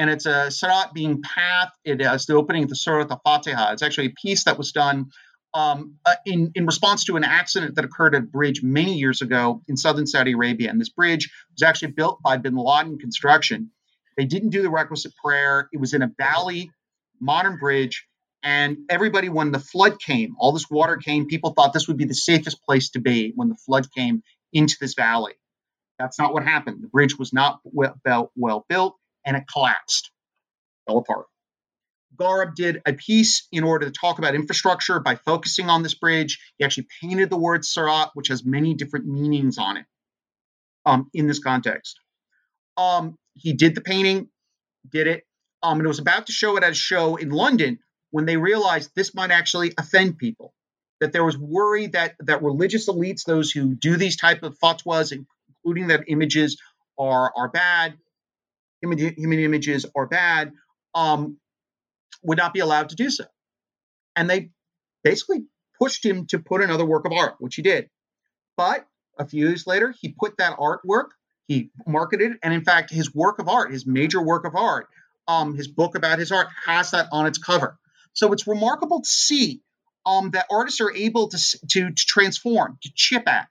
and 0.00 0.08
it's 0.08 0.24
a 0.24 0.50
Sirat 0.50 0.94
being 0.94 1.20
path. 1.20 1.72
It 1.84 2.00
has 2.00 2.24
the 2.24 2.34
opening 2.34 2.62
of 2.62 2.70
the 2.70 2.74
Surah 2.74 3.06
Al-Fatiha. 3.10 3.72
It's 3.72 3.82
actually 3.82 4.06
a 4.06 4.14
piece 4.22 4.44
that 4.44 4.56
was 4.56 4.72
done 4.72 5.10
um, 5.52 5.96
uh, 6.06 6.14
in, 6.24 6.52
in 6.54 6.64
response 6.64 7.04
to 7.04 7.16
an 7.16 7.24
accident 7.24 7.74
that 7.74 7.84
occurred 7.84 8.14
at 8.14 8.22
a 8.22 8.26
bridge 8.26 8.62
many 8.62 8.94
years 8.94 9.20
ago 9.20 9.60
in 9.68 9.76
southern 9.76 10.06
Saudi 10.06 10.32
Arabia. 10.32 10.70
And 10.70 10.80
this 10.80 10.88
bridge 10.88 11.30
was 11.52 11.62
actually 11.62 11.92
built 11.92 12.22
by 12.22 12.38
Bin 12.38 12.56
Laden 12.56 12.98
Construction. 12.98 13.72
They 14.16 14.24
didn't 14.24 14.50
do 14.50 14.62
the 14.62 14.70
requisite 14.70 15.12
prayer. 15.22 15.68
It 15.70 15.78
was 15.78 15.92
in 15.92 16.00
a 16.00 16.10
valley, 16.16 16.70
modern 17.20 17.58
bridge. 17.58 18.06
And 18.42 18.78
everybody, 18.88 19.28
when 19.28 19.52
the 19.52 19.58
flood 19.58 20.00
came, 20.00 20.34
all 20.38 20.52
this 20.52 20.70
water 20.70 20.96
came, 20.96 21.26
people 21.26 21.52
thought 21.52 21.72
this 21.72 21.88
would 21.88 21.98
be 21.98 22.06
the 22.06 22.14
safest 22.14 22.62
place 22.64 22.90
to 22.90 23.00
be 23.00 23.32
when 23.34 23.48
the 23.48 23.56
flood 23.66 23.92
came 23.92 24.22
into 24.52 24.76
this 24.80 24.94
valley. 24.94 25.34
That's 25.98 26.18
not 26.18 26.32
what 26.32 26.44
happened. 26.44 26.82
The 26.82 26.88
bridge 26.88 27.18
was 27.18 27.32
not 27.32 27.60
well, 27.64 28.32
well 28.34 28.64
built 28.68 28.96
and 29.26 29.36
it 29.36 29.44
collapsed, 29.52 30.10
fell 30.86 30.98
apart. 30.98 31.26
Gharem 32.16 32.54
did 32.54 32.82
a 32.86 32.92
piece 32.92 33.46
in 33.52 33.64
order 33.64 33.86
to 33.86 33.92
talk 33.92 34.18
about 34.18 34.34
infrastructure 34.34 35.00
by 35.00 35.16
focusing 35.16 35.68
on 35.70 35.82
this 35.82 35.94
bridge. 35.94 36.38
He 36.56 36.64
actually 36.64 36.86
painted 37.00 37.30
the 37.30 37.36
word 37.36 37.62
Sirat, 37.62 38.10
which 38.14 38.28
has 38.28 38.44
many 38.44 38.74
different 38.74 39.06
meanings 39.06 39.58
on 39.58 39.78
it 39.78 39.86
um, 40.84 41.08
in 41.14 41.26
this 41.26 41.38
context. 41.38 41.98
Um, 42.76 43.16
he 43.34 43.52
did 43.52 43.74
the 43.74 43.80
painting, 43.80 44.28
did 44.90 45.06
it, 45.06 45.24
um, 45.62 45.78
and 45.78 45.84
it 45.84 45.88
was 45.88 45.98
about 45.98 46.26
to 46.26 46.32
show 46.32 46.56
it 46.56 46.64
at 46.64 46.72
a 46.72 46.74
show 46.74 47.16
in 47.16 47.30
London 47.30 47.78
when 48.10 48.24
they 48.26 48.36
realized 48.36 48.90
this 48.94 49.14
might 49.14 49.30
actually 49.30 49.72
offend 49.78 50.18
people. 50.18 50.54
That 51.00 51.12
there 51.12 51.24
was 51.24 51.38
worry 51.38 51.86
that 51.88 52.14
that 52.20 52.42
religious 52.42 52.88
elites, 52.88 53.24
those 53.24 53.50
who 53.50 53.74
do 53.74 53.96
these 53.96 54.16
type 54.16 54.42
of 54.42 54.58
fatwas, 54.58 55.12
including 55.12 55.88
that 55.88 56.04
images 56.08 56.60
are 56.98 57.32
are 57.34 57.48
bad, 57.48 57.94
human 58.82 59.38
images 59.38 59.86
are 59.96 60.06
bad, 60.06 60.52
um, 60.94 61.38
would 62.22 62.36
not 62.36 62.52
be 62.52 62.60
allowed 62.60 62.90
to 62.90 62.96
do 62.96 63.08
so. 63.08 63.24
And 64.14 64.28
they 64.28 64.50
basically 65.02 65.44
pushed 65.80 66.04
him 66.04 66.26
to 66.26 66.38
put 66.38 66.62
another 66.62 66.84
work 66.84 67.06
of 67.06 67.12
art, 67.12 67.36
which 67.38 67.54
he 67.54 67.62
did. 67.62 67.88
But 68.56 68.84
a 69.18 69.26
few 69.26 69.48
years 69.48 69.66
later, 69.66 69.94
he 69.98 70.14
put 70.18 70.36
that 70.36 70.58
artwork, 70.58 71.08
he 71.48 71.70
marketed 71.86 72.32
it, 72.32 72.38
and 72.42 72.52
in 72.52 72.62
fact, 72.62 72.90
his 72.90 73.14
work 73.14 73.38
of 73.38 73.48
art, 73.48 73.72
his 73.72 73.86
major 73.86 74.22
work 74.22 74.44
of 74.44 74.54
art, 74.54 74.88
um, 75.30 75.54
his 75.54 75.68
book 75.68 75.96
about 75.96 76.18
his 76.18 76.32
art 76.32 76.48
has 76.66 76.90
that 76.90 77.08
on 77.12 77.26
its 77.26 77.38
cover. 77.38 77.78
So 78.12 78.32
it's 78.32 78.46
remarkable 78.46 79.00
to 79.02 79.08
see 79.08 79.62
um, 80.04 80.30
that 80.30 80.46
artists 80.50 80.80
are 80.80 80.92
able 80.92 81.28
to, 81.28 81.38
to, 81.68 81.90
to 81.90 82.06
transform, 82.06 82.78
to 82.82 82.90
chip 82.94 83.28
at, 83.28 83.48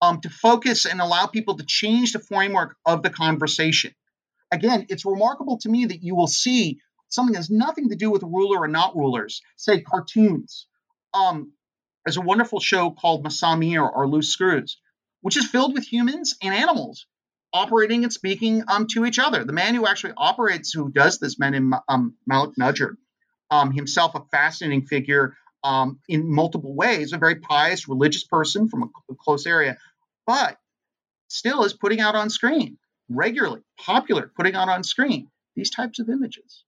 um, 0.00 0.20
to 0.20 0.30
focus 0.30 0.86
and 0.86 1.00
allow 1.00 1.26
people 1.26 1.56
to 1.56 1.64
change 1.64 2.12
the 2.12 2.20
framework 2.20 2.76
of 2.84 3.02
the 3.02 3.10
conversation 3.10 3.94
again, 4.52 4.86
it's 4.88 5.04
remarkable 5.04 5.58
to 5.58 5.68
me 5.68 5.86
that 5.86 6.02
you 6.02 6.14
will 6.14 6.26
see 6.26 6.80
something 7.08 7.32
that 7.32 7.38
has 7.38 7.50
nothing 7.50 7.90
to 7.90 7.96
do 7.96 8.10
with 8.10 8.22
ruler 8.22 8.60
or 8.60 8.68
not 8.68 8.96
rulers, 8.96 9.42
say 9.56 9.80
cartoons. 9.80 10.66
Um, 11.14 11.52
there's 12.04 12.16
a 12.16 12.22
wonderful 12.22 12.60
show 12.60 12.90
called 12.90 13.24
Masameer 13.24 13.88
or 13.88 14.08
Loose 14.08 14.30
Screws, 14.30 14.78
which 15.20 15.36
is 15.36 15.46
filled 15.46 15.74
with 15.74 15.84
humans 15.84 16.36
and 16.42 16.54
animals 16.54 17.06
operating 17.56 18.04
and 18.04 18.12
speaking 18.12 18.62
um, 18.68 18.86
to 18.88 19.04
each 19.06 19.18
other. 19.18 19.44
The 19.44 19.52
man 19.52 19.74
who 19.74 19.86
actually 19.86 20.12
operates, 20.16 20.72
who 20.72 20.90
does 20.90 21.18
this, 21.18 21.38
man 21.38 21.72
um, 21.88 22.14
Malik 22.26 22.56
Nejer, 22.60 22.96
um, 23.50 23.72
himself 23.72 24.14
a 24.14 24.22
fascinating 24.30 24.86
figure 24.86 25.34
um, 25.64 25.98
in 26.08 26.32
multiple 26.32 26.74
ways, 26.74 27.12
a 27.12 27.18
very 27.18 27.36
pious 27.36 27.88
religious 27.88 28.24
person 28.24 28.68
from 28.68 28.84
a, 28.84 29.14
close 29.14 29.46
area, 29.46 29.76
but 30.26 30.58
still 31.28 31.64
is 31.64 31.72
putting 31.72 32.00
out 32.00 32.14
on 32.14 32.30
screen 32.30 32.78
regularly 33.08 33.60
popular 33.78 34.30
putting 34.36 34.54
out 34.54 34.68
on 34.68 34.82
screen 34.82 35.28
these 35.54 35.70
types 35.70 35.98
of 35.98 36.08
images 36.08 36.64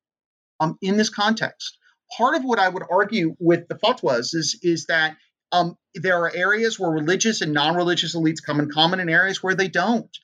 um, 0.60 0.78
in 0.80 0.96
this 0.96 1.10
context. 1.10 1.76
Part 2.16 2.36
of 2.36 2.44
what 2.44 2.58
I 2.58 2.68
would 2.68 2.84
argue 2.90 3.36
with 3.38 3.68
the 3.68 3.74
fatwas 3.74 4.34
is, 4.34 4.58
is 4.62 4.86
that 4.86 5.16
um, 5.52 5.76
there 5.94 6.18
are 6.18 6.34
areas 6.34 6.78
where 6.78 6.90
religious 6.90 7.42
and 7.42 7.52
non-religious 7.52 8.16
elites 8.16 8.42
come 8.44 8.60
in 8.60 8.70
common 8.70 9.00
and 9.00 9.10
areas 9.10 9.42
where 9.42 9.54
they 9.54 9.68
don't. 9.68 10.16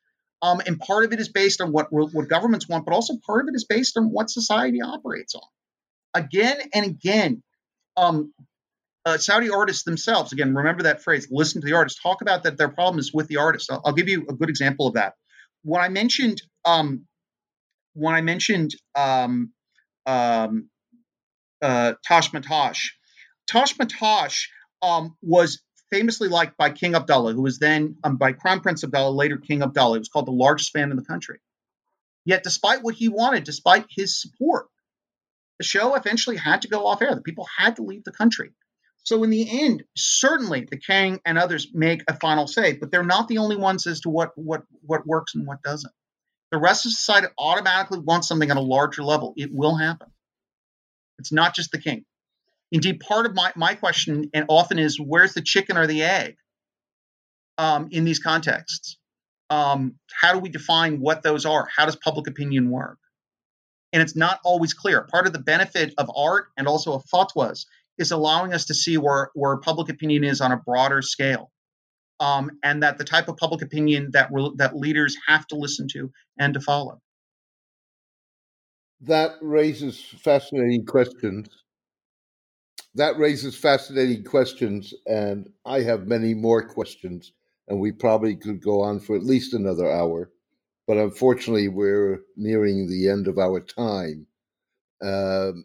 Um, 0.43 0.61
and 0.66 0.78
part 0.78 1.05
of 1.05 1.12
it 1.12 1.20
is 1.20 1.28
based 1.28 1.61
on 1.61 1.72
what, 1.72 1.87
what 1.91 2.28
governments 2.28 2.68
want, 2.68 2.85
but 2.85 2.93
also 2.93 3.14
part 3.26 3.43
of 3.43 3.49
it 3.49 3.57
is 3.57 3.64
based 3.64 3.97
on 3.97 4.11
what 4.11 4.28
society 4.28 4.82
operates 4.82 5.35
on. 5.35 5.43
Again 6.12 6.57
and 6.74 6.85
again, 6.85 7.43
um, 7.97 8.32
uh, 9.07 9.18
Saudi 9.18 9.51
artists 9.51 9.85
themselves, 9.85 10.32
again, 10.32 10.55
remember 10.55 10.85
that 10.85 11.03
phrase, 11.03 11.28
listen 11.30 11.61
to 11.61 11.66
the 11.66 11.74
artist, 11.74 12.01
talk 12.03 12.22
about 12.22 12.43
that 12.45 12.57
their 12.57 12.68
problem 12.68 12.99
is 12.99 13.12
with 13.12 13.28
the 13.28 13.37
artist. 13.37 13.70
I'll, 13.70 13.82
I'll 13.85 13.93
give 13.93 14.09
you 14.09 14.26
a 14.28 14.35
good 14.35 14.49
example 14.49 14.87
of 14.87 14.95
that 14.95 15.14
when 15.64 15.82
I 15.82 15.89
mentioned 15.89 16.43
um, 16.64 17.07
when 17.95 18.14
I 18.14 18.20
mentioned 18.20 18.74
um, 18.95 19.53
um, 20.07 20.68
uh, 21.61 21.95
Tash 22.05 22.30
Matash, 22.30 22.91
Tash 23.49 23.76
Matash 23.76 24.47
um, 24.82 25.16
was 25.22 25.62
famously 25.91 26.28
liked 26.28 26.57
by 26.57 26.70
King 26.70 26.95
Abdullah, 26.95 27.35
who 27.35 27.43
was 27.43 27.59
then 27.59 27.97
um, 28.05 28.16
by 28.16 28.32
Crown 28.32 28.61
Prince 28.61 28.85
Abdullah, 28.85 29.11
later 29.11 29.37
King 29.37 29.62
Abdullah. 29.62 29.97
He 29.97 30.01
was 30.01 30.09
called 30.09 30.26
the 30.26 30.32
largest 30.32 30.72
fan 30.72 30.91
in 30.91 30.97
the 30.97 31.05
country. 31.05 31.41
Yet, 32.24 32.43
despite 32.43 32.82
what 32.82 32.95
he 32.95 33.09
wanted, 33.09 33.45
despite 33.45 33.87
his 33.91 34.20
support, 34.20 34.66
the 35.59 35.64
show 35.64 35.95
eventually 35.95 36.37
had 36.37 36.62
to 36.62 36.68
go 36.68 36.87
off 36.87 37.03
air. 37.03 37.14
The 37.14 37.20
people 37.20 37.47
had 37.57 37.76
to 37.76 37.82
leave 37.82 38.05
the 38.05 38.12
country. 38.12 38.53
So 39.05 39.22
in 39.22 39.30
the 39.30 39.62
end, 39.62 39.85
certainly 39.95 40.66
the 40.68 40.78
King 40.78 41.20
and 41.26 41.39
others 41.39 41.68
make 41.74 42.03
a 42.09 42.18
final 42.18 42.47
say, 42.47 42.72
but 42.72 42.91
they're 42.91 43.05
not 43.05 43.28
the 43.28 43.39
only 43.39 43.57
ones 43.57 43.87
as 43.87 44.01
to 44.01 44.09
what 44.09 44.32
what 44.37 44.62
what 44.80 45.07
works 45.07 45.35
and 45.35 45.47
what 45.47 45.62
doesn't. 45.62 45.93
The 46.51 46.59
rest 46.59 46.87
of 46.87 46.93
society 46.93 47.28
automatically 47.39 47.99
wants 47.99 48.28
something 48.28 48.51
on 48.51 48.57
a 48.57 48.62
larger 48.62 49.03
level. 49.03 49.35
It 49.37 49.51
will 49.53 49.76
happen. 49.76 50.09
It's 51.18 51.32
not 51.32 51.55
just 51.55 51.70
the 51.70 51.78
king. 51.78 52.05
Indeed, 52.75 52.99
part 52.99 53.25
of 53.25 53.37
my, 53.37 53.53
my 53.55 53.77
question 53.77 54.29
and 54.35 54.47
often 54.49 54.81
is 54.81 54.99
where's 54.99 55.33
the 55.33 55.43
chicken 55.43 55.77
or 55.77 55.87
the 55.87 56.03
egg 56.03 56.35
um, 57.57 57.87
in 57.93 58.05
these 58.05 58.18
contexts? 58.18 58.99
Um, 59.49 59.95
how 60.12 60.33
do 60.33 60.41
we 60.41 60.49
define 60.49 60.99
what 60.99 61.22
those 61.22 61.47
are? 61.47 61.68
How 61.75 61.87
does 61.87 61.95
public 61.95 62.27
opinion 62.27 62.70
work? 62.70 62.99
And 63.93 64.03
it's 64.03 64.16
not 64.16 64.41
always 64.45 64.75
clear. 64.75 65.07
Part 65.09 65.29
of 65.29 65.33
the 65.33 65.39
benefit 65.39 65.95
of 65.99 66.11
art 66.16 66.47
and 66.57 66.66
also 66.66 66.95
of 66.95 67.05
fatwas 67.05 67.64
is 67.97 68.11
allowing 68.11 68.53
us 68.53 68.64
to 68.64 68.75
see 68.75 68.99
where, 68.99 69.31
where 69.35 69.57
public 69.59 69.89
opinion 69.89 70.25
is 70.25 70.41
on 70.41 70.51
a 70.51 70.57
broader 70.57 71.01
scale. 71.01 71.53
Um, 72.18 72.59
and 72.64 72.83
that 72.83 72.99
the 72.99 73.05
type 73.05 73.29
of 73.29 73.37
public 73.37 73.62
opinion 73.62 74.11
that 74.14 74.31
that 74.57 74.75
leaders 74.75 75.16
have 75.29 75.47
to 75.49 75.57
listen 75.57 75.87
to 75.93 76.11
and 76.41 76.55
to 76.55 76.61
follow. 76.61 77.01
That 79.03 79.37
raises 79.41 80.01
fascinating 80.01 80.87
questions. 80.87 81.64
That 82.95 83.19
raises 83.19 83.57
fascinating 83.57 84.25
questions, 84.25 84.95
and 85.07 85.49
I 85.65 85.81
have 85.81 86.07
many 86.07 86.35
more 86.35 86.67
questions 86.67 87.33
and 87.69 87.81
we 87.81 87.93
probably 87.93 88.37
could 88.37 88.63
go 88.63 88.83
on 88.83 89.01
for 89.01 89.17
at 89.17 89.25
least 89.25 89.55
another 89.55 89.91
hour. 89.91 90.31
But 90.87 90.99
unfortunately, 90.99 91.69
we're 91.69 92.21
nearing 92.37 92.89
the 92.89 93.09
end 93.09 93.27
of 93.27 93.39
our 93.39 93.61
time. 93.61 94.27
Um, 95.03 95.65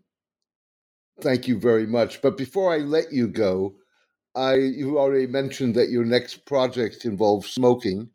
thank 1.22 1.48
you 1.48 1.60
very 1.60 1.86
much. 1.86 2.22
But 2.22 2.38
before 2.38 2.74
I 2.74 2.78
let 2.78 3.12
you 3.12 3.28
go, 3.28 3.76
I 4.36 4.56
you 4.56 4.98
already 4.98 5.28
mentioned 5.28 5.76
that 5.76 5.90
your 5.90 6.06
next 6.06 6.46
project 6.46 7.04
involves 7.04 7.50
smoking, 7.50 8.10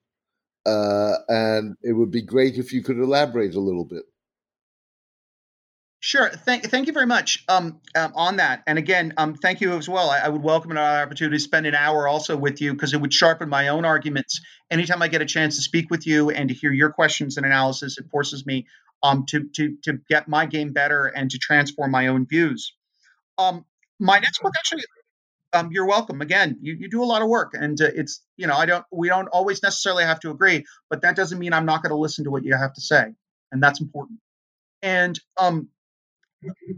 uh, 0.65 1.17
and 1.29 1.77
it 1.83 1.93
would 1.93 2.11
be 2.11 2.23
great 2.23 2.57
if 2.57 2.73
you 2.73 2.83
could 2.83 2.99
elaborate 2.99 3.55
a 3.55 3.61
little 3.61 3.85
bit. 3.85 4.05
Sure. 6.07 6.29
Thank, 6.29 6.65
thank 6.65 6.87
you 6.87 6.93
very 6.93 7.07
much 7.07 7.43
um, 7.49 7.81
um, 7.95 8.13
on 8.15 8.37
that. 8.37 8.63
And 8.67 8.77
again, 8.77 9.15
um, 9.17 9.33
thank 9.33 9.63
you 9.63 9.73
as 9.73 9.89
well. 9.89 10.11
I, 10.11 10.19
I 10.19 10.29
would 10.29 10.43
welcome 10.43 10.71
an 10.71 10.77
opportunity 10.77 11.39
to 11.39 11.43
spend 11.43 11.65
an 11.65 11.75
hour 11.75 12.07
also 12.07 12.37
with 12.37 12.61
you 12.61 12.75
because 12.75 12.93
it 12.93 13.01
would 13.01 13.15
sharpen 13.15 13.49
my 13.49 13.69
own 13.69 13.87
arguments. 13.87 14.43
Anytime 14.71 15.01
I 15.01 15.09
get 15.09 15.23
a 15.23 15.25
chance 15.25 15.57
to 15.57 15.63
speak 15.63 15.89
with 15.89 16.07
you 16.07 16.29
and 16.29 16.51
to 16.51 16.55
hear 16.55 16.71
your 16.75 16.91
questions 16.91 17.39
and 17.39 17.47
analysis, 17.47 17.97
it 17.97 18.05
forces 18.11 18.45
me 18.45 18.67
um, 19.03 19.25
to, 19.31 19.49
to, 19.55 19.79
to 19.85 19.99
get 20.11 20.29
my 20.29 20.45
game 20.45 20.75
better 20.75 21.07
and 21.07 21.31
to 21.31 21.39
transform 21.39 21.91
my 21.91 22.09
own 22.09 22.27
views. 22.27 22.75
Um, 23.39 23.65
my 23.99 24.19
next 24.19 24.43
book 24.43 24.53
actually 24.59 24.83
um, 25.55 25.71
you're 25.73 25.87
welcome. 25.87 26.21
Again, 26.21 26.59
you, 26.61 26.77
you 26.79 26.91
do 26.91 27.03
a 27.03 27.07
lot 27.07 27.23
of 27.23 27.29
work, 27.29 27.53
and 27.55 27.81
uh, 27.81 27.89
it's 27.95 28.21
you 28.37 28.47
know 28.47 28.55
I 28.57 28.67
don't 28.67 28.85
we 28.93 29.09
don't 29.09 29.29
always 29.29 29.63
necessarily 29.63 30.05
have 30.05 30.21
to 30.21 30.31
agree, 30.31 30.67
but 30.91 31.01
that 31.01 31.17
doesn't 31.17 31.39
mean 31.39 31.55
I'm 31.55 31.65
not 31.65 31.83
going 31.83 31.93
to 31.93 31.97
listen 31.97 32.25
to 32.25 32.31
what 32.31 32.45
you 32.45 32.55
have 32.55 32.75
to 32.75 32.83
say, 32.83 33.15
and 33.51 33.63
that's 33.63 33.81
important. 33.81 34.19
And 34.83 35.19
um, 35.39 35.71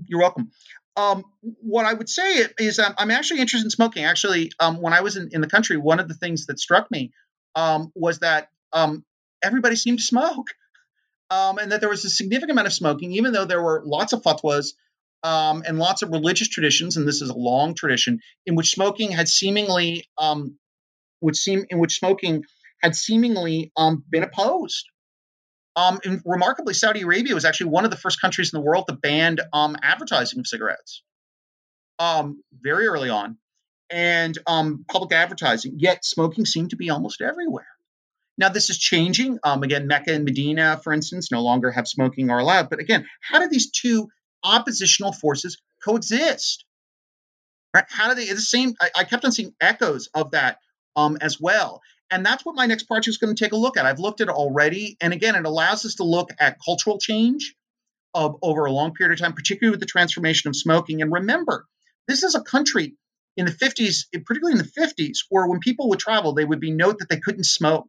you're 0.07 0.21
welcome. 0.21 0.51
Um, 0.97 1.25
what 1.43 1.85
I 1.85 1.93
would 1.93 2.09
say 2.09 2.47
is 2.59 2.79
um, 2.79 2.95
I'm 2.97 3.11
actually 3.11 3.41
interested 3.41 3.67
in 3.67 3.71
smoking. 3.71 4.05
Actually, 4.05 4.51
um, 4.59 4.81
when 4.81 4.93
I 4.93 5.03
was 5.03 5.17
in, 5.17 5.29
in 5.33 5.41
the 5.41 5.47
country, 5.47 5.77
one 5.77 6.01
of 6.01 6.09
the 6.09 6.15
things 6.15 6.47
that 6.47 6.59
struck 6.59 6.91
me 6.91 7.13
um, 7.55 7.93
was 7.95 8.21
that 8.21 8.49
um, 8.73 9.05
everybody 9.43 9.77
seemed 9.77 9.99
to 9.99 10.05
smoke, 10.05 10.47
um, 11.31 11.59
and 11.59 11.73
that 11.73 11.81
there 11.81 11.91
was 11.91 12.05
a 12.05 12.11
significant 12.11 12.53
amount 12.53 12.67
of 12.67 12.73
smoking, 12.73 13.13
even 13.13 13.33
though 13.33 13.45
there 13.45 13.63
were 13.63 13.83
lots 13.85 14.13
of 14.13 14.23
fatwas 14.23 14.73
and 15.23 15.79
lots 15.79 16.03
of 16.03 16.11
religious 16.11 16.49
traditions, 16.49 16.97
and 16.97 17.07
this 17.07 17.21
is 17.21 17.31
a 17.31 17.37
long 17.37 17.75
tradition 17.75 18.21
in 18.47 18.55
which 18.55 18.71
smoking 18.71 19.11
had 19.11 19.29
seemingly, 19.29 20.05
which 21.21 21.37
seem 21.37 21.67
in 21.69 21.79
which 21.79 21.99
smoking 21.99 22.45
had 22.81 22.95
seemingly 22.95 23.73
been 24.09 24.23
opposed. 24.23 24.87
Um, 25.77 26.01
and 26.05 26.23
remarkably, 26.25 26.73
Saudi 26.73 27.03
Arabia 27.03 27.35
was 27.35 27.45
actually 27.45 27.71
one 27.71 27.85
of 27.85 27.91
the 27.91 27.99
first 27.99 28.21
countries 28.21 28.53
in 28.53 28.59
the 28.59 28.65
world 28.65 28.87
to 28.89 28.95
ban 28.95 29.37
um, 29.53 29.77
advertising 29.83 30.41
of 30.41 30.47
cigarettes 30.47 31.03
um, 31.99 32.43
very 32.61 32.87
early 32.87 33.11
on 33.11 33.37
and 33.91 34.37
um, 34.47 34.85
public 34.89 35.13
advertising, 35.13 35.75
yet 35.77 36.05
smoking 36.05 36.47
seemed 36.47 36.71
to 36.71 36.77
be 36.77 36.91
almost 36.91 37.21
everywhere. 37.21 37.67
Now, 38.39 38.49
this 38.49 38.69
is 38.69 38.79
changing. 38.79 39.39
Um, 39.45 39.63
again, 39.63 39.87
Mecca 39.87 40.13
and 40.13 40.25
Medina, 40.25 40.81
for 40.83 40.93
instance, 40.93 41.31
no 41.31 41.43
longer 41.43 41.71
have 41.71 41.89
smoking 41.89 42.31
allowed. 42.31 42.69
But 42.69 42.81
again, 42.81 43.07
how 43.21 43.39
do 43.39 43.49
these 43.49 43.71
two 43.71 44.09
oppositional 44.45 45.13
forces 45.13 45.59
coexist? 45.85 46.65
Right? 47.75 47.85
How 47.89 48.09
do 48.09 48.15
they, 48.15 48.31
the 48.33 48.41
same, 48.41 48.75
I, 48.81 48.91
I 48.97 49.05
kept 49.05 49.25
on 49.25 49.33
seeing 49.33 49.55
echoes 49.61 50.09
of 50.15 50.33
that 50.33 50.59
um, 50.97 51.17
as 51.21 51.41
well. 51.41 51.81
And 52.11 52.25
that's 52.25 52.45
what 52.45 52.55
my 52.55 52.67
next 52.67 52.85
project 52.85 53.09
is 53.09 53.19
going 53.19 53.35
to 53.35 53.45
take 53.45 53.53
a 53.53 53.57
look 53.57 53.77
at. 53.77 53.87
I've 53.87 53.99
looked 53.99 54.21
at 54.21 54.29
it 54.29 54.35
already. 54.35 54.97
And 55.01 55.13
again, 55.13 55.35
it 55.35 55.45
allows 55.45 55.85
us 55.85 55.97
to 55.97 56.05
look 56.05 56.31
at 56.39 56.59
cultural 56.65 56.99
change 56.99 57.55
of, 58.15 58.37
over 58.43 58.65
a 58.65 58.73
long 58.73 58.95
period 58.95 59.13
of 59.13 59.25
time, 59.25 59.35
particularly 59.35 59.73
with 59.73 59.81
the 59.81 59.87
transformation 59.87 60.49
of 60.49 60.57
smoking. 60.57 61.03
And 61.03 61.13
remember, 61.13 61.67
this 62.07 62.23
is 62.23 62.35
a 62.35 62.41
country 62.41 62.95
in 63.37 63.45
the 63.45 63.53
50s, 63.53 64.07
particularly 64.25 64.53
in 64.53 64.59
the 64.59 64.65
50s, 64.81 65.19
where 65.29 65.47
when 65.47 65.61
people 65.61 65.89
would 65.91 65.99
travel, 65.99 66.33
they 66.33 66.45
would 66.45 66.61
be 66.61 66.71
note 66.71 67.01
that 67.01 67.09
they 67.09 67.19
couldn't 67.19 67.45
smoke. 67.45 67.89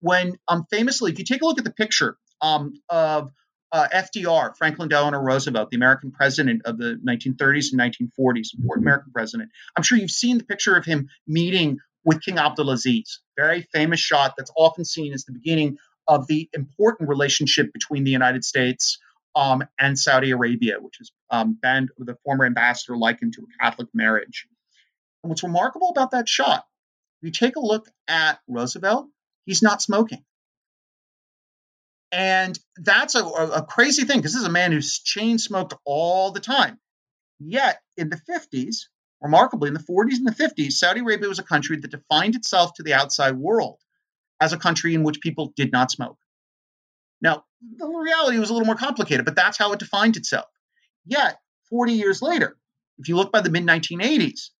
When 0.00 0.38
um, 0.48 0.64
famously, 0.70 1.12
if 1.12 1.18
you 1.18 1.24
take 1.24 1.42
a 1.42 1.44
look 1.44 1.58
at 1.58 1.64
the 1.64 1.72
picture 1.72 2.16
um, 2.40 2.72
of 2.88 3.30
uh, 3.72 3.86
FDR, 3.92 4.56
Franklin 4.56 4.88
Delano 4.88 5.18
Roosevelt, 5.18 5.70
the 5.70 5.76
American 5.76 6.10
president 6.10 6.62
of 6.64 6.78
the 6.78 6.98
1930s 7.06 7.72
and 7.72 7.80
1940s, 7.80 8.54
important 8.58 8.84
American 8.84 9.12
president. 9.12 9.50
I'm 9.76 9.82
sure 9.82 9.98
you've 9.98 10.10
seen 10.10 10.38
the 10.38 10.44
picture 10.44 10.74
of 10.74 10.84
him 10.84 11.08
meeting 11.26 11.78
with 12.04 12.22
King 12.22 12.36
Abdulaziz. 12.36 13.18
Very 13.36 13.62
famous 13.72 14.00
shot 14.00 14.34
that's 14.36 14.52
often 14.56 14.84
seen 14.84 15.12
as 15.12 15.24
the 15.24 15.32
beginning 15.32 15.78
of 16.08 16.26
the 16.26 16.48
important 16.52 17.08
relationship 17.08 17.72
between 17.72 18.04
the 18.04 18.10
United 18.10 18.44
States 18.44 18.98
um, 19.36 19.62
and 19.78 19.98
Saudi 19.98 20.30
Arabia, 20.32 20.76
which 20.80 21.00
is 21.00 21.12
um, 21.30 21.56
Bandar 21.60 21.92
the 21.98 22.16
former 22.24 22.44
ambassador 22.44 22.96
likened 22.96 23.34
to 23.34 23.42
a 23.42 23.64
Catholic 23.64 23.88
marriage. 23.94 24.46
And 25.22 25.30
what's 25.30 25.42
remarkable 25.42 25.90
about 25.90 26.12
that 26.12 26.28
shot, 26.28 26.64
if 27.22 27.26
you 27.26 27.30
take 27.30 27.56
a 27.56 27.60
look 27.60 27.88
at 28.08 28.40
Roosevelt, 28.48 29.08
he's 29.46 29.62
not 29.62 29.82
smoking. 29.82 30.24
And 32.12 32.58
that's 32.76 33.14
a, 33.14 33.24
a 33.24 33.64
crazy 33.64 34.04
thing 34.04 34.18
because 34.18 34.32
this 34.32 34.40
is 34.40 34.48
a 34.48 34.52
man 34.52 34.72
who's 34.72 34.98
chain 34.98 35.38
smoked 35.38 35.74
all 35.84 36.32
the 36.32 36.40
time. 36.40 36.78
Yet 37.38 37.80
in 37.96 38.10
the 38.10 38.20
50s, 38.28 38.86
Remarkably, 39.22 39.68
in 39.68 39.74
the 39.74 39.80
40s 39.80 40.16
and 40.16 40.26
the 40.26 40.32
50s, 40.32 40.72
Saudi 40.72 41.00
Arabia 41.00 41.28
was 41.28 41.38
a 41.38 41.44
country 41.44 41.76
that 41.76 41.90
defined 41.90 42.34
itself 42.34 42.72
to 42.74 42.82
the 42.82 42.94
outside 42.94 43.36
world 43.36 43.78
as 44.40 44.52
a 44.52 44.58
country 44.58 44.94
in 44.94 45.02
which 45.02 45.20
people 45.20 45.52
did 45.56 45.72
not 45.72 45.90
smoke. 45.90 46.16
Now, 47.20 47.44
the 47.76 47.86
reality 47.86 48.38
was 48.38 48.48
a 48.48 48.54
little 48.54 48.66
more 48.66 48.76
complicated, 48.76 49.26
but 49.26 49.36
that's 49.36 49.58
how 49.58 49.72
it 49.72 49.78
defined 49.78 50.16
itself. 50.16 50.46
Yet, 51.04 51.38
40 51.68 51.92
years 51.92 52.22
later, 52.22 52.56
if 52.98 53.08
you 53.08 53.16
look 53.16 53.32
by 53.32 53.42
the 53.42 53.50
mid 53.50 53.64
1980s, 53.64 54.50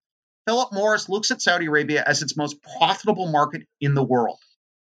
Philip 0.46 0.72
Morris 0.72 1.08
looks 1.08 1.30
at 1.30 1.40
Saudi 1.40 1.66
Arabia 1.66 2.02
as 2.06 2.22
its 2.22 2.36
most 2.36 2.56
profitable 2.78 3.30
market 3.30 3.62
in 3.80 3.94
the 3.94 4.02
world. 4.02 4.38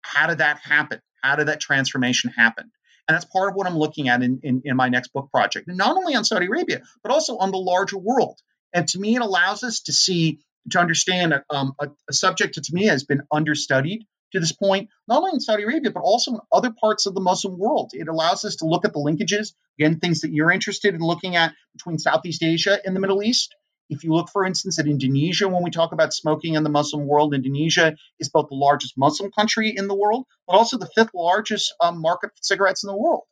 How 0.03 0.27
did 0.27 0.39
that 0.39 0.59
happen? 0.59 1.01
How 1.23 1.37
did 1.37 1.49
that 1.49 1.61
transformation 1.61 2.31
happen? 2.31 2.71
And 3.07 3.15
that's 3.15 3.25
part 3.25 3.49
of 3.51 3.57
what 3.57 3.67
I'm 3.67 3.77
looking 3.77 4.09
at 4.09 4.23
in, 4.23 4.41
in, 4.43 4.63
in 4.65 4.77
my 4.77 4.89
next 4.89 5.13
book 5.13 5.31
project. 5.33 5.67
Not 5.69 5.97
only 5.97 6.15
on 6.15 6.25
Saudi 6.25 6.47
Arabia, 6.47 6.83
but 7.03 7.13
also 7.13 7.37
on 7.39 7.51
the 7.51 7.59
larger 7.59 7.99
world. 7.99 8.39
And 8.73 8.87
to 8.89 8.99
me, 8.99 9.17
it 9.17 9.23
allows 9.23 9.65
us 9.65 9.81
to 9.83 9.93
see, 9.93 10.41
to 10.71 10.79
understand 10.79 11.35
um, 11.51 11.75
a, 11.81 11.89
a 12.09 12.13
subject 12.13 12.55
that 12.55 12.65
to 12.65 12.75
me 12.75 12.87
has 12.87 13.05
been 13.05 13.23
understudied 13.33 14.07
to 14.33 14.41
this 14.41 14.53
point, 14.53 14.89
not 15.09 15.19
only 15.19 15.33
in 15.35 15.41
Saudi 15.41 15.65
Arabia, 15.65 15.91
but 15.91 16.03
also 16.03 16.33
in 16.33 16.41
other 16.53 16.71
parts 16.71 17.07
of 17.07 17.15
the 17.15 17.21
Muslim 17.21 17.59
world. 17.59 17.91
It 17.93 18.09
allows 18.09 18.45
us 18.45 18.57
to 18.57 18.67
look 18.67 18.85
at 18.85 18.93
the 18.93 19.01
linkages, 19.01 19.55
again, 19.79 19.99
things 19.99 20.21
that 20.21 20.33
you're 20.33 20.53
interested 20.53 20.95
in 20.95 21.01
looking 21.01 21.37
at 21.37 21.53
between 21.73 21.99
Southeast 21.99 22.43
Asia 22.43 22.79
and 22.85 22.95
the 22.95 23.01
Middle 23.01 23.23
East. 23.23 23.55
If 23.89 24.05
you 24.05 24.13
look, 24.13 24.29
for 24.31 24.47
instance, 24.47 24.79
at 24.79 24.87
Indonesia, 24.87 25.49
when 25.49 25.65
we 25.65 25.71
talk 25.71 25.91
about 25.91 26.15
smoking 26.15 26.55
in 26.55 26.63
the 26.63 26.71
Muslim 26.71 27.09
world, 27.09 27.35
Indonesia 27.35 27.97
is 28.21 28.29
both 28.29 28.49
the 28.49 28.55
largest 28.55 28.97
Muslim 28.97 29.33
country 29.33 29.75
in 29.77 29.89
the 29.89 29.97
world, 29.97 30.27
but 30.47 30.57
also 30.57 30.79
the 30.79 30.89
fifth 30.95 31.11
largest 31.13 31.75
um, 31.81 32.01
market 32.01 32.29
for 32.29 32.43
cigarettes 32.43 32.85
in 32.85 32.89
the 32.89 32.97
world. 32.97 33.25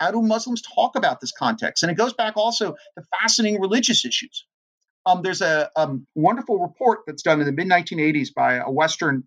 How 0.00 0.10
do 0.10 0.20
Muslims 0.22 0.60
talk 0.60 0.96
about 0.96 1.20
this 1.20 1.30
context? 1.30 1.84
And 1.84 1.92
it 1.92 1.94
goes 1.94 2.14
back 2.14 2.36
also 2.36 2.72
to 2.72 3.04
fascinating 3.20 3.60
religious 3.60 4.04
issues. 4.04 4.44
Um, 5.06 5.22
there's 5.22 5.40
a 5.40 5.70
um, 5.76 6.06
wonderful 6.16 6.58
report 6.58 7.00
that's 7.06 7.22
done 7.22 7.40
in 7.40 7.46
the 7.46 7.52
mid 7.52 7.68
1980s 7.68 8.34
by 8.34 8.54
a 8.54 8.70
Western 8.70 9.24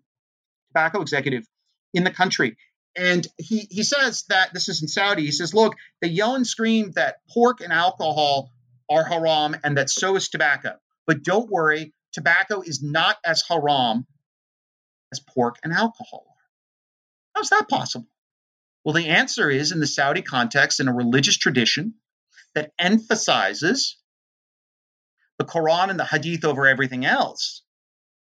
tobacco 0.68 1.00
executive 1.00 1.46
in 1.94 2.04
the 2.04 2.10
country. 2.10 2.56
And 2.94 3.26
he, 3.38 3.66
he 3.70 3.82
says 3.82 4.24
that 4.28 4.52
this 4.52 4.68
is 4.68 4.82
in 4.82 4.88
Saudi. 4.88 5.24
He 5.24 5.32
says, 5.32 5.54
look, 5.54 5.76
they 6.02 6.08
yell 6.08 6.34
and 6.34 6.46
scream 6.46 6.92
that 6.92 7.16
pork 7.30 7.60
and 7.60 7.72
alcohol 7.72 8.50
are 8.90 9.04
haram 9.04 9.56
and 9.64 9.76
that 9.78 9.88
so 9.88 10.16
is 10.16 10.28
tobacco. 10.28 10.76
But 11.06 11.22
don't 11.22 11.48
worry, 11.48 11.94
tobacco 12.12 12.60
is 12.60 12.82
not 12.82 13.16
as 13.24 13.42
haram 13.48 14.06
as 15.12 15.20
pork 15.20 15.56
and 15.62 15.72
alcohol 15.72 16.26
are. 16.28 17.36
How's 17.36 17.50
that 17.50 17.68
possible? 17.68 18.08
Well, 18.84 18.94
the 18.94 19.08
answer 19.08 19.48
is 19.48 19.72
in 19.72 19.80
the 19.80 19.86
Saudi 19.86 20.22
context, 20.22 20.80
in 20.80 20.88
a 20.88 20.94
religious 20.94 21.36
tradition 21.36 21.94
that 22.54 22.72
emphasizes 22.78 23.96
the 25.40 25.46
Quran 25.46 25.88
and 25.88 25.98
the 25.98 26.04
Hadith 26.04 26.44
over 26.44 26.66
everything 26.66 27.06
else, 27.06 27.62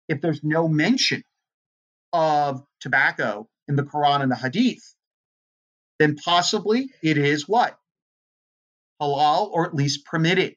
if 0.08 0.22
there's 0.22 0.40
no 0.42 0.70
mention 0.70 1.22
of 2.14 2.64
tobacco 2.80 3.50
in 3.68 3.76
the 3.76 3.84
Quran 3.84 4.22
and 4.22 4.32
the 4.32 4.38
Hadith, 4.38 4.96
then 6.00 6.16
possibly 6.16 6.90
it 7.04 7.18
is 7.18 7.46
what? 7.46 7.78
Halal 9.02 9.50
or 9.52 9.66
at 9.66 9.76
least 9.76 10.06
permitted. 10.06 10.56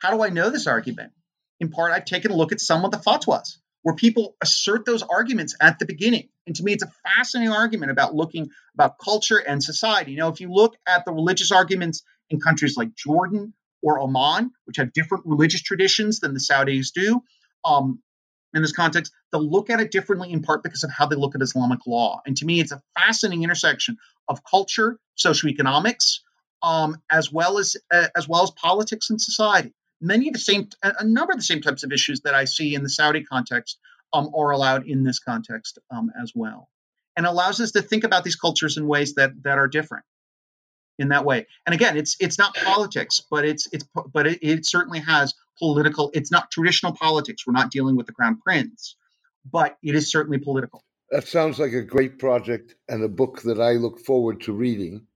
How 0.00 0.10
do 0.10 0.24
I 0.24 0.30
know 0.30 0.50
this 0.50 0.66
argument? 0.66 1.12
In 1.60 1.70
part, 1.70 1.92
I've 1.92 2.04
taken 2.04 2.32
a 2.32 2.36
look 2.36 2.50
at 2.50 2.60
some 2.60 2.84
of 2.84 2.90
the 2.90 2.96
fatwas 2.96 3.58
where 3.82 3.94
people 3.94 4.34
assert 4.42 4.84
those 4.84 5.04
arguments 5.04 5.54
at 5.60 5.78
the 5.78 5.86
beginning. 5.86 6.30
And 6.48 6.56
to 6.56 6.64
me, 6.64 6.72
it's 6.72 6.82
a 6.82 6.90
fascinating 7.04 7.52
argument 7.52 7.92
about 7.92 8.12
looking 8.12 8.50
about 8.74 8.98
culture 8.98 9.38
and 9.38 9.62
society. 9.62 10.10
You 10.10 10.18
know, 10.18 10.30
if 10.30 10.40
you 10.40 10.52
look 10.52 10.74
at 10.84 11.04
the 11.04 11.12
religious 11.12 11.52
arguments 11.52 12.02
in 12.28 12.40
countries 12.40 12.76
like 12.76 12.92
Jordan 12.96 13.54
or 13.82 14.00
Oman, 14.00 14.50
which 14.64 14.76
have 14.76 14.92
different 14.92 15.24
religious 15.26 15.62
traditions 15.62 16.20
than 16.20 16.34
the 16.34 16.40
Saudis 16.40 16.92
do. 16.92 17.22
Um, 17.64 18.00
in 18.54 18.62
this 18.62 18.72
context, 18.72 19.12
they'll 19.30 19.48
look 19.48 19.70
at 19.70 19.80
it 19.80 19.92
differently 19.92 20.32
in 20.32 20.42
part 20.42 20.62
because 20.62 20.82
of 20.82 20.90
how 20.90 21.06
they 21.06 21.16
look 21.16 21.34
at 21.34 21.42
Islamic 21.42 21.86
law. 21.86 22.20
And 22.26 22.36
to 22.38 22.44
me, 22.44 22.60
it's 22.60 22.72
a 22.72 22.82
fascinating 22.98 23.44
intersection 23.44 23.96
of 24.28 24.42
culture, 24.44 24.98
socioeconomics, 25.16 26.20
um, 26.62 26.96
as 27.10 27.32
well 27.32 27.58
as 27.58 27.76
uh, 27.92 28.08
as 28.16 28.28
well 28.28 28.42
as 28.42 28.50
politics 28.50 29.10
and 29.10 29.20
society. 29.20 29.72
Many 30.00 30.28
of 30.28 30.32
the 30.32 30.40
same, 30.40 30.68
a 30.82 31.04
number 31.04 31.32
of 31.32 31.38
the 31.38 31.44
same 31.44 31.60
types 31.60 31.84
of 31.84 31.92
issues 31.92 32.22
that 32.22 32.34
I 32.34 32.46
see 32.46 32.74
in 32.74 32.82
the 32.82 32.88
Saudi 32.88 33.22
context 33.22 33.78
um, 34.12 34.30
are 34.34 34.50
allowed 34.50 34.86
in 34.86 35.04
this 35.04 35.18
context 35.18 35.78
um, 35.90 36.10
as 36.20 36.32
well, 36.34 36.68
and 37.16 37.26
allows 37.26 37.60
us 37.60 37.72
to 37.72 37.82
think 37.82 38.04
about 38.04 38.24
these 38.24 38.36
cultures 38.36 38.76
in 38.76 38.86
ways 38.86 39.14
that 39.14 39.42
that 39.44 39.58
are 39.58 39.68
different 39.68 40.04
in 41.00 41.08
that 41.08 41.24
way. 41.24 41.46
And 41.66 41.74
again, 41.74 41.96
it's 41.96 42.16
it's 42.20 42.38
not 42.38 42.54
politics, 42.54 43.22
but 43.30 43.44
it's 43.44 43.66
it's 43.72 43.84
but 44.12 44.26
it, 44.26 44.38
it 44.42 44.66
certainly 44.66 45.00
has 45.00 45.34
political. 45.58 46.10
It's 46.14 46.30
not 46.30 46.50
traditional 46.50 46.92
politics. 46.92 47.46
We're 47.46 47.54
not 47.54 47.70
dealing 47.70 47.96
with 47.96 48.06
the 48.06 48.12
crown 48.12 48.38
prince, 48.40 48.96
but 49.50 49.76
it 49.82 49.94
is 49.94 50.10
certainly 50.10 50.38
political. 50.38 50.84
That 51.10 51.26
sounds 51.26 51.58
like 51.58 51.72
a 51.72 51.82
great 51.82 52.18
project 52.18 52.76
and 52.88 53.02
a 53.02 53.08
book 53.08 53.42
that 53.42 53.60
I 53.60 53.72
look 53.72 53.98
forward 53.98 54.40
to 54.42 54.52
reading. 54.52 55.06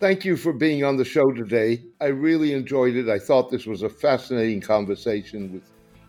Thank 0.00 0.24
you 0.24 0.36
for 0.36 0.52
being 0.52 0.82
on 0.82 0.96
the 0.96 1.04
show 1.04 1.30
today. 1.30 1.84
I 2.00 2.06
really 2.06 2.52
enjoyed 2.52 2.96
it. 2.96 3.08
I 3.08 3.20
thought 3.20 3.50
this 3.50 3.64
was 3.64 3.82
a 3.82 3.88
fascinating 3.88 4.60
conversation 4.60 5.52
with 5.52 5.62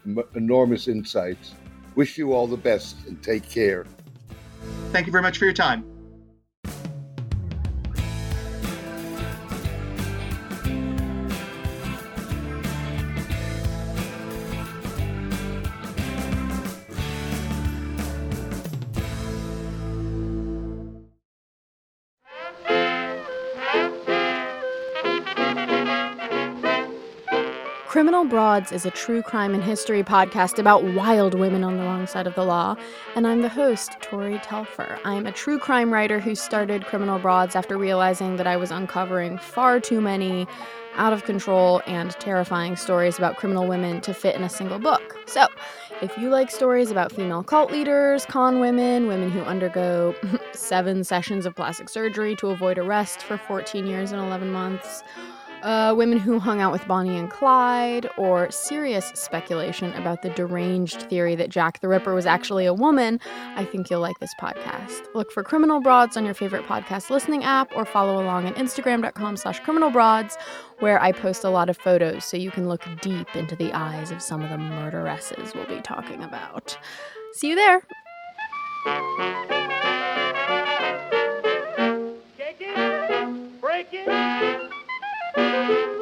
m- 0.05 0.25
enormous 0.33 0.87
insights. 0.87 1.53
Wish 1.95 2.17
you 2.17 2.33
all 2.33 2.47
the 2.47 2.57
best 2.57 2.95
and 3.07 3.21
take 3.21 3.47
care. 3.47 3.85
Thank 4.91 5.05
you 5.05 5.11
very 5.11 5.21
much 5.21 5.37
for 5.37 5.45
your 5.45 5.53
time. 5.53 5.94
Broads 28.55 28.71
is 28.71 28.85
a 28.85 28.91
true 28.91 29.21
crime 29.21 29.53
and 29.53 29.61
history 29.61 30.01
podcast 30.01 30.59
about 30.59 30.81
wild 30.81 31.33
women 31.33 31.61
on 31.61 31.75
the 31.75 31.83
wrong 31.83 32.07
side 32.07 32.25
of 32.25 32.35
the 32.35 32.45
law, 32.45 32.77
and 33.13 33.27
I'm 33.27 33.41
the 33.41 33.49
host, 33.49 33.97
Tori 33.99 34.39
Telfer. 34.39 34.97
I'm 35.03 35.25
a 35.25 35.33
true 35.33 35.59
crime 35.59 35.91
writer 35.91 36.21
who 36.21 36.35
started 36.35 36.85
Criminal 36.85 37.19
Broads 37.19 37.57
after 37.57 37.77
realizing 37.77 38.37
that 38.37 38.47
I 38.47 38.55
was 38.55 38.71
uncovering 38.71 39.39
far 39.39 39.81
too 39.81 39.99
many 39.99 40.47
out 40.95 41.11
of 41.11 41.25
control 41.25 41.81
and 41.85 42.11
terrifying 42.11 42.77
stories 42.77 43.17
about 43.17 43.35
criminal 43.35 43.67
women 43.67 43.99
to 43.99 44.13
fit 44.13 44.37
in 44.37 44.43
a 44.43 44.49
single 44.49 44.79
book. 44.79 45.17
So, 45.25 45.47
if 46.01 46.17
you 46.17 46.29
like 46.29 46.49
stories 46.49 46.91
about 46.91 47.11
female 47.11 47.43
cult 47.43 47.73
leaders, 47.73 48.25
con 48.25 48.61
women, 48.61 49.07
women 49.07 49.31
who 49.31 49.41
undergo 49.41 50.15
seven 50.53 51.03
sessions 51.03 51.45
of 51.45 51.55
plastic 51.55 51.89
surgery 51.89 52.37
to 52.37 52.51
avoid 52.51 52.77
arrest 52.77 53.21
for 53.21 53.37
14 53.37 53.85
years 53.85 54.13
and 54.13 54.21
11 54.21 54.49
months, 54.49 55.03
uh, 55.65 55.95
women 55.97 56.19
who 56.19 56.37
hung 56.37 56.61
out 56.61 56.71
with 56.71 56.87
Bonnie 56.87 57.17
and 57.17 57.29
Clyde, 57.29 58.07
or 58.17 58.51
serious 58.51 59.07
speculation 59.15 59.91
about 59.93 60.21
the 60.21 60.29
deranged 60.29 61.01
theory 61.09 61.35
that 61.35 61.49
Jack 61.49 61.79
the 61.79 61.87
Ripper 61.87 62.13
was 62.13 62.27
actually 62.27 62.67
a 62.67 62.73
woman, 62.73 63.19
I 63.55 63.65
think 63.65 63.89
you'll 63.89 63.99
like 63.99 64.19
this 64.19 64.33
podcast. 64.39 65.07
Look 65.15 65.31
for 65.31 65.43
Criminal 65.43 65.81
Broads 65.81 66.17
on 66.17 66.23
your 66.23 66.35
favorite 66.35 66.65
podcast 66.65 67.09
listening 67.09 67.43
app, 67.43 67.75
or 67.75 67.83
follow 67.83 68.21
along 68.21 68.45
at 68.47 68.55
instagram.com 68.55 69.37
slash 69.37 69.59
criminalbroads, 69.61 70.37
where 70.79 71.01
I 71.01 71.11
post 71.11 71.43
a 71.43 71.49
lot 71.49 71.67
of 71.67 71.77
photos 71.77 72.23
so 72.25 72.37
you 72.37 72.51
can 72.51 72.69
look 72.69 72.83
deep 73.01 73.35
into 73.35 73.55
the 73.55 73.73
eyes 73.73 74.11
of 74.11 74.21
some 74.21 74.43
of 74.43 74.51
the 74.51 74.57
murderesses 74.57 75.55
we'll 75.55 75.65
be 75.65 75.81
talking 75.81 76.23
about. 76.23 76.77
See 77.33 77.49
you 77.49 77.55
there! 77.55 77.81
Break 82.37 82.57
it! 82.59 83.61
Break 83.61 83.87
it! 83.91 84.74
Música 85.35 85.94